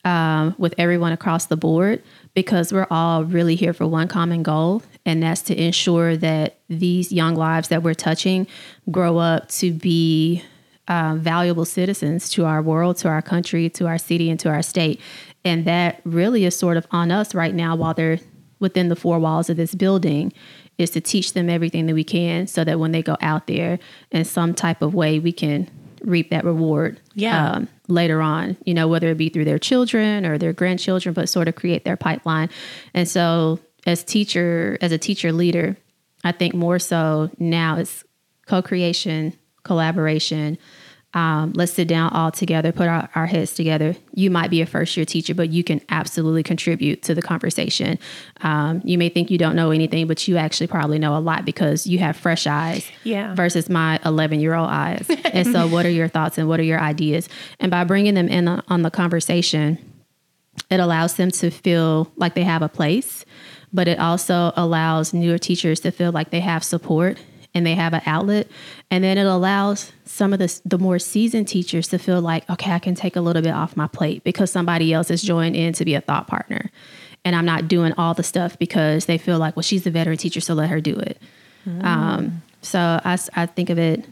um, 0.06 0.56
with 0.58 0.74
everyone 0.78 1.12
across 1.12 1.48
the 1.48 1.58
board 1.58 2.02
because 2.34 2.74
we're 2.74 2.88
all 2.90 3.24
really 3.24 3.56
here 3.56 3.74
for 3.74 3.88
one 3.88 4.08
common 4.08 4.44
goal, 4.44 4.82
and 5.06 5.22
that's 5.22 5.42
to 5.44 5.62
ensure 5.62 6.18
that 6.18 6.58
these 6.68 7.12
young 7.12 7.36
lives 7.36 7.70
that 7.70 7.84
we're 7.84 7.94
touching 7.94 8.48
grow 8.92 9.18
up 9.18 9.50
to 9.50 9.72
be 9.72 10.44
um, 10.88 11.20
valuable 11.20 11.66
citizens 11.66 12.30
to 12.30 12.46
our 12.46 12.62
world, 12.62 12.98
to 12.98 13.08
our 13.08 13.22
country, 13.22 13.70
to 13.70 13.88
our 13.88 13.98
city, 13.98 14.30
and 14.30 14.40
to 14.42 14.50
our 14.50 14.62
state. 14.62 15.00
And 15.46 15.66
that 15.66 16.02
really 16.04 16.46
is 16.46 16.58
sort 16.58 16.78
of 16.78 16.88
on 16.92 17.12
us 17.12 17.34
right 17.34 17.54
now 17.54 17.76
while 17.76 17.94
they're 17.94 18.20
within 18.64 18.90
the 18.90 18.96
four 18.96 19.20
walls 19.20 19.50
of 19.52 19.58
this 19.58 19.76
building 19.76 20.34
is 20.80 20.90
to 20.90 21.00
teach 21.02 21.34
them 21.34 21.50
everything 21.50 21.86
that 21.86 21.94
we 21.94 22.04
can 22.04 22.48
so 22.48 22.64
that 22.64 22.80
when 22.80 22.92
they 22.94 23.04
go 23.04 23.16
out 23.22 23.46
there 23.46 23.78
in 24.10 24.26
some 24.26 24.56
type 24.56 24.82
of 24.82 24.96
way, 24.96 25.20
we 25.20 25.32
can 25.32 25.70
reap 26.02 26.32
that 26.32 26.44
reward 26.44 27.00
Yeah. 27.14 27.52
um, 27.52 27.68
later 27.88 28.22
on, 28.22 28.58
you 28.66 28.74
know, 28.74 28.88
whether 28.88 29.10
it 29.10 29.18
be 29.18 29.30
through 29.30 29.46
their 29.46 29.60
children 29.60 30.26
or 30.26 30.38
their 30.40 30.52
grandchildren, 30.54 31.14
but 31.14 31.30
sort 31.30 31.48
of 31.48 31.56
create 31.56 31.86
their 31.86 31.96
pipeline. 31.96 32.50
And 32.94 33.08
so 33.08 33.60
as 33.86 34.04
teacher, 34.04 34.78
as 34.82 34.92
a 34.92 34.98
teacher 34.98 35.32
leader, 35.32 35.78
I 36.24 36.32
think 36.32 36.54
more 36.56 36.80
so 36.80 37.30
now 37.38 37.78
it's 37.78 38.04
co-creation, 38.48 39.34
collaboration. 39.64 40.58
Um, 41.16 41.54
let's 41.54 41.72
sit 41.74 41.88
down 41.88 42.12
all 42.12 42.32
together, 42.32 42.72
put 42.72 42.88
our, 42.88 43.08
our 43.14 43.28
heads 43.28 43.54
together. 43.54 43.96
You 44.16 44.32
might 44.32 44.50
be 44.50 44.62
a 44.62 44.66
first 44.66 44.98
year 44.98 45.06
teacher, 45.06 45.36
but 45.36 45.50
you 45.50 45.64
can 45.64 45.80
absolutely 45.90 46.42
contribute 46.42 47.04
to 47.04 47.14
the 47.14 47.22
conversation. 47.22 48.00
Um, 48.42 48.82
you 48.84 48.98
may 48.98 49.10
think 49.10 49.30
you 49.30 49.38
don't 49.38 49.56
know 49.56 49.70
anything, 49.70 50.08
but 50.08 50.28
you 50.28 50.38
actually 50.38 50.68
probably 50.68 50.98
know 50.98 51.16
a 51.16 51.20
lot 51.20 51.46
because 51.46 51.86
you 51.86 52.00
have 52.00 52.18
fresh 52.18 52.48
eyes 52.48 52.90
Yeah. 53.04 53.36
versus 53.36 53.70
my 53.70 54.00
11 54.04 54.40
year 54.40 54.56
old 54.56 54.70
eyes. 54.70 55.06
and 55.32 55.48
so, 55.48 55.68
what 55.68 55.86
are 55.86 55.90
your 55.92 56.08
thoughts 56.08 56.38
and 56.40 56.48
what 56.48 56.60
are 56.60 56.64
your 56.64 56.80
ideas? 56.80 57.30
And 57.60 57.70
by 57.70 57.84
bringing 57.84 58.16
them 58.16 58.28
in 58.28 58.48
on 58.48 58.82
the 58.82 58.90
conversation, 58.92 59.78
it 60.72 60.80
allows 60.80 61.16
them 61.16 61.30
to 61.32 61.52
feel 61.52 62.12
like 62.16 62.34
they 62.34 62.44
have 62.44 62.62
a 62.64 62.70
place, 62.70 63.24
but 63.72 63.88
it 63.88 64.00
also 64.00 64.52
allows 64.56 65.14
newer 65.14 65.38
teachers 65.38 65.80
to 65.82 65.92
feel 65.92 66.12
like 66.12 66.32
they 66.32 66.40
have 66.40 66.64
support 66.64 67.18
and 67.56 67.66
they 67.66 67.76
have 67.76 67.94
an 67.94 68.02
outlet. 68.06 68.48
And 68.90 69.04
then 69.04 69.18
it 69.18 69.26
allows 69.26 69.92
some 70.06 70.34
of 70.34 70.40
the, 70.40 70.62
the 70.66 70.78
more 70.78 71.00
seasoned 71.00 71.48
teachers 71.48 71.88
to 71.90 71.98
feel 71.98 72.22
like, 72.22 72.50
okay, 72.50 72.72
I 72.72 72.80
can 72.80 72.96
take 72.96 73.16
a 73.16 73.22
little 73.22 73.42
bit 73.42 73.54
off 73.54 73.78
my 73.78 73.88
plate 73.88 74.24
because 74.24 74.52
somebody 74.52 74.94
else 74.94 75.10
has 75.10 75.22
joined 75.22 75.56
in 75.56 75.74
to 75.74 75.86
be 75.86 75.94
a 75.94 76.02
thought 76.02 76.28
partner. 76.28 76.72
And 77.26 77.36
I'm 77.36 77.46
not 77.46 77.68
doing 77.68 77.94
all 77.98 78.14
the 78.14 78.24
stuff 78.24 78.58
because 78.60 79.06
they 79.06 79.18
feel 79.18 79.38
like, 79.38 79.56
well, 79.56 79.64
she's 79.64 79.86
a 79.88 79.92
veteran 79.92 80.18
teacher, 80.18 80.42
so 80.42 80.54
let 80.54 80.70
her 80.70 80.82
do 80.82 80.98
it. 80.98 81.22
Um, 81.86 82.42
so 82.62 83.00
I 83.04 83.46
think 83.46 83.70
of 83.70 83.80
it 83.80 84.06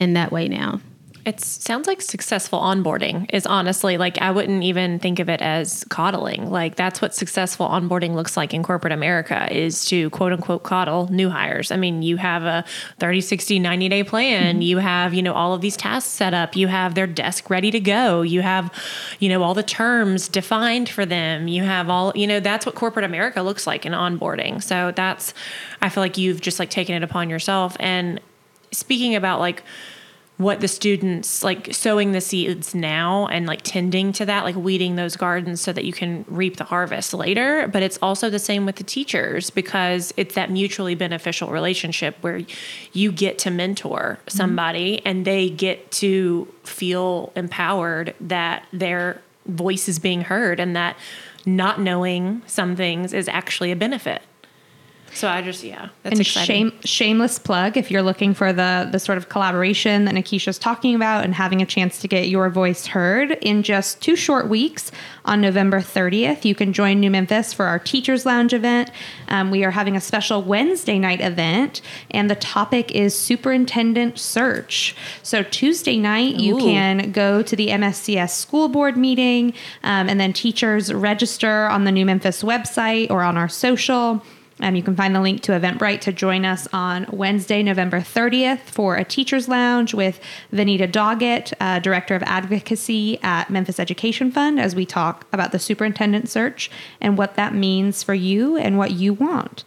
in 0.00 0.14
that 0.14 0.32
way 0.32 0.48
now. 0.48 0.80
It 1.28 1.40
sounds 1.40 1.86
like 1.86 2.00
successful 2.00 2.58
onboarding 2.58 3.26
is 3.34 3.44
honestly 3.44 3.98
like 3.98 4.16
I 4.16 4.30
wouldn't 4.30 4.62
even 4.62 4.98
think 4.98 5.18
of 5.18 5.28
it 5.28 5.42
as 5.42 5.84
coddling. 5.90 6.50
Like 6.50 6.76
that's 6.76 7.02
what 7.02 7.14
successful 7.14 7.68
onboarding 7.68 8.14
looks 8.14 8.34
like 8.34 8.54
in 8.54 8.62
corporate 8.62 8.94
America 8.94 9.46
is 9.54 9.84
to 9.90 10.08
quote 10.08 10.32
unquote 10.32 10.62
coddle 10.62 11.06
new 11.08 11.28
hires. 11.28 11.70
I 11.70 11.76
mean, 11.76 12.00
you 12.00 12.16
have 12.16 12.44
a 12.44 12.64
30, 12.98 13.20
60, 13.20 13.58
90 13.58 13.88
day 13.90 14.04
plan. 14.04 14.54
Mm-hmm. 14.54 14.62
You 14.62 14.78
have, 14.78 15.12
you 15.12 15.22
know, 15.22 15.34
all 15.34 15.52
of 15.52 15.60
these 15.60 15.76
tasks 15.76 16.10
set 16.10 16.32
up. 16.32 16.56
You 16.56 16.66
have 16.68 16.94
their 16.94 17.06
desk 17.06 17.50
ready 17.50 17.70
to 17.72 17.80
go. 17.80 18.22
You 18.22 18.40
have, 18.40 18.72
you 19.18 19.28
know, 19.28 19.42
all 19.42 19.52
the 19.52 19.62
terms 19.62 20.28
defined 20.28 20.88
for 20.88 21.04
them. 21.04 21.46
You 21.46 21.62
have 21.62 21.90
all, 21.90 22.10
you 22.14 22.26
know, 22.26 22.40
that's 22.40 22.64
what 22.64 22.74
corporate 22.74 23.04
America 23.04 23.42
looks 23.42 23.66
like 23.66 23.84
in 23.84 23.92
onboarding. 23.92 24.62
So 24.62 24.92
that's 24.96 25.34
I 25.82 25.90
feel 25.90 26.02
like 26.02 26.16
you've 26.16 26.40
just 26.40 26.58
like 26.58 26.70
taken 26.70 26.94
it 26.94 27.02
upon 27.02 27.28
yourself 27.28 27.76
and 27.78 28.18
speaking 28.72 29.14
about 29.14 29.40
like 29.40 29.62
what 30.38 30.60
the 30.60 30.68
students 30.68 31.42
like 31.42 31.74
sowing 31.74 32.12
the 32.12 32.20
seeds 32.20 32.72
now 32.74 33.26
and 33.26 33.46
like 33.46 33.60
tending 33.62 34.12
to 34.12 34.24
that 34.24 34.44
like 34.44 34.54
weeding 34.54 34.94
those 34.94 35.16
gardens 35.16 35.60
so 35.60 35.72
that 35.72 35.84
you 35.84 35.92
can 35.92 36.24
reap 36.28 36.56
the 36.56 36.64
harvest 36.64 37.12
later 37.12 37.66
but 37.68 37.82
it's 37.82 37.98
also 38.00 38.30
the 38.30 38.38
same 38.38 38.64
with 38.64 38.76
the 38.76 38.84
teachers 38.84 39.50
because 39.50 40.14
it's 40.16 40.36
that 40.36 40.50
mutually 40.50 40.94
beneficial 40.94 41.50
relationship 41.50 42.16
where 42.20 42.40
you 42.92 43.10
get 43.10 43.36
to 43.38 43.50
mentor 43.50 44.18
somebody 44.28 44.98
mm-hmm. 44.98 45.08
and 45.08 45.24
they 45.24 45.50
get 45.50 45.90
to 45.90 46.46
feel 46.62 47.32
empowered 47.34 48.14
that 48.20 48.64
their 48.72 49.20
voice 49.46 49.88
is 49.88 49.98
being 49.98 50.22
heard 50.22 50.60
and 50.60 50.76
that 50.76 50.96
not 51.44 51.80
knowing 51.80 52.42
some 52.46 52.76
things 52.76 53.12
is 53.12 53.26
actually 53.28 53.72
a 53.72 53.76
benefit 53.76 54.22
so 55.18 55.28
I 55.28 55.42
just 55.42 55.64
yeah, 55.64 55.88
that's 56.04 56.12
and 56.12 56.20
exciting. 56.20 56.70
Shame, 56.70 56.80
shameless 56.84 57.40
plug 57.40 57.76
if 57.76 57.90
you're 57.90 58.02
looking 58.02 58.34
for 58.34 58.52
the 58.52 58.88
the 58.90 59.00
sort 59.00 59.18
of 59.18 59.28
collaboration 59.28 60.04
that 60.04 60.14
Nikisha's 60.14 60.58
talking 60.58 60.94
about 60.94 61.24
and 61.24 61.34
having 61.34 61.60
a 61.60 61.66
chance 61.66 61.98
to 62.00 62.08
get 62.08 62.28
your 62.28 62.48
voice 62.50 62.86
heard 62.86 63.32
in 63.40 63.64
just 63.64 64.00
two 64.00 64.14
short 64.14 64.48
weeks 64.48 64.92
on 65.24 65.40
November 65.40 65.80
30th, 65.80 66.44
you 66.44 66.54
can 66.54 66.72
join 66.72 67.00
New 67.00 67.10
Memphis 67.10 67.52
for 67.52 67.66
our 67.66 67.78
Teachers 67.78 68.24
Lounge 68.24 68.54
event. 68.54 68.90
Um, 69.26 69.50
we 69.50 69.64
are 69.64 69.72
having 69.72 69.96
a 69.96 70.00
special 70.00 70.42
Wednesday 70.42 70.98
night 70.98 71.20
event, 71.20 71.82
and 72.12 72.30
the 72.30 72.36
topic 72.36 72.92
is 72.92 73.18
superintendent 73.18 74.18
search. 74.18 74.94
So 75.22 75.42
Tuesday 75.42 75.98
night, 75.98 76.36
Ooh. 76.36 76.42
you 76.42 76.56
can 76.58 77.10
go 77.10 77.42
to 77.42 77.56
the 77.56 77.68
MSCS 77.68 78.30
school 78.30 78.68
board 78.68 78.96
meeting, 78.96 79.52
um, 79.82 80.08
and 80.08 80.20
then 80.20 80.32
teachers 80.32 80.92
register 80.92 81.66
on 81.66 81.84
the 81.84 81.92
New 81.92 82.06
Memphis 82.06 82.42
website 82.44 83.10
or 83.10 83.22
on 83.22 83.36
our 83.36 83.48
social. 83.48 84.22
Um, 84.60 84.74
you 84.74 84.82
can 84.82 84.96
find 84.96 85.14
the 85.14 85.20
link 85.20 85.42
to 85.42 85.52
Eventbrite 85.52 86.00
to 86.02 86.12
join 86.12 86.44
us 86.44 86.66
on 86.72 87.06
Wednesday, 87.12 87.62
November 87.62 88.00
30th 88.00 88.60
for 88.60 88.96
a 88.96 89.04
teacher's 89.04 89.48
lounge 89.48 89.94
with 89.94 90.20
Vanita 90.52 90.90
Doggett, 90.90 91.52
uh, 91.60 91.78
Director 91.78 92.14
of 92.14 92.22
Advocacy 92.24 93.18
at 93.22 93.50
Memphis 93.50 93.78
Education 93.78 94.30
Fund, 94.30 94.60
as 94.60 94.74
we 94.74 94.84
talk 94.84 95.26
about 95.32 95.52
the 95.52 95.58
superintendent 95.58 96.28
search 96.28 96.70
and 97.00 97.16
what 97.16 97.36
that 97.36 97.54
means 97.54 98.02
for 98.02 98.14
you 98.14 98.56
and 98.56 98.78
what 98.78 98.92
you 98.92 99.14
want. 99.14 99.64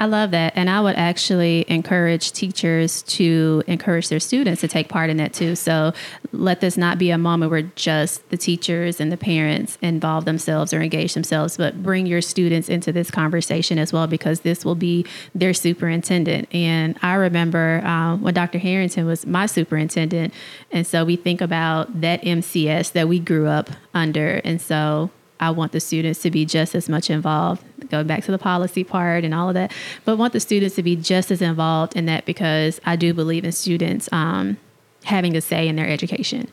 I 0.00 0.06
love 0.06 0.30
that. 0.30 0.54
And 0.56 0.70
I 0.70 0.80
would 0.80 0.96
actually 0.96 1.66
encourage 1.68 2.32
teachers 2.32 3.02
to 3.02 3.62
encourage 3.66 4.08
their 4.08 4.18
students 4.18 4.62
to 4.62 4.68
take 4.68 4.88
part 4.88 5.10
in 5.10 5.18
that 5.18 5.34
too. 5.34 5.54
So 5.54 5.92
let 6.32 6.62
this 6.62 6.78
not 6.78 6.96
be 6.96 7.10
a 7.10 7.18
moment 7.18 7.50
where 7.50 7.62
just 7.62 8.26
the 8.30 8.38
teachers 8.38 8.98
and 8.98 9.12
the 9.12 9.18
parents 9.18 9.76
involve 9.82 10.24
themselves 10.24 10.72
or 10.72 10.80
engage 10.80 11.12
themselves, 11.12 11.58
but 11.58 11.82
bring 11.82 12.06
your 12.06 12.22
students 12.22 12.70
into 12.70 12.92
this 12.92 13.10
conversation 13.10 13.78
as 13.78 13.92
well, 13.92 14.06
because 14.06 14.40
this 14.40 14.64
will 14.64 14.74
be 14.74 15.04
their 15.34 15.52
superintendent. 15.52 16.48
And 16.54 16.98
I 17.02 17.14
remember 17.14 17.82
uh, 17.84 18.16
when 18.16 18.32
Dr. 18.32 18.58
Harrington 18.58 19.04
was 19.04 19.26
my 19.26 19.44
superintendent. 19.44 20.32
And 20.70 20.86
so 20.86 21.04
we 21.04 21.16
think 21.16 21.42
about 21.42 22.00
that 22.00 22.22
MCS 22.22 22.92
that 22.92 23.06
we 23.06 23.18
grew 23.18 23.48
up 23.48 23.68
under. 23.92 24.40
And 24.44 24.62
so 24.62 25.10
I 25.40 25.50
want 25.50 25.72
the 25.72 25.80
students 25.80 26.20
to 26.22 26.30
be 26.30 26.44
just 26.44 26.74
as 26.74 26.88
much 26.88 27.10
involved, 27.10 27.64
going 27.90 28.06
back 28.06 28.24
to 28.24 28.30
the 28.30 28.38
policy 28.38 28.84
part 28.84 29.24
and 29.24 29.34
all 29.34 29.48
of 29.48 29.54
that, 29.54 29.72
but 30.04 30.16
want 30.16 30.32
the 30.32 30.40
students 30.40 30.76
to 30.76 30.82
be 30.82 30.94
just 30.96 31.30
as 31.30 31.42
involved 31.42 31.96
in 31.96 32.06
that 32.06 32.26
because 32.26 32.80
I 32.84 32.96
do 32.96 33.12
believe 33.14 33.44
in 33.44 33.52
students 33.52 34.08
um, 34.12 34.58
having 35.04 35.36
a 35.36 35.40
say 35.40 35.66
in 35.66 35.76
their 35.76 35.88
education. 35.88 36.52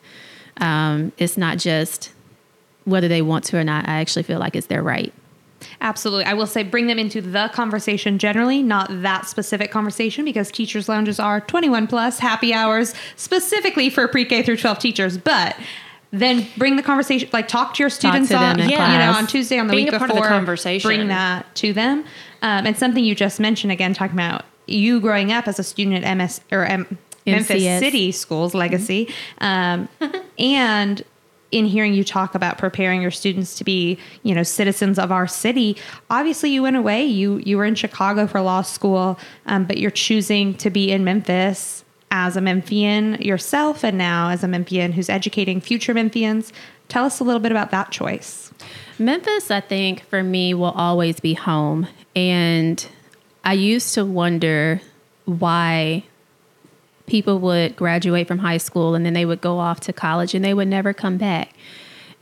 Um, 0.57 1.11
it's 1.17 1.37
not 1.37 1.57
just 1.57 2.11
whether 2.85 3.07
they 3.07 3.21
want 3.21 3.43
to 3.45 3.57
or 3.57 3.63
not. 3.63 3.87
I 3.87 3.99
actually 3.99 4.23
feel 4.23 4.39
like 4.39 4.55
it's 4.55 4.67
their 4.67 4.81
right. 4.81 5.13
Absolutely. 5.81 6.25
I 6.25 6.33
will 6.33 6.47
say 6.47 6.63
bring 6.63 6.87
them 6.87 6.99
into 6.99 7.21
the 7.21 7.49
conversation 7.53 8.19
generally, 8.19 8.61
not 8.61 8.87
that 9.01 9.27
specific 9.27 9.71
conversation, 9.71 10.23
because 10.23 10.51
teachers' 10.51 10.87
lounges 10.87 11.19
are 11.19 11.41
21 11.41 11.87
plus 11.87 12.19
happy 12.19 12.53
hours 12.53 12.93
specifically 13.15 13.89
for 13.89 14.07
pre 14.07 14.23
K 14.23 14.43
through 14.43 14.57
12 14.57 14.79
teachers. 14.79 15.17
But 15.17 15.57
then 16.19 16.47
bring 16.57 16.75
the 16.75 16.83
conversation 16.83 17.29
like 17.33 17.47
talk 17.47 17.73
to 17.73 17.83
your 17.83 17.89
students 17.89 18.29
to 18.29 18.35
on 18.35 18.59
yeah. 18.59 18.91
you 18.91 18.99
know 18.99 19.17
on 19.17 19.27
tuesday 19.27 19.59
on 19.59 19.67
the 19.67 19.71
Being 19.71 19.85
week 19.85 19.93
a 19.93 19.97
part 19.97 20.09
before 20.09 20.23
of 20.23 20.23
the 20.23 20.29
conversation 20.29 20.87
bring 20.87 21.07
that 21.07 21.53
to 21.55 21.73
them 21.73 21.99
um, 22.41 22.65
and 22.65 22.77
something 22.77 23.03
you 23.03 23.15
just 23.15 23.39
mentioned 23.39 23.71
again 23.71 23.93
talking 23.93 24.15
about 24.15 24.45
you 24.65 24.99
growing 24.99 25.31
up 25.31 25.47
as 25.47 25.59
a 25.59 25.63
student 25.63 26.03
at 26.03 26.13
ms 26.15 26.41
or 26.51 26.65
M- 26.65 26.97
memphis 27.25 27.63
city 27.79 28.11
schools 28.11 28.53
legacy 28.53 29.07
mm-hmm. 29.39 29.45
um, 30.03 30.23
and 30.39 31.03
in 31.51 31.65
hearing 31.65 31.93
you 31.93 32.03
talk 32.03 32.35
about 32.35 32.57
preparing 32.57 33.01
your 33.01 33.11
students 33.11 33.55
to 33.55 33.63
be 33.63 33.97
you 34.23 34.35
know 34.35 34.43
citizens 34.43 34.99
of 34.99 35.11
our 35.11 35.27
city 35.27 35.77
obviously 36.09 36.49
you 36.49 36.61
went 36.61 36.75
away 36.75 37.05
you 37.05 37.37
you 37.37 37.57
were 37.57 37.65
in 37.65 37.75
chicago 37.75 38.27
for 38.27 38.41
law 38.41 38.61
school 38.61 39.17
um, 39.45 39.63
but 39.63 39.77
you're 39.77 39.91
choosing 39.91 40.53
to 40.53 40.69
be 40.69 40.91
in 40.91 41.03
memphis 41.03 41.83
as 42.11 42.37
a 42.37 42.41
Memphian 42.41 43.21
yourself 43.21 43.83
and 43.83 43.97
now 43.97 44.29
as 44.29 44.43
a 44.43 44.47
Memphian 44.47 44.93
who's 44.93 45.09
educating 45.09 45.59
future 45.59 45.93
Memphians. 45.93 46.51
Tell 46.87 47.05
us 47.05 47.19
a 47.19 47.23
little 47.23 47.41
bit 47.41 47.51
about 47.51 47.71
that 47.71 47.91
choice. 47.91 48.51
Memphis, 48.97 49.51
I 49.51 49.59
think, 49.59 50.03
for 50.05 50.23
me, 50.23 50.53
will 50.53 50.71
always 50.71 51.19
be 51.19 51.33
home. 51.33 51.87
And 52.15 52.85
I 53.43 53.53
used 53.53 53.93
to 53.95 54.05
wonder 54.05 54.81
why 55.25 56.03
people 57.05 57.39
would 57.39 57.75
graduate 57.75 58.27
from 58.27 58.39
high 58.39 58.57
school 58.57 58.95
and 58.95 59.05
then 59.05 59.13
they 59.13 59.25
would 59.25 59.41
go 59.41 59.59
off 59.59 59.79
to 59.81 59.93
college 59.93 60.33
and 60.33 60.43
they 60.43 60.53
would 60.53 60.67
never 60.67 60.93
come 60.93 61.17
back. 61.17 61.53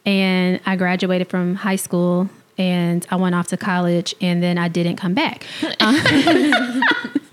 And 0.05 0.59
I 0.65 0.75
graduated 0.75 1.29
from 1.29 1.55
high 1.55 1.77
school 1.77 2.29
and 2.57 3.05
I 3.09 3.15
went 3.15 3.35
off 3.35 3.47
to 3.47 3.57
college 3.57 4.15
and 4.21 4.41
then 4.43 4.57
I 4.57 4.67
didn't 4.67 4.97
come 4.97 5.13
back. 5.13 5.45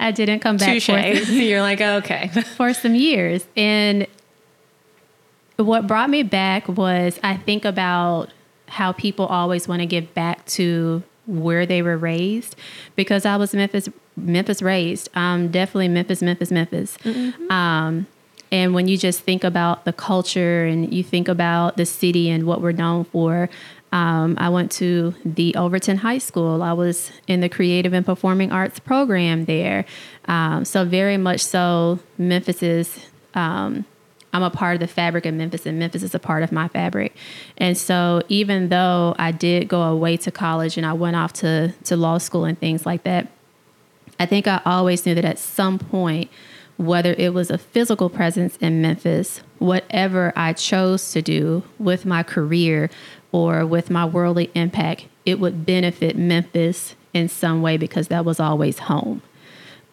I 0.00 0.10
didn't 0.10 0.40
come 0.40 0.56
back. 0.56 0.82
Touche. 0.82 0.88
You're 1.30 1.60
like, 1.60 1.80
okay. 1.80 2.28
for 2.56 2.72
some 2.74 2.94
years. 2.94 3.46
And 3.56 4.06
what 5.56 5.86
brought 5.86 6.10
me 6.10 6.22
back 6.22 6.68
was 6.68 7.18
I 7.22 7.36
think 7.36 7.64
about 7.64 8.30
how 8.68 8.92
people 8.92 9.26
always 9.26 9.68
want 9.68 9.80
to 9.80 9.86
give 9.86 10.12
back 10.14 10.44
to 10.46 11.02
where 11.26 11.66
they 11.66 11.82
were 11.82 11.96
raised 11.96 12.56
because 12.96 13.24
I 13.24 13.36
was 13.36 13.54
Memphis 13.54 13.88
Memphis 14.16 14.60
raised. 14.60 15.08
Um, 15.14 15.48
definitely 15.50 15.88
Memphis, 15.88 16.22
Memphis, 16.22 16.50
Memphis. 16.50 16.98
Mm-hmm. 16.98 17.50
Um, 17.50 18.06
and 18.50 18.74
when 18.74 18.86
you 18.86 18.98
just 18.98 19.20
think 19.20 19.44
about 19.44 19.84
the 19.86 19.92
culture 19.92 20.64
and 20.64 20.92
you 20.92 21.02
think 21.02 21.28
about 21.28 21.78
the 21.78 21.86
city 21.86 22.28
and 22.28 22.44
what 22.44 22.60
we're 22.60 22.72
known 22.72 23.04
for, 23.04 23.48
um, 23.92 24.36
I 24.38 24.48
went 24.48 24.72
to 24.72 25.14
the 25.24 25.54
Overton 25.54 25.98
High 25.98 26.18
School. 26.18 26.62
I 26.62 26.72
was 26.72 27.12
in 27.26 27.40
the 27.40 27.48
creative 27.48 27.92
and 27.92 28.04
performing 28.04 28.50
arts 28.50 28.80
program 28.80 29.44
there. 29.44 29.84
Um, 30.24 30.64
so, 30.64 30.84
very 30.86 31.18
much 31.18 31.40
so, 31.40 31.98
Memphis 32.16 32.62
is, 32.62 33.06
um, 33.34 33.84
I'm 34.32 34.42
a 34.42 34.50
part 34.50 34.74
of 34.74 34.80
the 34.80 34.86
fabric 34.86 35.26
of 35.26 35.34
Memphis, 35.34 35.66
and 35.66 35.78
Memphis 35.78 36.02
is 36.02 36.14
a 36.14 36.18
part 36.18 36.42
of 36.42 36.50
my 36.50 36.68
fabric. 36.68 37.14
And 37.58 37.76
so, 37.76 38.22
even 38.28 38.70
though 38.70 39.14
I 39.18 39.30
did 39.30 39.68
go 39.68 39.82
away 39.82 40.16
to 40.18 40.30
college 40.30 40.78
and 40.78 40.86
I 40.86 40.94
went 40.94 41.16
off 41.16 41.34
to, 41.34 41.74
to 41.84 41.96
law 41.96 42.16
school 42.16 42.46
and 42.46 42.58
things 42.58 42.86
like 42.86 43.02
that, 43.02 43.28
I 44.18 44.24
think 44.24 44.48
I 44.48 44.62
always 44.64 45.04
knew 45.04 45.14
that 45.14 45.24
at 45.26 45.38
some 45.38 45.78
point, 45.78 46.30
whether 46.78 47.14
it 47.18 47.34
was 47.34 47.50
a 47.50 47.58
physical 47.58 48.08
presence 48.08 48.56
in 48.56 48.80
Memphis, 48.80 49.42
whatever 49.58 50.32
I 50.34 50.54
chose 50.54 51.12
to 51.12 51.20
do 51.20 51.62
with 51.78 52.06
my 52.06 52.22
career 52.22 52.88
or 53.32 53.66
with 53.66 53.90
my 53.90 54.04
worldly 54.04 54.50
impact, 54.54 55.06
it 55.26 55.40
would 55.40 55.66
benefit 55.66 56.16
Memphis 56.16 56.94
in 57.12 57.28
some 57.28 57.62
way 57.62 57.76
because 57.76 58.08
that 58.08 58.24
was 58.24 58.38
always 58.38 58.80
home. 58.80 59.22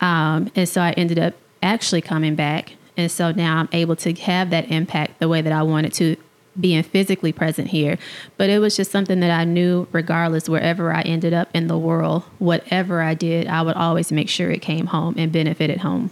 Um, 0.01 0.51
and 0.55 0.67
so 0.67 0.81
I 0.81 0.91
ended 0.91 1.19
up 1.19 1.33
actually 1.63 2.01
coming 2.01 2.35
back. 2.35 2.73
And 2.97 3.11
so 3.11 3.31
now 3.31 3.57
I'm 3.57 3.69
able 3.71 3.95
to 3.97 4.13
have 4.13 4.49
that 4.49 4.69
impact 4.69 5.19
the 5.19 5.27
way 5.27 5.41
that 5.41 5.53
I 5.53 5.63
wanted 5.63 5.93
to, 5.93 6.17
being 6.59 6.83
physically 6.83 7.31
present 7.31 7.69
here. 7.69 7.97
But 8.35 8.49
it 8.49 8.59
was 8.59 8.75
just 8.75 8.91
something 8.91 9.21
that 9.21 9.31
I 9.31 9.45
knew, 9.45 9.87
regardless, 9.91 10.49
wherever 10.49 10.91
I 10.91 11.01
ended 11.01 11.33
up 11.33 11.49
in 11.53 11.67
the 11.67 11.77
world, 11.77 12.23
whatever 12.39 13.01
I 13.01 13.13
did, 13.13 13.47
I 13.47 13.61
would 13.61 13.75
always 13.75 14.11
make 14.11 14.27
sure 14.27 14.51
it 14.51 14.61
came 14.61 14.87
home 14.87 15.15
and 15.17 15.31
benefited 15.31 15.79
home. 15.79 16.11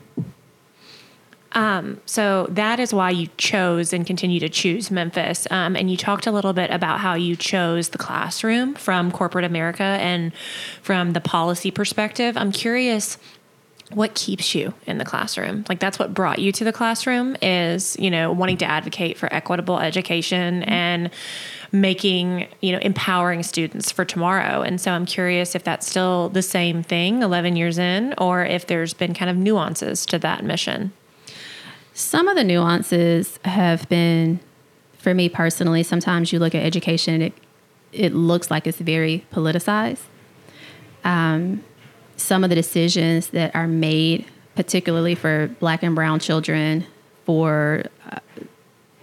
Um, 1.58 2.00
so 2.06 2.46
that 2.52 2.80
is 2.80 2.94
why 2.94 3.10
you 3.10 3.30
chose 3.38 3.92
and 3.92 4.06
continue 4.06 4.40
to 4.42 4.48
choose 4.48 4.92
Memphis. 4.92 5.48
Um, 5.50 5.76
and 5.76 5.90
you 5.90 5.98
talked 5.98 6.28
a 6.28 6.32
little 6.32 6.54
bit 6.54 6.70
about 6.70 7.00
how 7.00 7.16
you 7.16 7.36
chose 7.36 7.90
the 7.90 7.98
classroom 7.98 8.76
from 8.76 9.12
corporate 9.12 9.44
America 9.44 9.82
and 9.82 10.34
from 10.84 11.14
the 11.14 11.20
policy 11.20 11.72
perspective. 11.72 12.38
I'm 12.38 12.52
curious 12.52 13.18
what 13.92 14.14
keeps 14.14 14.54
you 14.54 14.74
in 14.86 14.98
the 14.98 15.06
classroom 15.06 15.64
like 15.70 15.80
that's 15.80 15.98
what 15.98 16.14
brought 16.14 16.40
you 16.40 16.52
to 16.52 16.66
the 16.66 16.74
classroom 16.74 17.38
is 17.42 17.96
you 17.98 18.12
know 18.12 18.34
wanting 18.34 18.58
to 18.58 18.66
advocate 18.66 19.18
for 19.18 19.34
equitable 19.34 19.80
education 19.80 20.62
and 20.64 21.10
making 21.72 22.46
you 22.60 22.74
know 22.74 22.80
empowering 22.80 23.42
students 23.42 23.90
for 23.90 24.04
tomorrow 24.04 24.62
and 24.62 24.82
so 24.82 24.92
i'm 24.92 25.06
curious 25.06 25.56
if 25.56 25.64
that's 25.64 25.90
still 25.90 26.28
the 26.28 26.42
same 26.42 26.84
thing 26.84 27.24
11 27.24 27.56
years 27.56 27.78
in 27.78 28.14
or 28.18 28.44
if 28.44 28.68
there's 28.68 28.94
been 28.94 29.14
kind 29.14 29.32
of 29.32 29.38
nuances 29.38 30.06
to 30.06 30.20
that 30.20 30.44
mission 30.44 30.92
Some 31.98 32.28
of 32.28 32.36
the 32.36 32.44
nuances 32.44 33.40
have 33.44 33.90
been, 33.90 34.40
for 35.00 35.16
me 35.16 35.30
personally, 35.30 35.82
sometimes 35.82 36.32
you 36.32 36.38
look 36.38 36.54
at 36.54 36.64
education 36.64 37.16
and 37.16 37.24
it, 37.24 37.34
it 37.92 38.14
looks 38.14 38.52
like 38.52 38.68
it's 38.68 38.78
very 38.78 39.26
politicized. 39.34 40.04
Um, 41.04 41.64
some 42.16 42.44
of 42.44 42.52
the 42.52 42.56
decisions 42.56 43.30
that 43.30 43.56
are 43.56 43.68
made, 43.68 44.28
particularly 44.54 45.16
for 45.16 45.48
black 45.60 45.82
and 45.82 45.96
brown 45.96 46.20
children, 46.20 46.86
for 47.26 47.86
uh, 48.12 48.20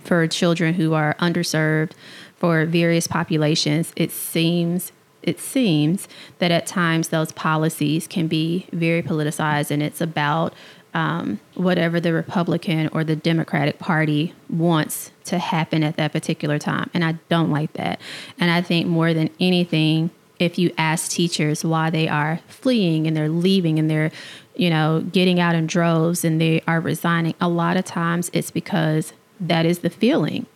for 0.04 0.28
children 0.28 0.74
who 0.74 0.94
are 0.94 1.14
underserved, 1.14 1.94
for 2.36 2.64
various 2.64 3.08
populations, 3.08 3.92
it 3.96 4.12
seems 4.12 4.92
it 5.20 5.40
seems 5.40 6.06
that 6.38 6.52
at 6.52 6.64
times 6.64 7.08
those 7.08 7.32
policies 7.32 8.06
can 8.06 8.28
be 8.28 8.68
very 8.72 9.02
politicized, 9.02 9.72
and 9.72 9.82
it's 9.82 10.00
about 10.00 10.54
um, 10.94 11.40
whatever 11.54 12.00
the 12.00 12.12
Republican 12.12 12.88
or 12.92 13.04
the 13.04 13.16
Democratic 13.16 13.78
Party 13.78 14.32
wants 14.48 15.10
to 15.24 15.38
happen 15.38 15.82
at 15.82 15.96
that 15.96 16.12
particular 16.12 16.58
time, 16.58 16.88
and 16.94 17.04
I 17.04 17.18
don't 17.28 17.50
like 17.50 17.72
that. 17.74 18.00
And 18.38 18.50
I 18.50 18.62
think 18.62 18.86
more 18.86 19.12
than 19.12 19.30
anything, 19.40 20.10
if 20.38 20.58
you 20.58 20.72
ask 20.78 21.10
teachers 21.10 21.64
why 21.64 21.90
they 21.90 22.08
are 22.08 22.40
fleeing 22.48 23.06
and 23.06 23.16
they're 23.16 23.28
leaving 23.28 23.78
and 23.78 23.90
they're, 23.90 24.10
you 24.56 24.70
know, 24.70 25.04
getting 25.12 25.40
out 25.40 25.54
in 25.54 25.66
droves 25.66 26.24
and 26.24 26.40
they 26.40 26.62
are 26.66 26.80
resigning, 26.80 27.34
a 27.40 27.48
lot 27.48 27.76
of 27.76 27.84
times 27.84 28.30
it's 28.32 28.50
because 28.50 29.12
that 29.40 29.66
is 29.66 29.80
the 29.80 29.90
feeling 29.90 30.46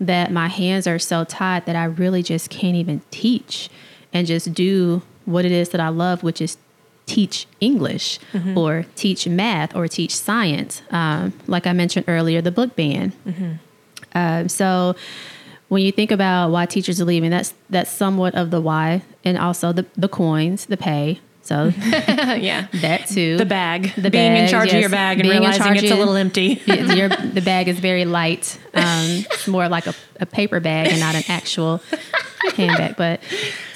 that 0.00 0.30
my 0.30 0.48
hands 0.48 0.86
are 0.86 0.98
so 0.98 1.24
tied 1.24 1.66
that 1.66 1.76
I 1.76 1.84
really 1.84 2.22
just 2.22 2.50
can't 2.50 2.76
even 2.76 3.02
teach 3.10 3.68
and 4.12 4.26
just 4.26 4.54
do 4.54 5.02
what 5.24 5.44
it 5.44 5.52
is 5.52 5.70
that 5.70 5.80
I 5.80 5.88
love, 5.88 6.22
which 6.22 6.40
is 6.40 6.56
teach 7.08 7.46
English 7.60 8.20
or 8.54 8.84
teach 8.94 9.26
math 9.26 9.74
or 9.74 9.88
teach 9.88 10.14
science. 10.14 10.82
Um, 10.90 11.32
like 11.48 11.66
I 11.66 11.72
mentioned 11.72 12.04
earlier, 12.06 12.40
the 12.40 12.52
book 12.52 12.76
ban. 12.76 13.12
Um, 14.14 14.48
so 14.48 14.94
when 15.68 15.82
you 15.82 15.92
think 15.92 16.10
about 16.10 16.50
why 16.50 16.66
teachers 16.66 17.00
are 17.00 17.04
leaving, 17.04 17.30
that's 17.30 17.54
that's 17.70 17.90
somewhat 17.90 18.34
of 18.34 18.50
the 18.50 18.60
why, 18.60 19.02
and 19.24 19.36
also 19.38 19.72
the 19.72 19.86
the 19.96 20.08
coins, 20.08 20.66
the 20.66 20.76
pay. 20.76 21.20
So 21.42 21.72
yeah 21.86 22.66
that 22.74 23.06
too. 23.08 23.38
the 23.38 23.46
bag 23.46 23.94
The 23.96 24.10
being 24.10 24.32
in 24.36 24.42
bag, 24.44 24.50
charge 24.50 24.68
of 24.68 24.74
yes. 24.74 24.80
your 24.82 24.90
bag 24.90 25.18
and 25.18 25.30
realizing 25.30 25.76
it's 25.76 25.90
a 25.90 25.94
little 25.94 26.14
empty 26.16 26.60
your 26.66 27.08
the 27.08 27.40
bag 27.42 27.68
is 27.68 27.78
very 27.80 28.04
light. 28.04 28.58
Um, 28.74 29.24
more 29.46 29.66
like 29.68 29.86
a, 29.86 29.94
a 30.20 30.26
paper 30.26 30.60
bag 30.60 30.88
and 30.88 31.00
not 31.00 31.14
an 31.14 31.22
actual 31.28 31.80
handbag. 32.54 32.96
But 32.96 33.20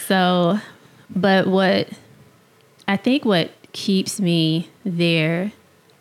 so, 0.07 0.59
but 1.09 1.47
what 1.47 1.89
I 2.93 2.99
think 2.99 3.25
what 3.25 3.51
keeps 3.73 4.21
me 4.21 4.69
there 4.85 5.53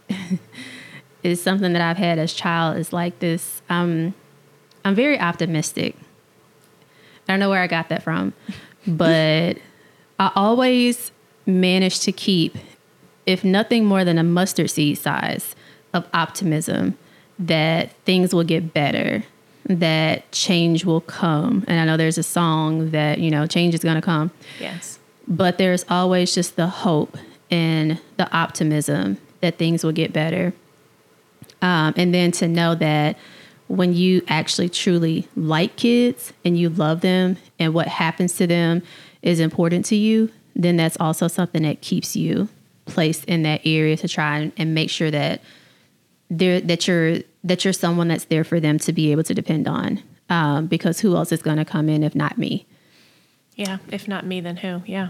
is 1.23 1.41
something 1.41 1.71
that 1.71 1.81
I've 1.81 1.95
had 1.95 2.19
as 2.19 2.33
child 2.33 2.77
is 2.77 2.91
like 2.91 3.19
this. 3.19 3.61
Um, 3.69 4.13
I'm 4.83 4.93
very 4.93 5.17
optimistic. 5.17 5.95
I 7.29 7.31
don't 7.31 7.39
know 7.39 7.49
where 7.49 7.61
I 7.61 7.67
got 7.67 7.87
that 7.87 8.03
from, 8.03 8.33
but 8.85 9.57
I 10.19 10.31
always 10.35 11.13
manage 11.45 12.01
to 12.01 12.11
keep, 12.11 12.57
if 13.25 13.45
nothing 13.45 13.85
more 13.85 14.03
than 14.03 14.17
a 14.17 14.23
mustard 14.23 14.69
seed 14.69 14.97
size 14.97 15.55
of 15.93 16.05
optimism 16.13 16.97
that 17.39 17.93
things 18.03 18.35
will 18.35 18.43
get 18.43 18.73
better, 18.73 19.23
that 19.63 20.29
change 20.33 20.83
will 20.83 20.99
come. 20.99 21.63
And 21.69 21.79
I 21.79 21.85
know 21.85 21.95
there's 21.95 22.17
a 22.17 22.23
song 22.23 22.91
that, 22.91 23.19
you 23.19 23.31
know, 23.31 23.47
change 23.47 23.75
is 23.75 23.81
going 23.81 23.95
to 23.95 24.01
come 24.01 24.31
yes 24.59 24.99
but 25.27 25.57
there's 25.57 25.85
always 25.89 26.33
just 26.33 26.55
the 26.55 26.67
hope 26.67 27.17
and 27.49 27.99
the 28.17 28.31
optimism 28.35 29.17
that 29.41 29.57
things 29.57 29.83
will 29.83 29.91
get 29.91 30.13
better. 30.13 30.53
Um, 31.61 31.93
and 31.97 32.13
then 32.13 32.31
to 32.33 32.47
know 32.47 32.75
that 32.75 33.17
when 33.67 33.93
you 33.93 34.21
actually 34.27 34.69
truly 34.69 35.27
like 35.35 35.75
kids 35.75 36.33
and 36.43 36.57
you 36.57 36.69
love 36.69 37.01
them 37.01 37.37
and 37.59 37.73
what 37.73 37.87
happens 37.87 38.33
to 38.37 38.47
them 38.47 38.81
is 39.21 39.39
important 39.39 39.85
to 39.85 39.95
you, 39.95 40.29
then 40.55 40.77
that's 40.77 40.97
also 40.99 41.27
something 41.27 41.63
that 41.63 41.81
keeps 41.81 42.15
you 42.15 42.49
placed 42.85 43.25
in 43.25 43.43
that 43.43 43.61
area 43.63 43.95
to 43.97 44.07
try 44.07 44.39
and, 44.39 44.51
and 44.57 44.73
make 44.73 44.89
sure 44.89 45.11
that 45.11 45.41
there 46.29 46.59
that 46.61 46.87
you're 46.87 47.19
that 47.43 47.63
you're 47.63 47.73
someone 47.73 48.07
that's 48.07 48.25
there 48.25 48.43
for 48.43 48.59
them 48.59 48.77
to 48.79 48.93
be 48.93 49.11
able 49.11 49.23
to 49.23 49.33
depend 49.33 49.67
on. 49.67 50.01
Um, 50.29 50.67
because 50.67 51.01
who 51.01 51.15
else 51.15 51.31
is 51.31 51.41
going 51.41 51.57
to 51.57 51.65
come 51.65 51.89
in 51.89 52.03
if 52.03 52.15
not 52.15 52.37
me? 52.37 52.65
Yeah 53.61 53.77
if 53.91 54.07
not 54.07 54.25
me 54.25 54.41
then 54.41 54.57
who? 54.57 54.81
Yeah. 54.85 55.09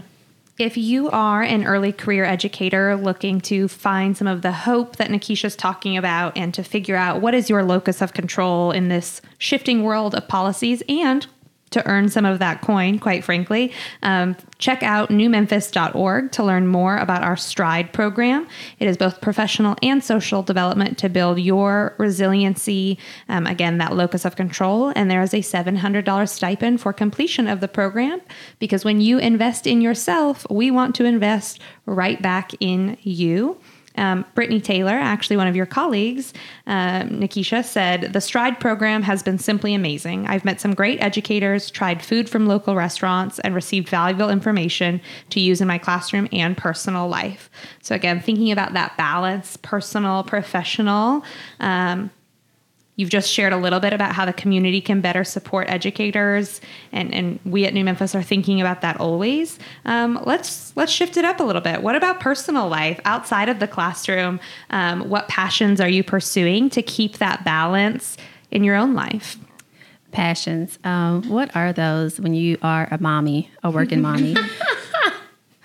If 0.58 0.76
you 0.76 1.08
are 1.10 1.42
an 1.42 1.64
early 1.64 1.92
career 1.92 2.24
educator 2.24 2.94
looking 2.94 3.40
to 3.42 3.68
find 3.68 4.16
some 4.16 4.28
of 4.28 4.42
the 4.42 4.52
hope 4.52 4.96
that 4.96 5.10
Nikisha's 5.10 5.56
talking 5.56 5.96
about 5.96 6.36
and 6.36 6.52
to 6.54 6.62
figure 6.62 6.94
out 6.94 7.22
what 7.22 7.34
is 7.34 7.48
your 7.48 7.64
locus 7.64 8.02
of 8.02 8.12
control 8.12 8.70
in 8.70 8.88
this 8.88 9.22
shifting 9.38 9.82
world 9.82 10.14
of 10.14 10.28
policies 10.28 10.82
and 10.88 11.26
to 11.72 11.86
earn 11.86 12.08
some 12.08 12.24
of 12.24 12.38
that 12.38 12.60
coin, 12.60 12.98
quite 12.98 13.24
frankly, 13.24 13.72
um, 14.02 14.36
check 14.58 14.82
out 14.82 15.08
newmemphis.org 15.08 16.32
to 16.32 16.44
learn 16.44 16.66
more 16.66 16.96
about 16.96 17.22
our 17.22 17.36
STRIDE 17.36 17.92
program. 17.92 18.46
It 18.78 18.88
is 18.88 18.96
both 18.96 19.20
professional 19.20 19.76
and 19.82 20.02
social 20.02 20.42
development 20.42 20.98
to 20.98 21.08
build 21.08 21.40
your 21.40 21.94
resiliency, 21.98 22.98
um, 23.28 23.46
again, 23.46 23.78
that 23.78 23.94
locus 23.94 24.24
of 24.24 24.36
control. 24.36 24.92
And 24.94 25.10
there 25.10 25.22
is 25.22 25.34
a 25.34 25.38
$700 25.38 26.28
stipend 26.28 26.80
for 26.80 26.92
completion 26.92 27.48
of 27.48 27.60
the 27.60 27.68
program 27.68 28.20
because 28.58 28.84
when 28.84 29.00
you 29.00 29.18
invest 29.18 29.66
in 29.66 29.80
yourself, 29.80 30.46
we 30.50 30.70
want 30.70 30.94
to 30.96 31.04
invest 31.04 31.60
right 31.86 32.20
back 32.22 32.52
in 32.60 32.96
you. 33.02 33.58
Um, 33.96 34.24
Brittany 34.34 34.60
Taylor, 34.60 34.92
actually 34.92 35.36
one 35.36 35.46
of 35.46 35.56
your 35.56 35.66
colleagues, 35.66 36.32
um, 36.66 37.10
Nikisha, 37.10 37.64
said 37.64 38.12
the 38.12 38.20
Stride 38.20 38.60
program 38.60 39.02
has 39.02 39.22
been 39.22 39.38
simply 39.38 39.74
amazing. 39.74 40.26
I've 40.26 40.44
met 40.44 40.60
some 40.60 40.74
great 40.74 41.00
educators, 41.02 41.70
tried 41.70 42.02
food 42.02 42.28
from 42.28 42.46
local 42.46 42.74
restaurants, 42.74 43.38
and 43.40 43.54
received 43.54 43.88
valuable 43.88 44.30
information 44.30 45.00
to 45.30 45.40
use 45.40 45.60
in 45.60 45.68
my 45.68 45.78
classroom 45.78 46.28
and 46.32 46.56
personal 46.56 47.08
life. 47.08 47.50
So, 47.82 47.94
again, 47.94 48.20
thinking 48.20 48.50
about 48.50 48.72
that 48.74 48.96
balance, 48.96 49.56
personal, 49.58 50.24
professional. 50.24 51.24
Um, 51.60 52.10
You've 53.02 53.10
just 53.10 53.28
shared 53.28 53.52
a 53.52 53.56
little 53.56 53.80
bit 53.80 53.92
about 53.92 54.14
how 54.14 54.24
the 54.24 54.32
community 54.32 54.80
can 54.80 55.00
better 55.00 55.24
support 55.24 55.68
educators, 55.68 56.60
and, 56.92 57.12
and 57.12 57.40
we 57.44 57.66
at 57.66 57.74
New 57.74 57.82
Memphis 57.82 58.14
are 58.14 58.22
thinking 58.22 58.60
about 58.60 58.80
that 58.82 59.00
always. 59.00 59.58
Um, 59.84 60.20
let's 60.24 60.72
let's 60.76 60.92
shift 60.92 61.16
it 61.16 61.24
up 61.24 61.40
a 61.40 61.42
little 61.42 61.60
bit. 61.60 61.82
What 61.82 61.96
about 61.96 62.20
personal 62.20 62.68
life 62.68 63.00
outside 63.04 63.48
of 63.48 63.58
the 63.58 63.66
classroom? 63.66 64.38
Um, 64.70 65.08
what 65.08 65.26
passions 65.26 65.80
are 65.80 65.88
you 65.88 66.04
pursuing 66.04 66.70
to 66.70 66.80
keep 66.80 67.18
that 67.18 67.44
balance 67.44 68.16
in 68.52 68.62
your 68.62 68.76
own 68.76 68.94
life? 68.94 69.36
Passions. 70.12 70.78
Um, 70.84 71.28
what 71.28 71.56
are 71.56 71.72
those 71.72 72.20
when 72.20 72.34
you 72.34 72.56
are 72.62 72.86
a 72.92 73.02
mommy, 73.02 73.50
a 73.64 73.70
working 73.72 74.00
mommy? 74.00 74.36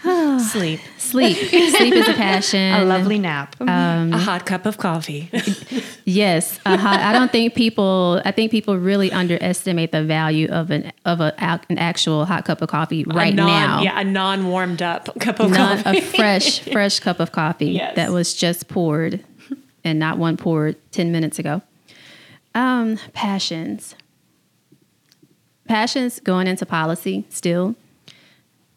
sleep 0.51 0.79
Sleep. 0.97 1.37
Sleep 1.37 1.93
is 1.93 2.07
a 2.09 2.13
passion. 2.13 2.73
A 2.81 2.83
lovely 2.83 3.17
nap. 3.17 3.55
a 3.61 4.17
hot 4.17 4.45
cup 4.45 4.65
of 4.65 4.77
coffee 4.77 5.29
Yes, 6.05 6.59
a 6.65 6.75
hot, 6.77 6.99
I 6.99 7.13
don't 7.13 7.31
think 7.31 7.53
people. 7.55 8.21
I 8.25 8.31
think 8.31 8.51
people 8.51 8.77
really 8.77 9.09
underestimate 9.11 9.91
the 9.93 10.03
value 10.03 10.47
of 10.49 10.69
an 10.69 10.91
of 11.05 11.21
a, 11.21 11.33
an 11.69 11.77
actual 11.77 12.25
hot 12.25 12.43
cup 12.45 12.61
of 12.61 12.67
coffee 12.69 13.05
right 13.05 13.31
a 13.31 13.35
non, 13.35 13.47
now. 13.47 13.81
yeah 13.81 13.99
a 13.99 14.03
non 14.03 14.47
warmed 14.47 14.81
up 14.81 15.17
cup 15.19 15.39
of 15.39 15.51
Not 15.51 15.83
coffee 15.83 15.99
a 15.99 16.01
fresh 16.01 16.59
fresh 16.73 16.99
cup 16.99 17.19
of 17.21 17.31
coffee 17.31 17.71
Yes. 17.71 17.95
that 17.95 18.11
was 18.11 18.33
just 18.33 18.67
poured, 18.67 19.23
and 19.85 19.99
not 19.99 20.17
one 20.17 20.35
poured 20.35 20.75
ten 20.91 21.11
minutes 21.13 21.39
ago. 21.39 21.61
Um, 22.53 22.97
passions. 23.13 23.95
Passions 25.67 26.19
going 26.21 26.47
into 26.47 26.65
policy 26.65 27.25
still. 27.29 27.75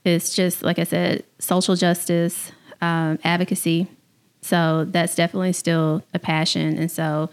It's 0.04 0.34
just 0.34 0.62
like 0.62 0.78
I 0.78 0.84
said, 0.84 1.24
social 1.38 1.76
justice, 1.76 2.52
um, 2.80 3.18
advocacy. 3.24 3.86
So 4.42 4.86
that's 4.88 5.14
definitely 5.14 5.52
still 5.52 6.02
a 6.14 6.18
passion. 6.18 6.78
And 6.78 6.90
so 6.90 7.30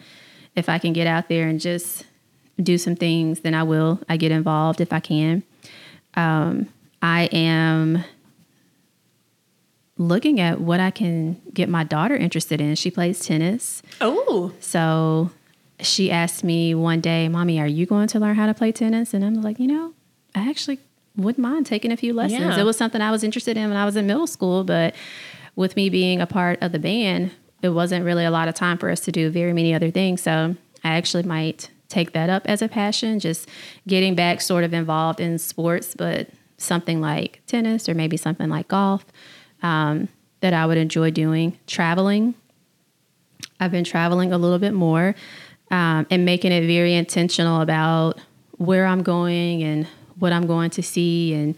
if 0.55 0.67
I 0.67 0.77
can 0.77 0.93
get 0.93 1.07
out 1.07 1.29
there 1.29 1.47
and 1.47 1.59
just 1.59 2.05
do 2.61 2.77
some 2.77 2.95
things, 2.95 3.41
then 3.41 3.53
I 3.53 3.63
will. 3.63 3.99
I 4.09 4.17
get 4.17 4.31
involved 4.31 4.81
if 4.81 4.91
I 4.91 4.99
can. 4.99 5.43
Um, 6.15 6.67
I 7.01 7.25
am 7.31 8.03
looking 9.97 10.39
at 10.39 10.59
what 10.59 10.79
I 10.79 10.91
can 10.91 11.41
get 11.53 11.69
my 11.69 11.83
daughter 11.83 12.15
interested 12.15 12.61
in. 12.61 12.75
She 12.75 12.91
plays 12.91 13.19
tennis. 13.19 13.81
oh 14.01 14.53
So 14.59 15.31
she 15.79 16.11
asked 16.11 16.43
me 16.43 16.73
one 16.75 17.01
day, 17.01 17.27
Mommy, 17.29 17.59
are 17.59 17.67
you 17.67 17.85
going 17.85 18.07
to 18.09 18.19
learn 18.19 18.35
how 18.35 18.47
to 18.47 18.53
play 18.53 18.71
tennis? 18.71 19.13
And 19.13 19.23
I'm 19.23 19.41
like, 19.41 19.59
you 19.59 19.67
know, 19.67 19.93
I 20.35 20.49
actually 20.49 20.79
wouldn't 21.17 21.41
mind 21.41 21.65
taking 21.65 21.91
a 21.91 21.97
few 21.97 22.13
lessons. 22.13 22.39
Yeah. 22.39 22.59
It 22.59 22.63
was 22.63 22.77
something 22.77 23.01
I 23.01 23.11
was 23.11 23.23
interested 23.23 23.57
in 23.57 23.69
when 23.69 23.77
I 23.77 23.85
was 23.85 23.95
in 23.95 24.07
middle 24.07 24.27
school, 24.27 24.63
but 24.63 24.95
with 25.55 25.75
me 25.75 25.89
being 25.89 26.21
a 26.21 26.27
part 26.27 26.61
of 26.61 26.71
the 26.71 26.79
band, 26.79 27.31
it 27.61 27.69
wasn't 27.69 28.05
really 28.05 28.23
a 28.23 28.31
lot 28.31 28.47
of 28.47 28.53
time 28.53 28.77
for 28.77 28.89
us 28.89 28.99
to 29.01 29.11
do 29.11 29.29
very 29.29 29.51
many 29.51 29.73
other 29.73 29.89
things. 29.89 30.21
So 30.21 30.55
I 30.83 30.89
actually 30.93 31.23
might 31.23 31.69
take 31.89 32.13
that 32.13 32.29
up 32.29 32.43
as 32.45 32.61
a 32.61 32.67
passion, 32.67 33.19
just 33.19 33.49
getting 33.87 34.13
back 34.13 34.41
sort 34.41 34.63
of 34.63 34.73
involved 34.73 35.19
in 35.19 35.37
sports, 35.39 35.95
but 35.95 36.29
something 36.57 37.01
like 37.01 37.41
tennis 37.47 37.87
or 37.89 37.93
maybe 37.93 38.17
something 38.17 38.49
like 38.49 38.67
golf 38.67 39.05
um, 39.63 40.07
that 40.41 40.53
I 40.53 40.65
would 40.65 40.77
enjoy 40.77 41.11
doing. 41.11 41.57
Traveling. 41.65 42.35
I've 43.59 43.71
been 43.71 43.83
traveling 43.83 44.31
a 44.33 44.37
little 44.37 44.59
bit 44.59 44.73
more 44.73 45.15
um, 45.71 46.05
and 46.11 46.25
making 46.25 46.51
it 46.51 46.67
very 46.67 46.93
intentional 46.93 47.61
about 47.61 48.19
where 48.57 48.85
I'm 48.85 49.03
going 49.03 49.63
and 49.63 49.87
what 50.19 50.33
I'm 50.33 50.47
going 50.47 50.69
to 50.71 50.83
see 50.83 51.33
and 51.33 51.55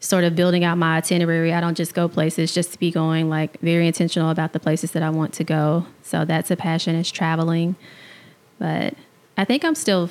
sort 0.00 0.24
of 0.24 0.36
building 0.36 0.64
out 0.64 0.76
my 0.76 0.98
itinerary. 0.98 1.52
I 1.52 1.60
don't 1.60 1.76
just 1.76 1.94
go 1.94 2.08
places 2.08 2.52
just 2.52 2.72
to 2.72 2.78
be 2.78 2.90
going, 2.90 3.30
like 3.30 3.58
very 3.60 3.86
intentional 3.86 4.30
about 4.30 4.52
the 4.52 4.60
places 4.60 4.92
that 4.92 5.02
I 5.02 5.10
want 5.10 5.32
to 5.34 5.44
go. 5.44 5.86
So 6.02 6.24
that's 6.24 6.50
a 6.50 6.56
passion 6.56 6.94
is 6.94 7.10
traveling. 7.10 7.76
But 8.58 8.94
I 9.36 9.44
think 9.44 9.64
I'm 9.64 9.74
still 9.74 10.10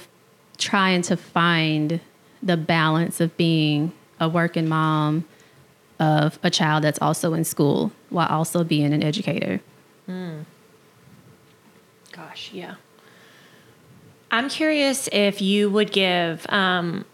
trying 0.57 1.01
to 1.03 1.17
find 1.17 1.99
the 2.41 2.57
balance 2.57 3.21
of 3.21 3.35
being 3.37 3.93
a 4.19 4.27
working 4.27 4.67
mom 4.67 5.25
of 5.99 6.39
a 6.43 6.49
child 6.49 6.83
that's 6.83 6.99
also 7.01 7.33
in 7.33 7.43
school 7.43 7.91
while 8.09 8.27
also 8.27 8.63
being 8.63 8.93
an 8.93 9.03
educator. 9.03 9.61
Gosh, 12.11 12.51
yeah. 12.51 12.75
I'm 14.31 14.49
curious 14.49 15.07
if 15.11 15.41
you 15.41 15.69
would 15.69 15.91
give 15.91 16.45
um, 16.49 17.05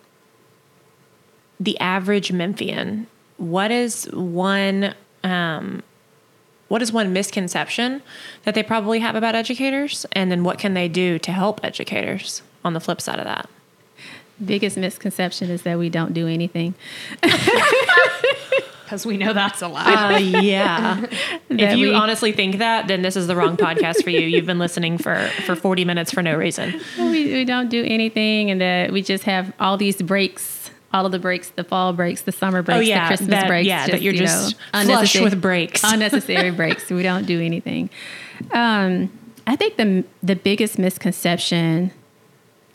the 1.60 1.80
average 1.80 2.32
Memphian 2.32 3.08
what 3.40 3.72
is 3.72 4.06
one 4.12 4.94
um, 5.24 5.82
what 6.68 6.82
is 6.82 6.92
one 6.92 7.12
misconception 7.12 8.02
that 8.44 8.54
they 8.54 8.62
probably 8.62 9.00
have 9.00 9.16
about 9.16 9.34
educators, 9.34 10.06
and 10.12 10.32
then 10.32 10.44
what 10.44 10.60
can 10.60 10.76
they 10.76 10.88
do 10.88 11.18
to 11.20 11.32
help 11.32 11.60
educators 11.64 12.44
on 12.64 12.74
the 12.74 12.80
flip 12.80 13.02
side 13.02 13.18
of 13.18 13.26
that? 13.26 13.50
Biggest 14.44 14.78
misconception 14.78 15.50
is 15.50 15.64
that 15.64 15.80
we 15.80 15.90
don't 15.90 16.14
do 16.14 16.28
anything. 16.28 16.76
Because 18.90 19.06
we 19.06 19.18
know 19.18 19.34
that's 19.34 19.62
a 19.62 19.68
lie. 19.68 20.16
Uh, 20.16 20.18
yeah. 20.18 21.06
if 21.52 21.78
you 21.78 21.90
we- 21.90 21.94
honestly 21.94 22.32
think 22.32 22.58
that, 22.58 22.88
then 22.88 23.04
this 23.04 23.16
is 23.16 23.28
the 23.28 23.36
wrong 23.36 23.56
podcast 23.56 24.04
for 24.04 24.10
you. 24.10 24.22
You've 24.22 24.48
been 24.48 24.58
listening 24.58 24.98
for 24.98 25.28
for 25.46 25.56
40 25.56 25.86
minutes 25.86 26.12
for 26.12 26.24
no 26.24 26.36
reason. 26.36 26.82
we, 26.98 27.32
we 27.32 27.46
don't 27.46 27.70
do 27.70 27.84
anything 27.86 28.50
and 28.50 28.60
that 28.62 28.92
we 28.92 29.04
just 29.04 29.26
have 29.26 29.54
all 29.60 29.78
these 29.78 30.02
breaks 30.02 30.59
all 30.94 31.06
of 31.06 31.12
the 31.12 31.20
breaks 31.20 31.50
the 31.52 31.64
fall 31.64 31.94
breaks 31.94 32.22
the 32.24 32.32
summer 32.32 32.62
breaks 32.62 32.78
Oh, 32.78 32.82
yeah, 32.82 33.04
the 33.04 33.08
christmas 33.10 33.30
that- 33.30 33.48
breaks 33.48 33.68
yeah, 33.68 33.88
that 33.88 34.02
you're 34.02 34.14
you 34.14 34.22
know, 34.22 34.26
just 34.26 34.56
flush 34.72 35.20
with 35.20 35.42
breaks. 35.42 35.82
unnecessary 35.86 36.52
breaks. 36.52 36.90
We 36.90 37.04
don't 37.04 37.26
do 37.26 37.40
anything. 37.42 37.90
Um, 38.54 39.12
i 39.48 39.56
think 39.56 39.78
the 39.78 40.04
the 40.24 40.36
biggest 40.36 40.78
misconception 40.80 41.92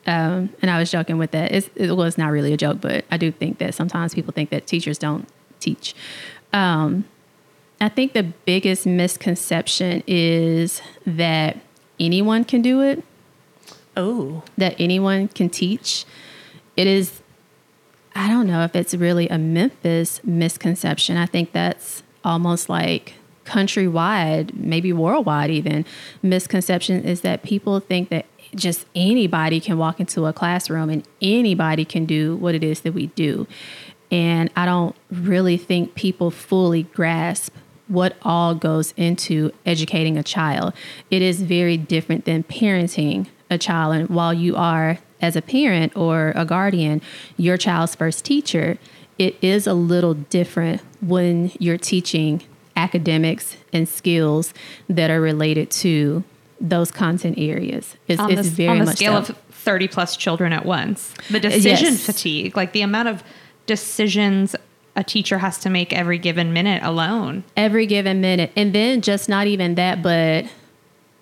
um, 0.06 0.50
and 0.60 0.70
i 0.70 0.78
was 0.78 0.90
joking 0.90 1.18
with 1.18 1.30
that 1.30 1.52
it's, 1.52 1.70
it 1.76 1.92
was 1.92 2.18
not 2.18 2.30
really 2.32 2.52
a 2.52 2.56
joke 2.56 2.80
but 2.80 3.04
i 3.10 3.16
do 3.16 3.30
think 3.30 3.58
that 3.58 3.74
sometimes 3.74 4.12
people 4.14 4.32
think 4.32 4.50
that 4.50 4.66
teachers 4.66 4.98
don't 4.98 5.26
teach. 5.60 5.94
Um, 6.52 7.04
i 7.80 7.88
think 7.88 8.12
the 8.12 8.24
biggest 8.44 8.86
misconception 8.86 10.02
is 10.06 10.82
that 11.06 11.56
anyone 12.00 12.44
can 12.44 12.60
do 12.60 12.80
it. 12.82 13.02
Oh, 13.96 14.42
that 14.58 14.74
anyone 14.80 15.28
can 15.28 15.48
teach. 15.48 16.04
It 16.76 16.88
is, 16.88 17.22
I 18.14 18.28
don't 18.28 18.46
know 18.46 18.62
if 18.62 18.76
it's 18.76 18.94
really 18.94 19.28
a 19.28 19.38
Memphis 19.38 20.20
misconception. 20.24 21.16
I 21.16 21.26
think 21.26 21.52
that's 21.52 22.02
almost 22.24 22.68
like 22.68 23.14
countrywide, 23.44 24.54
maybe 24.54 24.92
worldwide 24.92 25.50
even. 25.50 25.84
Misconception 26.22 27.04
is 27.04 27.22
that 27.22 27.42
people 27.42 27.80
think 27.80 28.08
that 28.10 28.26
just 28.54 28.86
anybody 28.94 29.60
can 29.60 29.78
walk 29.78 30.00
into 30.00 30.26
a 30.26 30.32
classroom 30.32 30.88
and 30.90 31.06
anybody 31.20 31.84
can 31.84 32.06
do 32.06 32.36
what 32.36 32.54
it 32.54 32.62
is 32.62 32.80
that 32.80 32.92
we 32.92 33.08
do. 33.08 33.46
And 34.10 34.50
I 34.56 34.64
don't 34.64 34.94
really 35.10 35.56
think 35.56 35.94
people 35.94 36.30
fully 36.30 36.84
grasp 36.84 37.52
what 37.88 38.16
all 38.22 38.54
goes 38.54 38.94
into 38.96 39.52
educating 39.66 40.16
a 40.16 40.22
child. 40.22 40.72
It 41.10 41.20
is 41.20 41.42
very 41.42 41.76
different 41.76 42.24
than 42.24 42.44
parenting 42.44 43.26
a 43.50 43.58
child. 43.58 43.96
And 43.96 44.08
while 44.08 44.32
you 44.32 44.56
are, 44.56 44.98
as 45.24 45.34
a 45.36 45.42
parent 45.42 45.96
or 45.96 46.32
a 46.36 46.44
guardian, 46.44 47.00
your 47.36 47.56
child's 47.56 47.94
first 47.94 48.24
teacher, 48.24 48.78
it 49.18 49.36
is 49.42 49.66
a 49.66 49.74
little 49.74 50.14
different 50.14 50.82
when 51.00 51.50
you're 51.58 51.78
teaching 51.78 52.42
academics 52.76 53.56
and 53.72 53.88
skills 53.88 54.52
that 54.88 55.10
are 55.10 55.20
related 55.20 55.70
to 55.70 56.22
those 56.60 56.90
content 56.90 57.38
areas. 57.38 57.96
It's, 58.08 58.20
on 58.20 58.30
it's 58.30 58.48
very 58.48 58.68
on 58.70 58.78
the 58.80 58.84
much 58.86 58.96
scale 58.96 59.24
so. 59.24 59.32
of 59.32 59.38
30 59.50 59.88
plus 59.88 60.16
children 60.16 60.52
at 60.52 60.64
once. 60.66 61.14
The 61.30 61.40
decision 61.40 61.92
Yes. 61.94 62.04
fatigue, 62.06 62.56
like 62.56 62.72
the 62.72 62.82
amount 62.82 63.08
of 63.08 63.22
decisions 63.66 64.54
a 64.96 65.02
teacher 65.02 65.38
has 65.38 65.58
to 65.58 65.70
make 65.70 65.92
every 65.92 66.18
given 66.18 66.52
minute 66.52 66.80
alone. 66.84 67.42
every 67.56 67.86
given 67.86 68.20
minute 68.20 68.52
and 68.54 68.72
then 68.72 69.00
just 69.00 69.28
not 69.28 69.46
even 69.48 69.74
that 69.74 70.02
but 70.02 70.44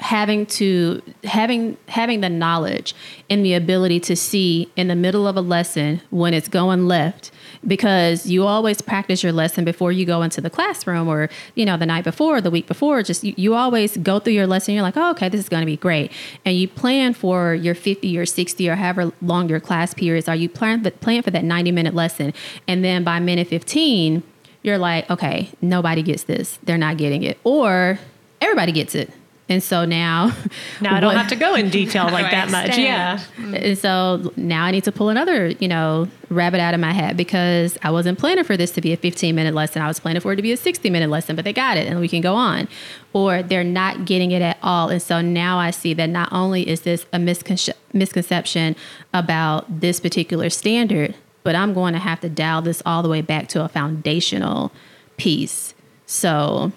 having 0.02 0.44
to 0.44 1.00
having 1.24 1.76
having 1.88 2.20
the 2.20 2.28
knowledge 2.28 2.94
and 3.30 3.44
the 3.44 3.54
ability 3.54 4.00
to 4.00 4.14
see 4.16 4.70
in 4.76 4.88
the 4.88 4.94
middle 4.94 5.26
of 5.26 5.36
a 5.36 5.40
lesson 5.40 6.02
when 6.10 6.34
it's 6.34 6.48
going 6.48 6.86
left 6.86 7.30
because 7.66 8.26
you 8.26 8.44
always 8.44 8.82
practice 8.82 9.22
your 9.22 9.32
lesson 9.32 9.64
before 9.64 9.92
you 9.92 10.04
go 10.04 10.22
into 10.22 10.40
the 10.40 10.50
classroom 10.50 11.08
or 11.08 11.30
you 11.54 11.64
know 11.64 11.76
the 11.76 11.86
night 11.86 12.04
before 12.04 12.40
the 12.40 12.50
week 12.50 12.66
before 12.66 13.02
just 13.02 13.22
you, 13.22 13.32
you 13.36 13.54
always 13.54 13.96
go 13.98 14.18
through 14.18 14.32
your 14.32 14.46
lesson 14.46 14.74
you're 14.74 14.82
like 14.82 14.96
oh, 14.96 15.10
okay 15.10 15.28
this 15.28 15.40
is 15.40 15.48
going 15.48 15.62
to 15.62 15.66
be 15.66 15.76
great 15.76 16.10
and 16.44 16.56
you 16.56 16.66
plan 16.66 17.14
for 17.14 17.54
your 17.54 17.74
50 17.74 18.18
or 18.18 18.26
60 18.26 18.68
or 18.68 18.74
however 18.74 19.12
long 19.22 19.48
your 19.48 19.60
class 19.60 19.94
periods 19.94 20.28
are 20.28 20.36
you 20.36 20.48
plan 20.48 20.82
plan 20.82 21.22
for 21.22 21.30
that 21.30 21.44
90 21.44 21.70
minute 21.70 21.94
lesson 21.94 22.34
and 22.66 22.84
then 22.84 23.04
by 23.04 23.20
minute 23.20 23.46
15 23.46 24.22
you're 24.62 24.78
like, 24.78 25.10
okay, 25.10 25.50
nobody 25.60 26.02
gets 26.02 26.24
this. 26.24 26.58
They're 26.62 26.78
not 26.78 26.96
getting 26.96 27.22
it. 27.22 27.38
Or 27.44 27.98
everybody 28.40 28.72
gets 28.72 28.94
it. 28.94 29.10
And 29.52 29.62
so 29.62 29.84
now, 29.84 30.32
now 30.80 30.96
I 30.96 31.00
don't 31.00 31.08
what- 31.08 31.18
have 31.18 31.28
to 31.28 31.36
go 31.36 31.54
in 31.54 31.68
detail 31.68 32.04
like 32.10 32.30
that 32.30 32.50
much. 32.50 32.78
Yeah. 32.78 33.20
And 33.38 33.76
so 33.76 34.32
now 34.36 34.64
I 34.64 34.70
need 34.70 34.84
to 34.84 34.92
pull 34.92 35.10
another, 35.10 35.48
you 35.48 35.68
know, 35.68 36.08
rabbit 36.30 36.58
out 36.58 36.72
of 36.72 36.80
my 36.80 36.92
hat 36.92 37.16
because 37.18 37.76
I 37.82 37.90
wasn't 37.90 38.18
planning 38.18 38.44
for 38.44 38.56
this 38.56 38.70
to 38.72 38.80
be 38.80 38.94
a 38.94 38.96
15 38.96 39.34
minute 39.34 39.52
lesson. 39.54 39.82
I 39.82 39.88
was 39.88 40.00
planning 40.00 40.22
for 40.22 40.32
it 40.32 40.36
to 40.36 40.42
be 40.42 40.52
a 40.52 40.56
60 40.56 40.88
minute 40.88 41.10
lesson, 41.10 41.36
but 41.36 41.44
they 41.44 41.52
got 41.52 41.76
it 41.76 41.86
and 41.86 42.00
we 42.00 42.08
can 42.08 42.22
go 42.22 42.34
on. 42.34 42.66
Or 43.12 43.42
they're 43.42 43.62
not 43.62 44.06
getting 44.06 44.30
it 44.30 44.40
at 44.40 44.56
all. 44.62 44.88
And 44.88 45.02
so 45.02 45.20
now 45.20 45.58
I 45.58 45.70
see 45.70 45.92
that 45.94 46.08
not 46.08 46.32
only 46.32 46.66
is 46.66 46.80
this 46.80 47.04
a 47.12 47.18
misconce- 47.18 47.74
misconception 47.92 48.74
about 49.12 49.80
this 49.80 50.00
particular 50.00 50.48
standard, 50.48 51.14
but 51.42 51.54
I'm 51.54 51.74
going 51.74 51.92
to 51.92 51.98
have 51.98 52.20
to 52.20 52.30
dial 52.30 52.62
this 52.62 52.82
all 52.86 53.02
the 53.02 53.08
way 53.10 53.20
back 53.20 53.48
to 53.48 53.62
a 53.62 53.68
foundational 53.68 54.72
piece. 55.18 55.74
So 56.06 56.72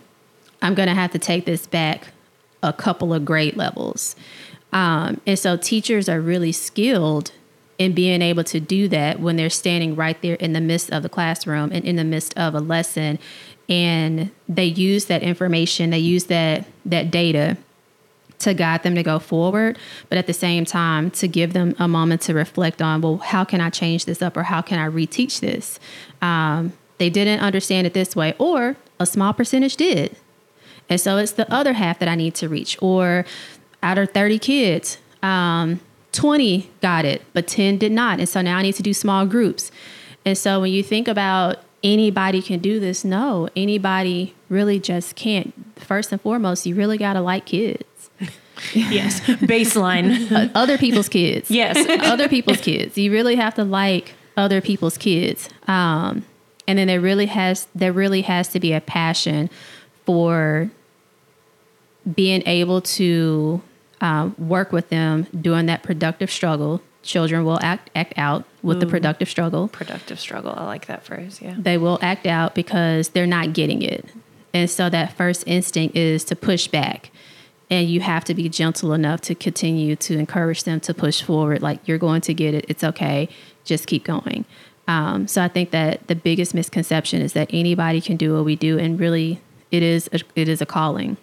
I'm 0.62 0.74
going 0.74 0.90
to 0.90 0.96
have 0.96 1.12
to 1.12 1.20
take 1.20 1.46
this 1.46 1.68
back 1.68 2.08
a 2.68 2.74
couple 2.74 3.14
of 3.14 3.26
grade 3.26 3.56
levels. 3.56 4.16
Um, 4.74 5.22
and 5.26 5.40
so 5.40 5.56
teachers 5.56 6.10
are 6.10 6.20
really 6.20 6.52
skilled 6.52 7.32
in 7.78 7.94
being 7.94 8.22
able 8.22 8.44
to 8.46 8.60
do 8.60 8.88
that 8.88 9.20
when 9.20 9.36
they're 9.36 9.50
standing 9.50 9.96
right 9.96 10.22
there 10.22 10.36
in 10.36 10.54
the 10.54 10.62
midst 10.62 10.92
of 10.92 11.04
the 11.04 11.10
classroom 11.10 11.72
and 11.72 11.84
in 11.86 11.96
the 11.96 12.04
midst 12.04 12.38
of 12.38 12.56
a 12.56 12.60
lesson. 12.60 13.20
And 13.68 14.32
they 14.48 14.66
use 14.66 15.06
that 15.06 15.24
information, 15.24 15.90
they 15.90 16.00
use 16.00 16.26
that 16.26 16.66
that 16.86 17.12
data 17.12 17.58
to 18.40 18.54
guide 18.54 18.84
them 18.84 18.96
to 18.96 19.04
go 19.04 19.18
forward, 19.18 19.78
but 20.10 20.18
at 20.18 20.28
the 20.28 20.34
same 20.34 20.66
time 20.66 21.10
to 21.10 21.28
give 21.28 21.54
them 21.54 21.74
a 21.80 21.88
moment 21.88 22.22
to 22.22 22.34
reflect 22.34 22.82
on, 22.82 23.02
well, 23.02 23.18
how 23.18 23.44
can 23.44 23.62
I 23.62 23.70
change 23.70 24.06
this 24.06 24.22
up 24.22 24.36
or 24.36 24.44
how 24.44 24.62
can 24.62 24.78
I 24.78 24.88
reteach 24.90 25.40
this? 25.40 25.80
Um, 26.22 26.74
they 26.98 27.10
didn't 27.10 27.40
understand 27.40 27.88
it 27.88 27.94
this 27.94 28.16
way, 28.16 28.36
or 28.38 28.76
a 29.00 29.06
small 29.06 29.34
percentage 29.34 29.76
did. 29.78 30.16
And 30.90 31.00
so 31.00 31.18
it's 31.18 31.34
the 31.34 31.52
other 31.52 31.74
half 31.74 32.00
that 32.00 32.08
I 32.08 32.16
need 32.16 32.36
to 32.36 32.50
reach. 32.50 32.78
Or 32.82 33.26
out 33.82 33.98
of 33.98 34.12
30 34.12 34.40
kids, 34.40 34.98
um, 35.24 35.80
20 36.12 36.70
got 36.82 37.06
it, 37.06 37.24
but 37.34 37.48
10 37.48 37.78
did 37.78 37.92
not. 37.92 38.20
And 38.20 38.30
so 38.30 38.42
now 38.42 38.58
I 38.58 38.62
need 38.62 38.76
to 38.76 38.84
do 38.84 38.94
small 38.94 39.26
groups. 39.26 39.72
And 40.26 40.38
so 40.38 40.62
when 40.62 40.72
you 40.72 40.82
think 40.82 41.08
about 41.08 41.58
anybody 41.84 42.42
can 42.42 42.60
do 42.60 42.80
this, 42.80 43.04
no, 43.04 43.50
anybody 43.56 44.34
really 44.50 44.80
just 44.80 45.16
can't. 45.16 45.54
First 45.80 46.12
and 46.12 46.22
foremost, 46.22 46.66
you 46.66 46.76
really 46.76 46.98
got 46.98 47.14
to 47.14 47.22
like 47.22 47.46
kids. 47.46 47.84
Yes. 48.74 49.20
Baseline. 49.20 50.50
Other 50.56 50.78
people's 50.78 51.10
kids. 51.10 51.52
Yes. 51.52 51.78
other 52.08 52.30
people's 52.30 52.62
kids. 52.62 52.98
You 52.98 53.12
really 53.12 53.36
have 53.36 53.54
to 53.56 53.66
like 53.66 54.14
other 54.38 54.62
people's 54.62 54.98
kids. 54.98 55.50
Um, 55.68 56.24
and 56.66 56.80
then 56.80 56.88
there 56.88 57.02
really 57.02 57.26
has 57.26 57.68
there 57.76 57.92
really 57.92 58.22
has 58.22 58.48
to 58.50 58.62
be 58.62 58.72
a 58.72 58.80
passion 58.80 59.50
for 60.06 60.70
being 62.14 62.44
able 62.46 62.82
to 62.82 63.62
um, 64.02 64.36
work 64.38 64.72
with 64.72 64.90
them 64.90 65.28
during 65.40 65.66
that 65.68 65.84
productive 65.84 66.32
struggle. 66.32 66.82
Children 67.02 67.46
will 67.46 67.60
act 67.62 67.92
act 67.96 68.14
out 68.18 68.46
with 68.64 68.80
the 68.80 68.88
productive 68.88 69.30
struggle. 69.30 69.68
Productive 69.68 70.20
struggle. 70.20 70.54
I 70.56 70.66
like 70.66 70.88
that 70.88 71.04
phrase. 71.04 71.40
Yeah. 71.42 71.56
They 71.58 71.78
will 71.78 72.00
act 72.02 72.26
out 72.26 72.56
because 72.56 73.10
they're 73.10 73.28
not 73.28 73.54
getting 73.54 73.84
it. 73.84 74.06
And 74.56 74.70
so 74.70 74.90
that 74.90 75.14
first 75.14 75.44
instinct 75.46 75.96
is 75.96 76.24
to 76.26 76.36
push 76.36 76.68
back. 76.68 77.12
And 77.70 77.90
you 77.90 78.00
have 78.02 78.24
to 78.26 78.34
be 78.34 78.48
gentle 78.48 78.94
enough 78.94 79.22
to 79.22 79.36
continue 79.36 79.96
to 79.98 80.18
encourage 80.18 80.64
them 80.64 80.80
to 80.82 80.94
push 80.94 81.22
forward. 81.22 81.62
Like, 81.62 81.88
you're 81.88 81.98
going 81.98 82.22
to 82.22 82.34
get 82.34 82.54
it. 82.54 82.66
It's 82.68 82.84
okay. 82.84 83.28
Just 83.64 83.88
keep 83.88 84.04
going. 84.04 84.46
Um, 84.88 85.28
so 85.28 85.42
I 85.42 85.48
think 85.48 85.72
that 85.72 86.08
the 86.08 86.16
biggest 86.16 86.54
misconception 86.54 87.22
is 87.22 87.34
that 87.34 87.50
anybody 87.52 88.02
can 88.02 88.18
do 88.18 88.36
what 88.36 88.46
we 88.46 88.56
do. 88.56 88.78
And 88.78 89.00
really, 89.00 89.42
it 89.72 89.82
is 89.82 90.10
a, 90.14 90.20
it 90.36 90.48
is 90.48 90.62
a 90.62 90.66
calling. 90.66 91.18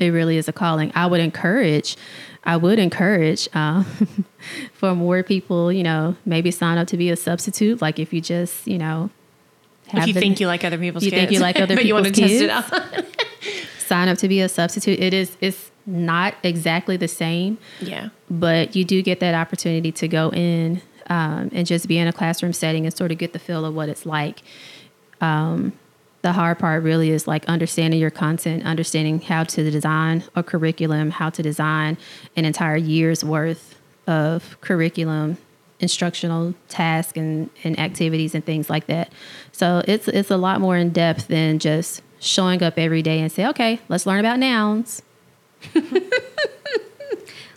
It 0.00 0.08
really 0.08 0.36
is 0.36 0.48
a 0.48 0.52
calling. 0.52 0.90
I 0.94 1.06
would 1.06 1.20
encourage, 1.20 1.96
I 2.44 2.56
would 2.56 2.78
encourage 2.78 3.48
uh, 3.52 3.84
for 4.72 4.94
more 4.94 5.22
people, 5.22 5.70
you 5.70 5.82
know, 5.82 6.16
maybe 6.24 6.50
sign 6.50 6.78
up 6.78 6.88
to 6.88 6.96
be 6.96 7.10
a 7.10 7.16
substitute. 7.16 7.80
Like 7.80 7.98
if 7.98 8.12
you 8.12 8.20
just, 8.20 8.66
you 8.66 8.78
know, 8.78 9.10
if 9.92 10.06
you 10.06 10.14
the- 10.14 10.20
think 10.20 10.40
you 10.40 10.46
like 10.46 10.64
other 10.64 10.78
people's 10.78 11.04
you 11.04 11.10
kids, 11.10 11.20
think 11.20 11.32
you 11.32 11.40
like 11.40 11.56
other 11.60 11.76
but 11.76 11.84
you 11.84 11.94
want 11.94 12.06
to 12.06 12.12
people's 12.12 12.40
test 12.40 12.42
it 12.42 12.50
out. 12.50 13.04
sign 13.78 14.08
up 14.08 14.18
to 14.18 14.28
be 14.28 14.40
a 14.40 14.48
substitute. 14.48 14.98
It 15.00 15.12
is 15.12 15.36
it's 15.40 15.70
not 15.84 16.34
exactly 16.42 16.96
the 16.96 17.08
same, 17.08 17.58
yeah. 17.80 18.10
but 18.30 18.76
you 18.76 18.84
do 18.84 19.02
get 19.02 19.20
that 19.20 19.34
opportunity 19.34 19.90
to 19.92 20.08
go 20.08 20.30
in 20.30 20.80
um, 21.08 21.50
and 21.52 21.66
just 21.66 21.88
be 21.88 21.98
in 21.98 22.06
a 22.06 22.12
classroom 22.12 22.52
setting 22.52 22.86
and 22.86 22.96
sort 22.96 23.10
of 23.10 23.18
get 23.18 23.32
the 23.32 23.38
feel 23.38 23.64
of 23.64 23.74
what 23.74 23.88
it's 23.88 24.06
like. 24.06 24.42
Um, 25.20 25.72
the 26.22 26.32
hard 26.32 26.58
part 26.58 26.82
really 26.82 27.10
is 27.10 27.26
like 27.26 27.44
understanding 27.46 27.98
your 27.98 28.10
content, 28.10 28.64
understanding 28.64 29.20
how 29.20 29.44
to 29.44 29.70
design 29.70 30.22
a 30.34 30.42
curriculum, 30.42 31.10
how 31.10 31.30
to 31.30 31.42
design 31.42 31.96
an 32.36 32.44
entire 32.44 32.76
year's 32.76 33.24
worth 33.24 33.76
of 34.06 34.60
curriculum, 34.60 35.38
instructional 35.78 36.52
tasks 36.68 37.16
and, 37.16 37.48
and 37.64 37.78
activities 37.78 38.34
and 38.34 38.44
things 38.44 38.68
like 38.68 38.86
that. 38.86 39.10
So 39.52 39.82
it's 39.88 40.08
it's 40.08 40.30
a 40.30 40.36
lot 40.36 40.60
more 40.60 40.76
in 40.76 40.90
depth 40.90 41.28
than 41.28 41.58
just 41.58 42.02
showing 42.18 42.62
up 42.62 42.74
every 42.76 43.00
day 43.00 43.20
and 43.20 43.32
say, 43.32 43.46
okay, 43.46 43.80
let's 43.88 44.04
learn 44.04 44.20
about 44.20 44.38
nouns. 44.38 45.00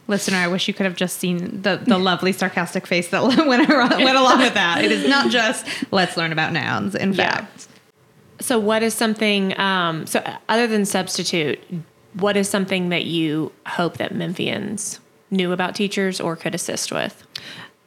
Listener, 0.08 0.38
I 0.38 0.48
wish 0.48 0.68
you 0.68 0.74
could 0.74 0.86
have 0.86 0.98
just 0.98 1.18
seen 1.18 1.62
the, 1.62 1.78
the 1.78 1.98
lovely 1.98 2.34
sarcastic 2.34 2.86
face 2.86 3.08
that 3.10 3.24
went, 3.48 3.70
around, 3.70 4.04
went 4.04 4.18
along 4.18 4.40
with 4.40 4.54
that. 4.54 4.84
It 4.84 4.92
is 4.92 5.08
not 5.08 5.32
just 5.32 5.66
let's 5.92 6.18
learn 6.18 6.34
about 6.34 6.52
nouns. 6.52 6.94
In 6.94 7.14
Yeah. 7.14 7.32
fact, 7.46 7.68
So, 8.44 8.60
what 8.60 8.84
is 8.84 8.94
something? 8.94 9.58
Um, 9.58 10.06
so, 10.06 10.22
other 10.50 10.68
than 10.68 10.84
substitute, 10.84 11.62
what 12.12 12.36
is 12.36 12.50
something 12.50 12.90
that 12.90 13.06
you 13.06 13.54
hope 13.66 13.96
that 14.00 14.14
Memphians 14.14 15.00
knew 15.32 15.54
about 15.54 15.76
teachers 15.76 16.20
or 16.20 16.36
could 16.36 16.54
assist 16.54 16.92
with? 16.92 17.26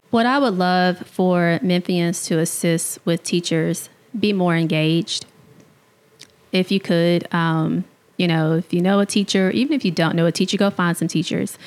What 0.09 0.25
I 0.25 0.39
would 0.39 0.55
love 0.55 0.97
for 1.01 1.61
Memphians 1.63 2.27
to 2.29 2.39
assist 2.39 2.99
with 3.05 3.23
teachers, 3.23 3.91
be 4.19 4.33
more 4.33 4.57
engaged. 4.57 5.27
If 6.53 6.73
you 6.73 6.81
could, 6.81 7.33
um, 7.35 7.85
you 8.17 8.27
know, 8.27 8.55
if 8.55 8.73
you 8.73 8.81
know 8.81 9.01
a 9.01 9.05
teacher, 9.05 9.51
even 9.51 9.75
if 9.75 9.85
you 9.85 9.91
don't 9.91 10.17
know 10.17 10.25
a 10.25 10.33
teacher, 10.33 10.57
go 10.57 10.71
find 10.71 10.97
some 10.97 11.09
teachers. 11.09 11.59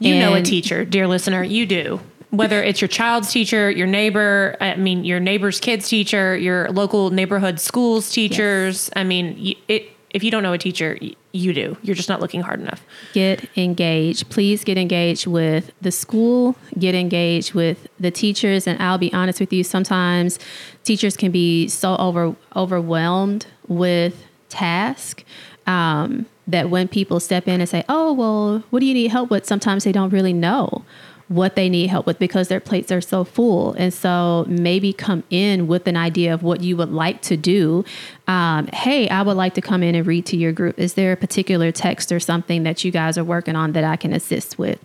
You 0.00 0.18
know 0.18 0.34
a 0.34 0.42
teacher, 0.42 0.84
dear 0.84 1.06
listener. 1.06 1.44
You 1.44 1.64
do. 1.64 2.00
Whether 2.32 2.62
it's 2.62 2.80
your 2.80 2.88
child's 2.88 3.30
teacher, 3.30 3.70
your 3.70 3.86
neighbor, 3.86 4.56
I 4.58 4.76
mean, 4.76 5.04
your 5.04 5.20
neighbor's 5.20 5.60
kid's 5.60 5.86
teacher, 5.86 6.34
your 6.36 6.70
local 6.70 7.10
neighborhood 7.10 7.60
schools 7.60 8.10
teachers. 8.10 8.90
I 8.96 9.04
mean, 9.04 9.54
it. 9.68 9.88
If 10.10 10.22
you 10.22 10.30
don't 10.30 10.42
know 10.42 10.52
a 10.52 10.58
teacher, 10.58 10.98
you 11.32 11.52
do. 11.54 11.76
You're 11.82 11.96
just 11.96 12.08
not 12.08 12.20
looking 12.20 12.42
hard 12.42 12.60
enough. 12.60 12.84
get 13.12 13.48
engaged. 13.56 14.28
Please 14.28 14.64
get 14.64 14.76
engaged 14.76 15.26
with 15.26 15.72
the 15.80 15.90
school, 15.90 16.56
get 16.78 16.94
engaged 16.94 17.54
with 17.54 17.88
the 17.98 18.10
teachers. 18.10 18.66
And 18.66 18.80
I'll 18.82 18.98
be 18.98 19.12
honest 19.12 19.40
with 19.40 19.52
you, 19.52 19.64
sometimes 19.64 20.38
teachers 20.84 21.16
can 21.16 21.32
be 21.32 21.68
so 21.68 21.96
over 21.96 22.36
overwhelmed 22.54 23.46
with 23.68 24.24
task 24.48 25.24
um, 25.66 26.26
that 26.46 26.68
when 26.68 26.88
people 26.88 27.20
step 27.20 27.48
in 27.48 27.60
and 27.60 27.68
say, 27.68 27.84
Oh, 27.88 28.12
well, 28.12 28.62
what 28.70 28.80
do 28.80 28.86
you 28.86 28.94
need 28.94 29.10
help 29.10 29.30
with? 29.30 29.46
Sometimes 29.46 29.84
they 29.84 29.92
don't 29.92 30.10
really 30.10 30.32
know 30.32 30.84
what 31.32 31.56
they 31.56 31.68
need 31.68 31.88
help 31.88 32.06
with 32.06 32.18
because 32.18 32.48
their 32.48 32.60
plates 32.60 32.92
are 32.92 33.00
so 33.00 33.24
full. 33.24 33.72
And 33.74 33.92
so 33.92 34.44
maybe 34.48 34.92
come 34.92 35.24
in 35.30 35.66
with 35.66 35.86
an 35.86 35.96
idea 35.96 36.34
of 36.34 36.42
what 36.42 36.60
you 36.60 36.76
would 36.76 36.90
like 36.90 37.22
to 37.22 37.36
do. 37.36 37.84
Um, 38.26 38.66
hey, 38.68 39.08
I 39.08 39.22
would 39.22 39.36
like 39.36 39.54
to 39.54 39.60
come 39.60 39.82
in 39.82 39.94
and 39.94 40.06
read 40.06 40.26
to 40.26 40.36
your 40.36 40.52
group. 40.52 40.78
Is 40.78 40.94
there 40.94 41.12
a 41.12 41.16
particular 41.16 41.72
text 41.72 42.12
or 42.12 42.20
something 42.20 42.62
that 42.64 42.84
you 42.84 42.90
guys 42.90 43.16
are 43.16 43.24
working 43.24 43.56
on 43.56 43.72
that 43.72 43.84
I 43.84 43.96
can 43.96 44.12
assist 44.12 44.58
with? 44.58 44.78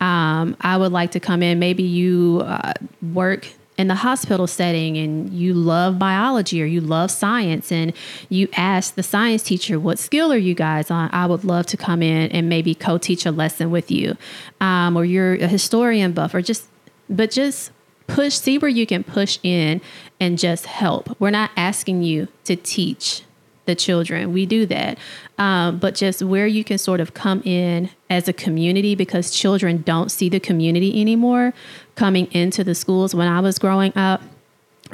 Um, 0.00 0.56
I 0.60 0.76
would 0.76 0.92
like 0.92 1.12
to 1.12 1.20
come 1.20 1.42
in. 1.42 1.58
Maybe 1.58 1.84
you 1.84 2.42
uh, 2.44 2.72
work 3.12 3.46
in 3.78 3.88
the 3.88 3.94
hospital 3.94 4.46
setting 4.46 4.98
and 4.98 5.32
you 5.32 5.54
love 5.54 5.98
biology 5.98 6.62
or 6.62 6.66
you 6.66 6.80
love 6.80 7.10
science 7.10 7.72
and 7.72 7.92
you 8.28 8.48
ask 8.54 8.94
the 8.94 9.02
science 9.02 9.42
teacher 9.42 9.80
what 9.80 9.98
skill 9.98 10.32
are 10.32 10.38
you 10.38 10.54
guys 10.54 10.90
on 10.90 11.08
i 11.12 11.24
would 11.24 11.42
love 11.44 11.64
to 11.64 11.76
come 11.76 12.02
in 12.02 12.30
and 12.32 12.48
maybe 12.48 12.74
co-teach 12.74 13.24
a 13.24 13.30
lesson 13.30 13.70
with 13.70 13.90
you 13.90 14.16
um, 14.60 14.96
or 14.96 15.04
you're 15.04 15.34
a 15.34 15.46
historian 15.46 16.12
buff 16.12 16.34
or 16.34 16.42
just 16.42 16.68
but 17.08 17.30
just 17.30 17.70
push 18.06 18.34
see 18.34 18.58
where 18.58 18.70
you 18.70 18.86
can 18.86 19.02
push 19.02 19.38
in 19.42 19.80
and 20.20 20.38
just 20.38 20.66
help 20.66 21.18
we're 21.18 21.30
not 21.30 21.50
asking 21.56 22.02
you 22.02 22.28
to 22.44 22.54
teach 22.56 23.22
the 23.64 23.74
children. 23.74 24.32
We 24.32 24.46
do 24.46 24.66
that. 24.66 24.98
Um, 25.38 25.78
but 25.78 25.94
just 25.94 26.22
where 26.22 26.46
you 26.46 26.64
can 26.64 26.78
sort 26.78 27.00
of 27.00 27.14
come 27.14 27.42
in 27.42 27.90
as 28.10 28.28
a 28.28 28.32
community 28.32 28.94
because 28.94 29.30
children 29.30 29.82
don't 29.82 30.10
see 30.10 30.28
the 30.28 30.40
community 30.40 31.00
anymore 31.00 31.54
coming 31.94 32.26
into 32.32 32.64
the 32.64 32.74
schools. 32.74 33.14
When 33.14 33.28
I 33.28 33.40
was 33.40 33.58
growing 33.58 33.96
up, 33.96 34.22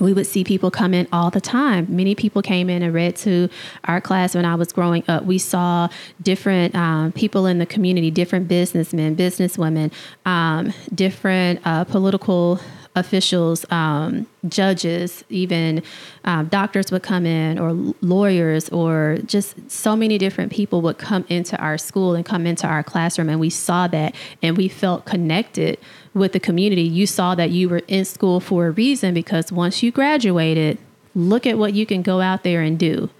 we 0.00 0.12
would 0.12 0.26
see 0.26 0.44
people 0.44 0.70
come 0.70 0.94
in 0.94 1.08
all 1.12 1.30
the 1.30 1.40
time. 1.40 1.86
Many 1.88 2.14
people 2.14 2.42
came 2.42 2.70
in 2.70 2.82
and 2.82 2.94
read 2.94 3.16
to 3.16 3.48
our 3.84 4.00
class 4.00 4.34
when 4.34 4.44
I 4.44 4.54
was 4.54 4.72
growing 4.72 5.02
up. 5.08 5.24
We 5.24 5.38
saw 5.38 5.88
different 6.22 6.74
um, 6.74 7.12
people 7.12 7.46
in 7.46 7.58
the 7.58 7.66
community, 7.66 8.10
different 8.10 8.48
businessmen, 8.48 9.16
businesswomen, 9.16 9.92
um, 10.24 10.72
different 10.94 11.60
uh, 11.64 11.84
political 11.84 12.60
officials, 12.94 13.64
um, 13.70 14.26
judges, 14.48 15.24
even 15.28 15.82
um, 16.24 16.46
doctors 16.46 16.90
would 16.90 17.02
come 17.02 17.26
in, 17.26 17.58
or 17.58 17.72
lawyers, 18.00 18.68
or 18.70 19.18
just 19.26 19.70
so 19.70 19.94
many 19.94 20.18
different 20.18 20.52
people 20.52 20.80
would 20.82 20.98
come 20.98 21.24
into 21.28 21.56
our 21.58 21.78
school 21.78 22.14
and 22.14 22.24
come 22.24 22.46
into 22.46 22.66
our 22.66 22.82
classroom. 22.82 23.28
And 23.28 23.40
we 23.40 23.50
saw 23.50 23.86
that 23.88 24.14
and 24.42 24.56
we 24.56 24.68
felt 24.68 25.04
connected 25.04 25.78
with 26.14 26.32
the 26.32 26.40
community. 26.40 26.82
You 26.82 27.06
saw 27.06 27.34
that 27.34 27.50
you 27.50 27.68
were 27.68 27.82
in 27.88 28.04
school 28.04 28.40
for 28.40 28.66
a 28.66 28.70
reason 28.70 29.14
because 29.14 29.52
once 29.52 29.82
you 29.82 29.92
graduated, 29.92 30.78
look 31.14 31.46
at 31.46 31.58
what 31.58 31.74
you 31.74 31.86
can 31.86 32.02
go 32.02 32.20
out 32.20 32.42
there 32.42 32.62
and 32.62 32.78
do. 32.78 33.10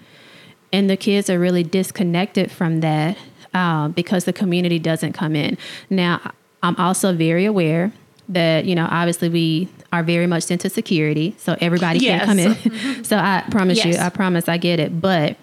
And 0.73 0.91
the 0.91 0.97
kids 0.97 1.31
are 1.31 1.39
really 1.39 1.63
disconnected 1.63 2.51
from 2.51 2.81
that 2.81 3.17
um, 3.55 3.93
because 3.93 4.25
the 4.25 4.33
community 4.33 4.79
doesn't 4.79 5.13
come 5.13 5.35
in. 5.35 5.57
Now, 5.89 6.33
I'm 6.63 6.77
also 6.77 7.15
very 7.15 7.45
aware 7.45 7.93
that 8.29 8.65
you 8.67 8.75
know 8.75 8.87
obviously 8.91 9.29
we 9.29 9.69
are 9.93 10.03
very 10.03 10.27
much 10.27 10.51
into 10.51 10.69
security 10.69 11.35
so 11.39 11.57
everybody 11.61 11.99
Yes. 12.01 12.25
can 12.25 12.27
come 12.27 12.39
in. 12.39 13.05
So 13.05 13.17
i 13.17 13.43
promise 13.51 13.85
you 13.85 13.97
i 13.97 14.09
promise 14.11 14.49
i 14.49 14.57
get 14.59 14.79
it. 14.81 15.01
But 15.01 15.37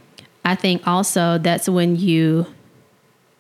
i 0.44 0.56
think 0.56 0.88
also 0.88 1.38
that's 1.40 1.68
when 1.68 1.96
you 1.96 2.46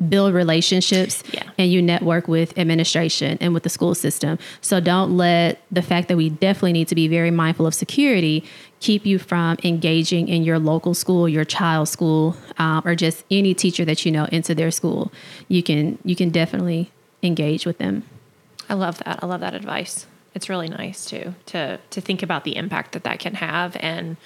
build 0.10 0.34
relationships 0.34 1.24
Yeah. 1.32 1.44
and 1.58 1.72
you 1.72 1.82
network 1.82 2.28
with 2.28 2.58
administration 2.58 3.38
and 3.40 3.54
with 3.54 3.64
the 3.64 3.70
school 3.70 3.96
system. 3.96 4.38
So 4.60 4.82
don't 4.82 5.16
let 5.16 5.62
the 5.72 5.82
fact 5.82 6.10
that 6.10 6.18
we 6.18 6.30
definitely 6.30 6.74
need 6.74 6.90
to 6.90 6.96
be 6.96 7.08
very 7.08 7.32
mindful 7.32 7.66
of 7.66 7.74
security 7.74 8.44
keep 8.82 9.06
you 9.06 9.18
from 9.18 9.56
engaging 9.64 10.28
in 10.28 10.44
your 10.44 10.60
local 10.60 10.94
school 10.94 11.30
your 11.30 11.46
child's 11.46 11.92
school 11.92 12.36
um, 12.58 12.82
or 12.86 12.94
just 12.94 13.24
any 13.32 13.54
teacher 13.54 13.86
that 13.86 14.06
you 14.06 14.12
know 14.12 14.26
into 14.34 14.54
their 14.54 14.70
school. 14.70 15.14
You 15.48 15.64
can 15.64 15.98
you 16.04 16.16
can 16.16 16.30
definitely 16.30 16.92
engage 17.24 17.66
with 17.66 17.78
them 17.78 18.04
I 18.70 18.74
love 18.74 19.00
that. 19.00 19.20
I 19.22 19.26
love 19.26 19.42
that 19.42 19.54
advice. 19.54 20.08
It's 20.34 20.50
really 20.50 20.68
nice 20.68 21.06
too 21.06 21.36
to 21.48 21.80
to 21.90 22.02
think 22.02 22.22
about 22.24 22.44
the 22.44 22.56
impact 22.56 22.92
that 22.94 23.04
that 23.04 23.20
can 23.20 23.36
have. 23.36 23.78
And 23.80 24.18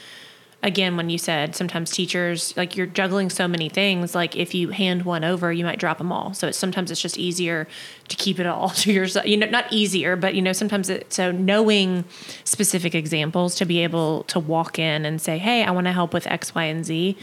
again, 0.61 0.97
when 0.97 1.09
you 1.09 1.17
said 1.17 1.55
sometimes 1.55 1.91
teachers 1.91 2.55
like 2.57 2.75
you're 2.75 2.87
juggling 2.87 3.29
so 3.29 3.47
many 3.47 3.69
things, 3.69 4.15
like 4.15 4.35
if 4.35 4.53
you 4.53 4.69
hand 4.69 5.03
one 5.03 5.23
over, 5.23 5.51
you 5.53 5.63
might 5.63 5.79
drop 5.79 5.97
them 5.99 6.11
all. 6.11 6.33
So 6.33 6.47
it's, 6.47 6.57
sometimes 6.57 6.91
it's 6.91 7.01
just 7.01 7.17
easier 7.17 7.67
to 8.07 8.15
keep 8.15 8.39
it 8.39 8.47
all 8.47 8.69
to 8.81 8.91
yourself. 8.91 9.25
You 9.25 9.37
know, 9.37 9.47
not 9.47 9.71
easier, 9.71 10.15
but 10.15 10.35
you 10.35 10.41
know, 10.41 10.53
sometimes 10.53 10.89
it. 10.89 11.13
So 11.13 11.31
knowing 11.31 12.05
specific 12.43 12.95
examples 12.95 13.55
to 13.55 13.65
be 13.65 13.83
able 13.83 14.23
to 14.23 14.39
walk 14.39 14.79
in 14.79 15.05
and 15.05 15.21
say, 15.21 15.37
"Hey, 15.37 15.63
I 15.63 15.71
want 15.71 15.85
to 15.87 15.93
help 15.93 16.13
with 16.13 16.27
X, 16.27 16.55
Y, 16.55 16.63
and 16.63 16.85
Z." 16.85 17.17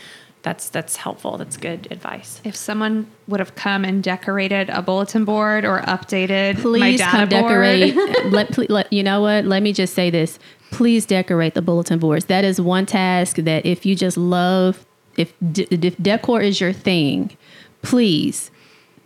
That's 0.47 0.69
that's 0.69 0.95
helpful. 0.95 1.39
That's 1.39 1.57
good 1.57 1.89
advice. 1.91 2.41
if 2.45 2.55
someone 2.55 3.09
would 3.27 3.41
have 3.41 3.57
come 3.57 3.85
and 3.85 4.01
decorated 4.01 4.71
a 4.71 4.81
bulletin 4.81 5.25
board 5.25 5.65
or 5.65 5.81
updated 5.81 6.55
my 6.55 6.61
please 6.63 7.01
data 7.01 7.11
come 7.11 7.29
board, 7.29 7.43
decorate 7.43 8.25
let, 8.33 8.53
ple- 8.53 8.67
let 8.69 8.93
you 8.93 9.03
know 9.03 9.21
what 9.23 9.45
let 9.45 9.61
me 9.65 9.73
just 9.73 9.93
say 9.93 10.09
this 10.09 10.39
please 10.71 11.05
decorate 11.05 11.55
the 11.55 11.63
bulletin 11.63 11.99
boards 11.99 12.27
that 12.27 12.45
is 12.45 12.61
one 12.61 12.87
task 12.87 13.39
that 13.39 13.67
if 13.67 13.85
you 13.85 13.97
just 13.97 14.17
love 14.17 14.87
if, 15.17 15.33
de- 15.51 15.67
if 15.85 15.97
decor 16.01 16.41
is 16.41 16.61
your 16.61 16.73
thing 16.73 17.37
please 17.83 18.53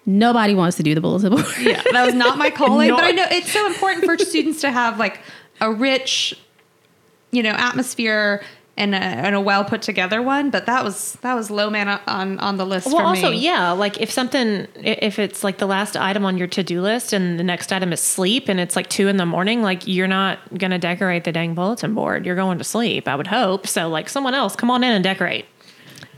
nobody 0.05 0.55
wants 0.55 0.77
to 0.77 0.83
do 0.83 0.95
the 0.95 1.01
bulletin 1.01 1.31
board 1.31 1.47
yeah, 1.59 1.83
that 1.93 2.05
was 2.05 2.15
not 2.15 2.37
my 2.37 2.51
calling. 2.61 2.89
No. 2.89 2.97
But 2.97 3.05
I 3.05 3.11
know 3.13 3.27
it's 3.31 3.51
so 3.51 3.67
important 3.67 4.05
for 4.05 4.19
students 4.19 4.61
to 4.61 4.71
have 4.71 4.99
like 4.99 5.21
a 5.61 5.73
rich, 5.73 6.39
you 7.31 7.43
know, 7.43 7.53
atmosphere 7.53 8.43
and 8.81 8.95
a, 8.95 8.99
and 8.99 9.35
a 9.37 9.41
well 9.41 9.65
put 9.65 9.83
together 9.83 10.23
one. 10.23 10.51
But 10.51 10.67
that 10.67 10.83
was 10.83 11.13
that 11.21 11.35
was 11.35 11.51
low 11.51 11.71
man 11.71 12.01
on 12.07 12.39
on 12.41 12.57
the 12.57 12.65
list 12.65 12.87
Well, 12.87 12.97
for 12.97 13.03
also, 13.03 13.31
me. 13.31 13.39
yeah, 13.39 13.71
like 13.73 14.01
if 14.01 14.11
something, 14.11 14.67
if 14.77 15.19
it's 15.19 15.45
like 15.45 15.59
the 15.59 15.67
last 15.67 15.97
item 15.97 16.25
on 16.25 16.39
your 16.39 16.49
to 16.49 16.63
do 16.63 16.81
list 16.81 17.13
and 17.13 17.39
the 17.39 17.45
next 17.45 17.73
item 17.73 17.93
is 17.93 18.01
sleep 18.01 18.49
and 18.49 18.59
it's 18.59 18.75
like 18.75 18.89
two 18.89 19.07
in 19.09 19.19
the 19.19 19.27
morning, 19.27 19.63
like 19.63 19.87
you're 19.87 20.09
not 20.09 20.39
going 20.59 20.71
to 20.71 20.79
decorate 20.79 21.25
the 21.25 21.33
dang 21.33 21.55
bulletin 21.55 21.95
board. 21.95 22.25
You're 22.25 22.37
going 22.37 22.59
to 22.59 22.65
sleep, 22.65 23.07
I 23.07 23.15
would 23.15 23.27
hope. 23.29 23.67
So, 23.67 23.89
like, 23.89 24.09
someone 24.09 24.35
else, 24.35 24.57
come 24.57 24.71
on 24.71 24.83
in 24.83 24.93
and 24.93 25.05
decorate. 25.05 25.45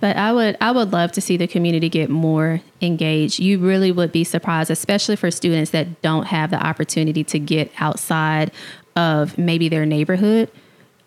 But 0.00 0.16
I 0.16 0.32
would 0.32 0.56
I 0.60 0.70
would 0.72 0.92
love 0.92 1.12
to 1.12 1.20
see 1.20 1.36
the 1.36 1.46
community 1.46 1.88
get 1.88 2.10
more 2.10 2.60
engaged. 2.80 3.38
You 3.38 3.58
really 3.58 3.92
would 3.92 4.10
be 4.10 4.24
surprised, 4.24 4.70
especially 4.70 5.16
for 5.16 5.30
students 5.30 5.70
that 5.72 6.02
don't 6.02 6.26
have 6.26 6.50
the 6.50 6.64
opportunity 6.64 7.22
to 7.24 7.38
get 7.38 7.70
outside 7.78 8.50
of 8.96 9.38
maybe 9.38 9.68
their 9.68 9.86
neighborhood. 9.86 10.50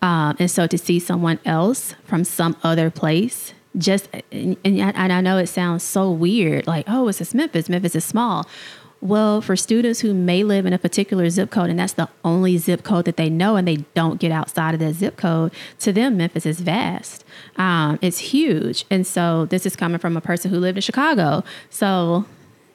Um, 0.02 0.36
and 0.38 0.50
so 0.50 0.66
to 0.66 0.78
see 0.78 0.98
someone 0.98 1.38
else 1.44 1.94
from 2.04 2.24
some 2.24 2.56
other 2.62 2.90
place, 2.90 3.52
just 3.76 4.08
and, 4.32 4.56
and 4.64 4.80
I- 4.80 4.90
and 4.90 5.12
I 5.12 5.20
know 5.20 5.38
it 5.38 5.48
sounds 5.48 5.82
so 5.82 6.10
weird, 6.10 6.66
like 6.66 6.84
oh, 6.88 7.08
it's 7.08 7.18
just 7.18 7.34
Memphis. 7.34 7.68
Memphis 7.68 7.94
is 7.94 8.04
small. 8.04 8.46
Well, 9.02 9.42
for 9.42 9.56
students 9.56 10.00
who 10.00 10.14
may 10.14 10.42
live 10.42 10.64
in 10.64 10.72
a 10.72 10.78
particular 10.78 11.28
zip 11.28 11.50
code 11.50 11.68
and 11.68 11.78
that's 11.78 11.92
the 11.92 12.08
only 12.24 12.56
zip 12.56 12.82
code 12.82 13.04
that 13.04 13.18
they 13.18 13.28
know 13.28 13.56
and 13.56 13.68
they 13.68 13.76
don't 13.94 14.18
get 14.18 14.32
outside 14.32 14.72
of 14.72 14.80
that 14.80 14.94
zip 14.94 15.16
code, 15.18 15.52
to 15.80 15.92
them, 15.92 16.16
Memphis 16.16 16.46
is 16.46 16.60
vast. 16.60 17.22
Um, 17.56 17.98
it's 18.00 18.18
huge. 18.18 18.86
And 18.90 19.06
so 19.06 19.44
this 19.44 19.66
is 19.66 19.76
coming 19.76 19.98
from 19.98 20.16
a 20.16 20.22
person 20.22 20.50
who 20.50 20.58
lived 20.58 20.78
in 20.78 20.82
Chicago. 20.82 21.44
So, 21.68 22.24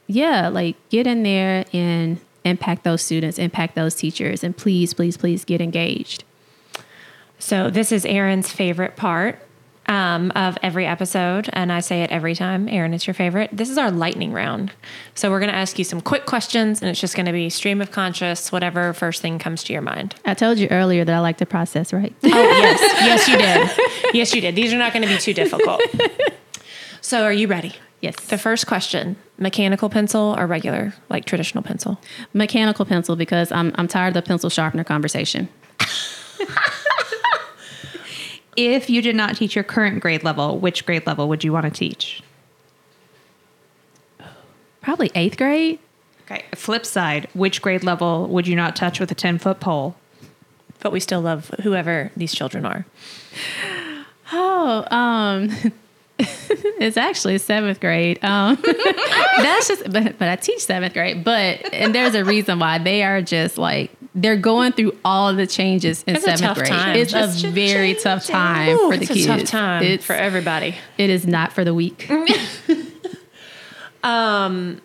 yeah, 0.05 0.47
like 0.47 0.75
get 0.89 1.07
in 1.07 1.23
there 1.23 1.65
and 1.73 2.19
impact 2.45 2.83
those 2.83 3.01
students, 3.01 3.39
impact 3.39 3.73
those 3.73 3.95
teachers, 3.95 4.43
and 4.43 4.55
please, 4.55 4.93
please, 4.93 5.17
please 5.17 5.43
get 5.43 5.59
engaged. 5.59 6.23
So, 7.41 7.71
this 7.71 7.91
is 7.91 8.05
Aaron's 8.05 8.51
favorite 8.51 8.95
part 8.95 9.39
um, 9.87 10.31
of 10.35 10.59
every 10.61 10.85
episode. 10.85 11.49
And 11.53 11.71
I 11.71 11.79
say 11.79 12.03
it 12.03 12.11
every 12.11 12.35
time. 12.35 12.69
Aaron, 12.69 12.93
it's 12.93 13.07
your 13.07 13.15
favorite. 13.15 13.49
This 13.51 13.67
is 13.67 13.79
our 13.79 13.89
lightning 13.89 14.31
round. 14.31 14.71
So, 15.15 15.31
we're 15.31 15.39
going 15.39 15.49
to 15.49 15.57
ask 15.57 15.79
you 15.79 15.83
some 15.83 16.01
quick 16.01 16.27
questions, 16.27 16.81
and 16.81 16.89
it's 16.89 17.01
just 17.01 17.15
going 17.15 17.25
to 17.25 17.31
be 17.31 17.49
stream 17.49 17.81
of 17.81 17.89
conscious, 17.89 18.51
whatever 18.51 18.93
first 18.93 19.23
thing 19.23 19.39
comes 19.39 19.63
to 19.63 19.73
your 19.73 19.81
mind. 19.81 20.13
I 20.23 20.35
told 20.35 20.59
you 20.59 20.67
earlier 20.69 21.03
that 21.03 21.15
I 21.15 21.19
like 21.19 21.37
to 21.37 21.47
process, 21.47 21.91
right? 21.91 22.13
Oh, 22.23 22.27
yes. 22.27 22.79
Yes, 23.01 23.27
you 23.27 23.37
did. 23.37 24.13
Yes, 24.13 24.35
you 24.35 24.41
did. 24.41 24.55
These 24.55 24.71
are 24.71 24.77
not 24.77 24.93
going 24.93 25.01
to 25.01 25.07
be 25.07 25.17
too 25.17 25.33
difficult. 25.33 25.81
So, 27.01 27.23
are 27.23 27.33
you 27.33 27.47
ready? 27.47 27.73
yes. 28.01 28.15
The 28.27 28.37
first 28.37 28.67
question 28.67 29.15
mechanical 29.39 29.89
pencil 29.89 30.35
or 30.37 30.45
regular, 30.45 30.93
like 31.09 31.25
traditional 31.25 31.63
pencil? 31.63 31.99
Mechanical 32.33 32.85
pencil 32.85 33.15
because 33.15 33.51
I'm, 33.51 33.73
I'm 33.75 33.87
tired 33.87 34.09
of 34.09 34.13
the 34.13 34.21
pencil 34.21 34.51
sharpener 34.51 34.83
conversation. 34.83 35.49
If 38.55 38.89
you 38.89 39.01
did 39.01 39.15
not 39.15 39.37
teach 39.37 39.55
your 39.55 39.63
current 39.63 40.01
grade 40.01 40.23
level, 40.23 40.59
which 40.59 40.85
grade 40.85 41.07
level 41.07 41.29
would 41.29 41.43
you 41.43 41.53
want 41.53 41.65
to 41.65 41.71
teach? 41.71 42.21
Probably 44.81 45.11
eighth 45.15 45.37
grade. 45.37 45.79
Okay. 46.25 46.43
Flip 46.55 46.85
side, 46.85 47.27
which 47.33 47.61
grade 47.61 47.83
level 47.83 48.27
would 48.27 48.47
you 48.47 48.55
not 48.55 48.75
touch 48.75 48.99
with 48.99 49.11
a 49.11 49.15
10 49.15 49.37
foot 49.37 49.59
pole? 49.59 49.95
But 50.79 50.91
we 50.91 50.99
still 50.99 51.21
love 51.21 51.49
whoever 51.61 52.11
these 52.17 52.33
children 52.33 52.65
are. 52.65 52.85
Oh, 54.33 54.85
um, 54.89 55.49
it's 56.19 56.97
actually 56.97 57.37
seventh 57.37 57.79
grade. 57.79 58.23
Um, 58.23 58.57
that's 58.65 59.67
just, 59.67 59.91
but, 59.91 60.17
but 60.17 60.29
I 60.29 60.35
teach 60.37 60.61
seventh 60.61 60.93
grade. 60.93 61.23
But 61.23 61.73
and 61.73 61.93
there's 61.93 62.15
a 62.15 62.25
reason 62.25 62.59
why 62.59 62.77
they 62.79 63.03
are 63.03 63.21
just 63.21 63.57
like 63.57 63.91
they're 64.13 64.35
going 64.37 64.73
through 64.73 64.97
all 65.05 65.33
the 65.33 65.47
changes 65.47 66.03
in 66.03 66.15
It's 66.15 66.25
a 66.25 66.37
seventh 66.37 66.41
tough 66.41 66.57
grade. 66.57 66.69
time. 66.69 66.95
It's 66.97 67.11
Just 67.11 67.43
a 67.45 67.49
very 67.49 67.93
tough 67.95 68.25
time 68.25 68.75
Ooh, 68.75 68.91
for 68.91 68.97
the 68.97 69.03
it's 69.03 69.13
kids. 69.13 69.25
It's 69.27 69.27
a 69.27 69.37
tough 69.43 69.49
time 69.49 69.83
It's, 69.83 70.05
for 70.05 70.13
everybody. 70.13 70.75
it 70.97 71.09
is 71.09 71.25
not 71.25 71.53
for 71.53 71.63
the 71.63 71.73
weak. 71.73 72.09
Um, 74.03 74.81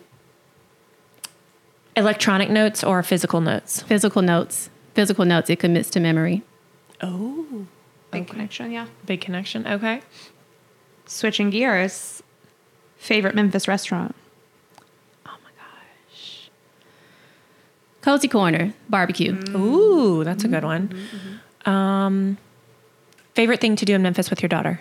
electronic 1.95 2.49
notes 2.51 2.83
or 2.83 3.01
physical 3.01 3.41
notes? 3.41 3.81
Physical 3.81 4.21
notes, 4.21 4.69
physical 4.93 5.25
notes. 5.25 5.49
It 5.49 5.55
commits 5.57 5.89
to 5.91 5.99
memory. 5.99 6.43
Oh, 7.01 7.65
Big 8.11 8.27
connection, 8.27 8.71
yeah. 8.71 8.85
big 9.07 9.19
connection. 9.21 9.65
Okay. 9.67 10.01
Switching 11.07 11.49
gears, 11.49 12.21
favorite 12.97 13.33
Memphis 13.35 13.67
restaurant? 13.67 14.15
Oh 15.25 15.35
my 15.43 15.49
gosh. 15.57 16.49
Cozy 18.07 18.29
Corner 18.29 18.73
barbecue. 18.87 19.33
Mm. 19.33 19.59
Ooh, 19.59 20.23
that's 20.23 20.45
a 20.45 20.47
good 20.47 20.63
one. 20.63 20.87
Mm-hmm, 20.87 20.97
mm-hmm, 20.97 21.27
mm-hmm. 21.65 21.69
Um, 21.69 22.37
favorite 23.33 23.59
thing 23.59 23.75
to 23.75 23.83
do 23.83 23.95
in 23.95 24.01
Memphis 24.01 24.29
with 24.29 24.41
your 24.41 24.47
daughter? 24.47 24.79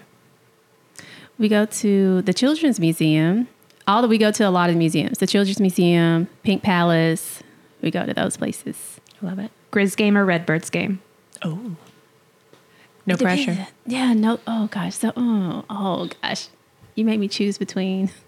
We 1.36 1.48
go 1.48 1.66
to 1.66 2.22
the 2.22 2.32
Children's 2.32 2.78
Museum. 2.78 3.48
All 3.88 4.00
that 4.00 4.06
we 4.06 4.16
go 4.16 4.30
to 4.30 4.46
a 4.46 4.50
lot 4.50 4.70
of 4.70 4.76
museums. 4.76 5.18
The 5.18 5.26
Children's 5.26 5.58
Museum, 5.58 6.28
Pink 6.44 6.62
Palace. 6.62 7.42
We 7.82 7.90
go 7.90 8.06
to 8.06 8.14
those 8.14 8.36
places. 8.36 9.00
I 9.20 9.26
love 9.26 9.40
it. 9.40 9.50
Grizz 9.72 9.96
game 9.96 10.16
or 10.16 10.24
Redbirds 10.24 10.70
game? 10.70 11.00
Oh, 11.42 11.74
no 13.06 13.16
pressure. 13.16 13.66
Yeah, 13.86 14.12
no. 14.12 14.38
Oh 14.46 14.68
gosh. 14.68 14.94
So, 14.94 15.12
oh, 15.16 15.64
oh 15.68 16.08
gosh. 16.22 16.46
You 16.94 17.04
made 17.04 17.18
me 17.18 17.26
choose 17.26 17.58
between 17.58 18.08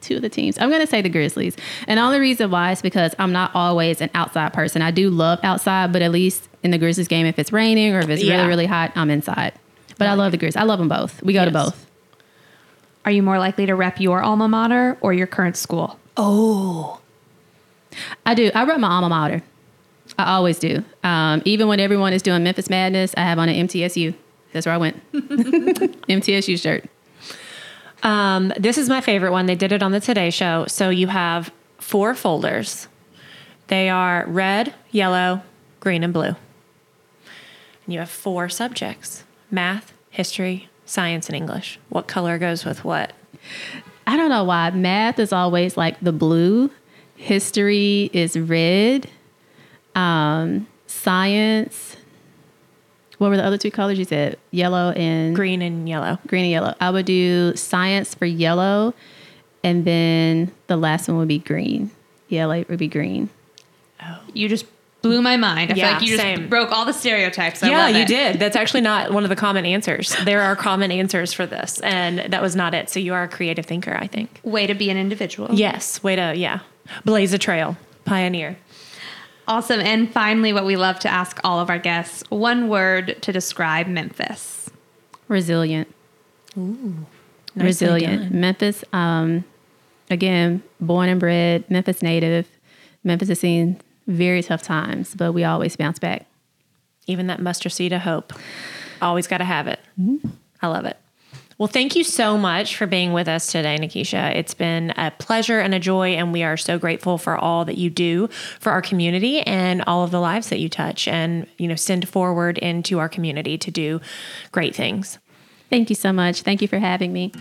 two 0.00 0.16
of 0.16 0.22
the 0.22 0.28
teams. 0.28 0.58
I'm 0.58 0.70
gonna 0.70 0.86
say 0.86 1.02
the 1.02 1.08
Grizzlies, 1.08 1.56
and 1.86 1.98
the 1.98 2.02
only 2.02 2.18
reason 2.20 2.50
why 2.50 2.72
is 2.72 2.82
because 2.82 3.14
I'm 3.18 3.32
not 3.32 3.50
always 3.54 4.00
an 4.00 4.10
outside 4.14 4.52
person. 4.52 4.82
I 4.82 4.90
do 4.90 5.10
love 5.10 5.38
outside, 5.42 5.92
but 5.92 6.02
at 6.02 6.10
least 6.12 6.48
in 6.62 6.70
the 6.70 6.78
Grizzlies 6.78 7.08
game, 7.08 7.26
if 7.26 7.38
it's 7.38 7.52
raining 7.52 7.94
or 7.94 8.00
if 8.00 8.08
it's 8.08 8.22
Yeah. 8.22 8.36
really 8.36 8.48
really 8.48 8.66
hot, 8.66 8.92
I'm 8.96 9.10
inside. 9.10 9.52
But 9.98 10.08
I 10.08 10.14
love 10.14 10.32
the 10.32 10.38
Grizzlies. 10.38 10.60
I 10.60 10.64
love 10.64 10.78
them 10.78 10.88
both. 10.88 11.22
We 11.22 11.32
go 11.32 11.44
to 11.44 11.50
both. 11.50 11.86
Are 13.04 13.10
you 13.10 13.22
more 13.22 13.38
likely 13.38 13.66
to 13.66 13.74
rep 13.74 14.00
your 14.00 14.20
alma 14.22 14.48
mater 14.48 14.98
or 15.00 15.12
your 15.12 15.26
current 15.26 15.56
school? 15.56 15.98
Oh, 16.16 17.00
I 18.26 18.34
do. 18.34 18.50
I 18.54 18.64
rep 18.64 18.78
my 18.80 18.88
alma 18.88 19.08
mater. 19.08 19.42
I 20.18 20.34
always 20.34 20.58
do. 20.58 20.84
Um, 21.04 21.40
even 21.44 21.68
when 21.68 21.78
everyone 21.80 22.12
is 22.12 22.22
doing 22.22 22.42
Memphis 22.42 22.68
Madness, 22.68 23.14
I 23.16 23.20
have 23.22 23.38
on 23.38 23.48
an 23.48 23.68
MTSU. 23.68 24.14
That's 24.52 24.66
where 24.66 24.74
I 24.74 24.78
went. 24.78 25.00
MTSU 25.12 26.60
shirt. 26.60 26.84
Um, 28.02 28.52
this 28.58 28.78
is 28.78 28.88
my 28.88 29.00
favorite 29.00 29.32
one. 29.32 29.46
They 29.46 29.54
did 29.54 29.72
it 29.72 29.82
on 29.82 29.92
the 29.92 30.00
Today 30.00 30.30
Show. 30.30 30.66
So 30.68 30.90
you 30.90 31.06
have 31.08 31.52
four 31.78 32.14
folders. 32.14 32.88
They 33.68 33.88
are 33.88 34.24
red, 34.26 34.74
yellow, 34.90 35.42
green, 35.80 36.04
and 36.04 36.12
blue. 36.12 36.34
And 37.84 37.94
you 37.94 37.98
have 38.00 38.10
four 38.10 38.48
subjects 38.48 39.24
math, 39.50 39.92
history, 40.10 40.68
science, 40.84 41.28
and 41.28 41.36
English. 41.36 41.78
What 41.88 42.08
color 42.08 42.38
goes 42.38 42.64
with 42.64 42.84
what? 42.84 43.12
I 44.06 44.16
don't 44.16 44.30
know 44.30 44.44
why. 44.44 44.70
Math 44.70 45.18
is 45.18 45.32
always 45.32 45.76
like 45.76 45.98
the 46.00 46.12
blue. 46.12 46.70
History 47.16 48.10
is 48.12 48.38
red. 48.38 49.08
Um, 49.94 50.66
science. 50.86 51.85
What 53.18 53.28
were 53.30 53.36
the 53.36 53.44
other 53.44 53.58
two 53.58 53.70
colors 53.70 53.98
you 53.98 54.04
said? 54.04 54.38
Yellow 54.50 54.90
and 54.92 55.34
Green 55.34 55.62
and 55.62 55.88
yellow. 55.88 56.18
green 56.26 56.44
and 56.44 56.50
yellow. 56.52 56.74
I 56.80 56.90
would 56.90 57.06
do 57.06 57.54
science 57.56 58.14
for 58.14 58.26
yellow, 58.26 58.92
and 59.64 59.84
then 59.84 60.52
the 60.66 60.76
last 60.76 61.08
one 61.08 61.16
would 61.18 61.28
be 61.28 61.38
green. 61.38 61.90
Yellow 62.28 62.64
would 62.68 62.78
be 62.78 62.88
green. 62.88 63.30
Oh, 64.02 64.18
you 64.34 64.48
just 64.48 64.66
blew 65.02 65.22
my 65.22 65.36
mind. 65.36 65.72
I 65.72 65.74
Yeah, 65.76 65.84
feel 65.84 65.92
like 65.94 66.02
you 66.02 66.08
just 66.08 66.20
same. 66.22 66.48
broke 66.48 66.72
all 66.72 66.84
the 66.84 66.92
stereotypes. 66.92 67.62
I 67.62 67.68
yeah, 67.70 67.86
love 67.86 67.94
you 67.96 68.02
it. 68.02 68.08
did. 68.08 68.38
That's 68.40 68.56
actually 68.56 68.80
not 68.82 69.12
one 69.12 69.22
of 69.22 69.28
the 69.30 69.36
common 69.36 69.64
answers. 69.64 70.14
There 70.24 70.42
are 70.42 70.56
common 70.56 70.90
answers 70.90 71.32
for 71.32 71.46
this, 71.46 71.80
and 71.80 72.18
that 72.32 72.42
was 72.42 72.54
not 72.56 72.74
it. 72.74 72.90
So 72.90 72.98
you 73.00 73.14
are 73.14 73.22
a 73.22 73.28
creative 73.28 73.64
thinker, 73.64 73.96
I 73.98 74.08
think. 74.08 74.40
Way 74.42 74.66
to 74.66 74.74
be 74.74 74.90
an 74.90 74.96
individual. 74.96 75.48
Yes, 75.54 76.02
way 76.02 76.16
to, 76.16 76.34
yeah. 76.36 76.60
Blaze 77.04 77.32
a 77.32 77.38
trail, 77.38 77.76
pioneer. 78.04 78.56
Awesome. 79.48 79.80
And 79.80 80.12
finally, 80.12 80.52
what 80.52 80.64
we 80.66 80.76
love 80.76 80.98
to 81.00 81.08
ask 81.08 81.40
all 81.44 81.60
of 81.60 81.70
our 81.70 81.78
guests 81.78 82.24
one 82.30 82.68
word 82.68 83.16
to 83.22 83.32
describe 83.32 83.86
Memphis. 83.86 84.68
Resilient. 85.28 85.92
Nicely 86.56 87.06
resilient. 87.54 88.30
done. 88.30 88.40
Memphis, 88.40 88.84
um, 88.92 89.44
again, 90.10 90.62
born 90.80 91.08
and 91.08 91.20
bred, 91.20 91.70
Memphis 91.70 92.02
native. 92.02 92.48
Memphis 93.04 93.28
has 93.28 93.40
seen 93.40 93.80
very 94.06 94.42
tough 94.42 94.62
times, 94.62 95.14
but 95.14 95.32
we 95.32 95.44
always 95.44 95.76
bounce 95.76 95.98
back. 95.98 96.26
Even 97.06 97.28
that 97.28 97.40
mustard 97.40 97.72
seed 97.72 97.92
of 97.92 98.02
hope. 98.02 98.32
Always 99.00 99.26
got 99.26 99.38
to 99.38 99.44
have 99.44 99.68
it. 99.68 99.78
I 100.60 100.66
love 100.66 100.84
it. 100.86 100.96
Well, 101.58 101.68
thank 101.68 101.96
you 101.96 102.04
so 102.04 102.36
much 102.36 102.76
for 102.76 102.86
being 102.86 103.14
with 103.14 103.28
us 103.28 103.50
today, 103.50 103.78
Nikisha. 103.78 104.36
It's 104.36 104.52
been 104.52 104.90
a 104.90 105.10
pleasure 105.12 105.58
and 105.58 105.74
a 105.74 105.78
joy, 105.78 106.10
and 106.10 106.30
we 106.30 106.42
are 106.42 106.58
so 106.58 106.78
grateful 106.78 107.16
for 107.16 107.34
all 107.34 107.64
that 107.64 107.78
you 107.78 107.88
do 107.88 108.28
for 108.60 108.72
our 108.72 108.82
community 108.82 109.40
and 109.40 109.82
all 109.86 110.04
of 110.04 110.10
the 110.10 110.20
lives 110.20 110.50
that 110.50 110.58
you 110.58 110.68
touch 110.68 111.08
and, 111.08 111.46
you 111.56 111.66
know, 111.66 111.74
send 111.74 112.06
forward 112.10 112.58
into 112.58 112.98
our 112.98 113.08
community 113.08 113.56
to 113.56 113.70
do 113.70 114.02
great 114.52 114.74
things. 114.74 115.18
Thank 115.70 115.88
you 115.88 115.96
so 115.96 116.12
much. 116.12 116.42
Thank 116.42 116.60
you 116.60 116.68
for 116.68 116.78
having 116.78 117.14
me. 117.14 117.32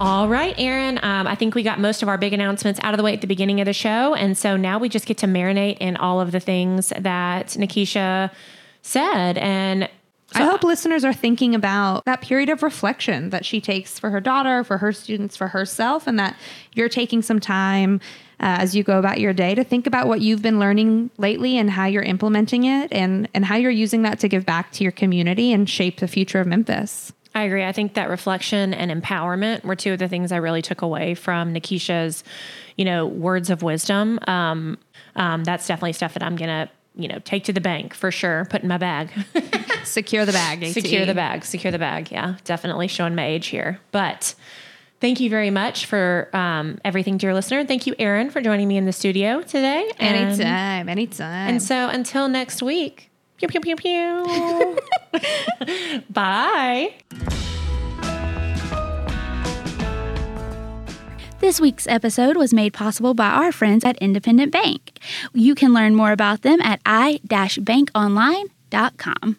All 0.00 0.28
right, 0.28 0.56
Aaron. 0.58 0.98
Um, 1.04 1.28
I 1.28 1.36
think 1.36 1.54
we 1.54 1.62
got 1.62 1.78
most 1.78 2.02
of 2.02 2.08
our 2.08 2.18
big 2.18 2.32
announcements 2.32 2.80
out 2.82 2.92
of 2.92 2.98
the 2.98 3.04
way 3.04 3.12
at 3.12 3.20
the 3.20 3.28
beginning 3.28 3.60
of 3.60 3.66
the 3.66 3.72
show. 3.72 4.14
And 4.14 4.36
so 4.36 4.56
now 4.56 4.80
we 4.80 4.88
just 4.88 5.06
get 5.06 5.18
to 5.18 5.26
marinate 5.26 5.76
in 5.78 5.96
all 5.96 6.20
of 6.20 6.32
the 6.32 6.40
things 6.40 6.88
that 6.98 7.48
Nikisha 7.48 8.32
said. 8.82 9.38
And 9.38 9.88
I 10.34 10.44
hope 10.44 10.62
listeners 10.62 11.04
are 11.04 11.12
thinking 11.12 11.54
about 11.54 12.04
that 12.04 12.20
period 12.20 12.48
of 12.48 12.62
reflection 12.62 13.30
that 13.30 13.44
she 13.44 13.60
takes 13.60 13.98
for 13.98 14.10
her 14.10 14.20
daughter, 14.20 14.62
for 14.64 14.78
her 14.78 14.92
students, 14.92 15.36
for 15.36 15.48
herself, 15.48 16.06
and 16.06 16.18
that 16.18 16.36
you're 16.72 16.88
taking 16.88 17.22
some 17.22 17.40
time 17.40 18.00
uh, 18.38 18.56
as 18.58 18.74
you 18.74 18.82
go 18.82 18.98
about 18.98 19.20
your 19.20 19.32
day 19.32 19.54
to 19.54 19.64
think 19.64 19.86
about 19.86 20.06
what 20.06 20.20
you've 20.20 20.42
been 20.42 20.58
learning 20.58 21.10
lately 21.18 21.58
and 21.58 21.70
how 21.70 21.86
you're 21.86 22.02
implementing 22.02 22.64
it 22.64 22.92
and, 22.92 23.28
and 23.34 23.44
how 23.44 23.56
you're 23.56 23.70
using 23.70 24.02
that 24.02 24.18
to 24.20 24.28
give 24.28 24.46
back 24.46 24.72
to 24.72 24.82
your 24.82 24.92
community 24.92 25.52
and 25.52 25.68
shape 25.68 25.98
the 25.98 26.08
future 26.08 26.40
of 26.40 26.46
Memphis. 26.46 27.12
I 27.34 27.44
agree. 27.44 27.64
I 27.64 27.72
think 27.72 27.94
that 27.94 28.08
reflection 28.08 28.74
and 28.74 28.90
empowerment 28.90 29.62
were 29.62 29.76
two 29.76 29.92
of 29.92 29.98
the 29.98 30.08
things 30.08 30.32
I 30.32 30.38
really 30.38 30.62
took 30.62 30.82
away 30.82 31.14
from 31.14 31.54
Nikisha's, 31.54 32.24
you 32.76 32.84
know, 32.84 33.06
words 33.06 33.50
of 33.50 33.62
wisdom. 33.62 34.18
Um, 34.26 34.78
um, 35.14 35.44
that's 35.44 35.66
definitely 35.66 35.92
stuff 35.92 36.14
that 36.14 36.22
I'm 36.22 36.36
gonna, 36.36 36.70
you 37.02 37.08
know, 37.08 37.18
take 37.20 37.44
to 37.44 37.52
the 37.52 37.60
bank 37.60 37.94
for 37.94 38.10
sure. 38.10 38.46
Put 38.50 38.62
in 38.62 38.68
my 38.68 38.78
bag. 38.78 39.10
Secure 39.84 40.24
the 40.26 40.32
bag. 40.32 40.62
AT. 40.62 40.72
secure 40.72 41.06
the 41.06 41.14
bag. 41.14 41.44
Secure 41.44 41.70
the 41.72 41.78
bag. 41.78 42.10
Yeah, 42.12 42.36
definitely 42.44 42.86
showing 42.88 43.14
my 43.14 43.26
age 43.26 43.46
here. 43.48 43.80
But 43.92 44.34
thank 45.00 45.20
you 45.20 45.30
very 45.30 45.50
much 45.50 45.86
for 45.86 46.28
um, 46.34 46.78
everything, 46.84 47.16
dear 47.16 47.32
listener. 47.34 47.64
Thank 47.64 47.86
you, 47.86 47.94
Aaron, 47.98 48.30
for 48.30 48.40
joining 48.42 48.68
me 48.68 48.76
in 48.76 48.84
the 48.84 48.92
studio 48.92 49.40
today. 49.42 49.90
And- 49.98 50.16
Anytime, 50.16 50.88
anytime. 50.88 51.48
And 51.48 51.62
so 51.62 51.88
until 51.88 52.28
next 52.28 52.62
week. 52.62 53.10
Pew 53.38 53.48
pew 53.48 53.60
pew 53.60 53.76
pew. 53.76 54.78
Bye. 56.10 56.94
This 61.40 61.58
week's 61.58 61.86
episode 61.86 62.36
was 62.36 62.52
made 62.52 62.74
possible 62.74 63.14
by 63.14 63.30
our 63.30 63.50
friends 63.50 63.82
at 63.82 63.96
Independent 63.96 64.52
Bank. 64.52 64.98
You 65.32 65.54
can 65.54 65.72
learn 65.72 65.94
more 65.94 66.12
about 66.12 66.42
them 66.42 66.60
at 66.60 66.82
i-bankonline.com. 66.84 69.36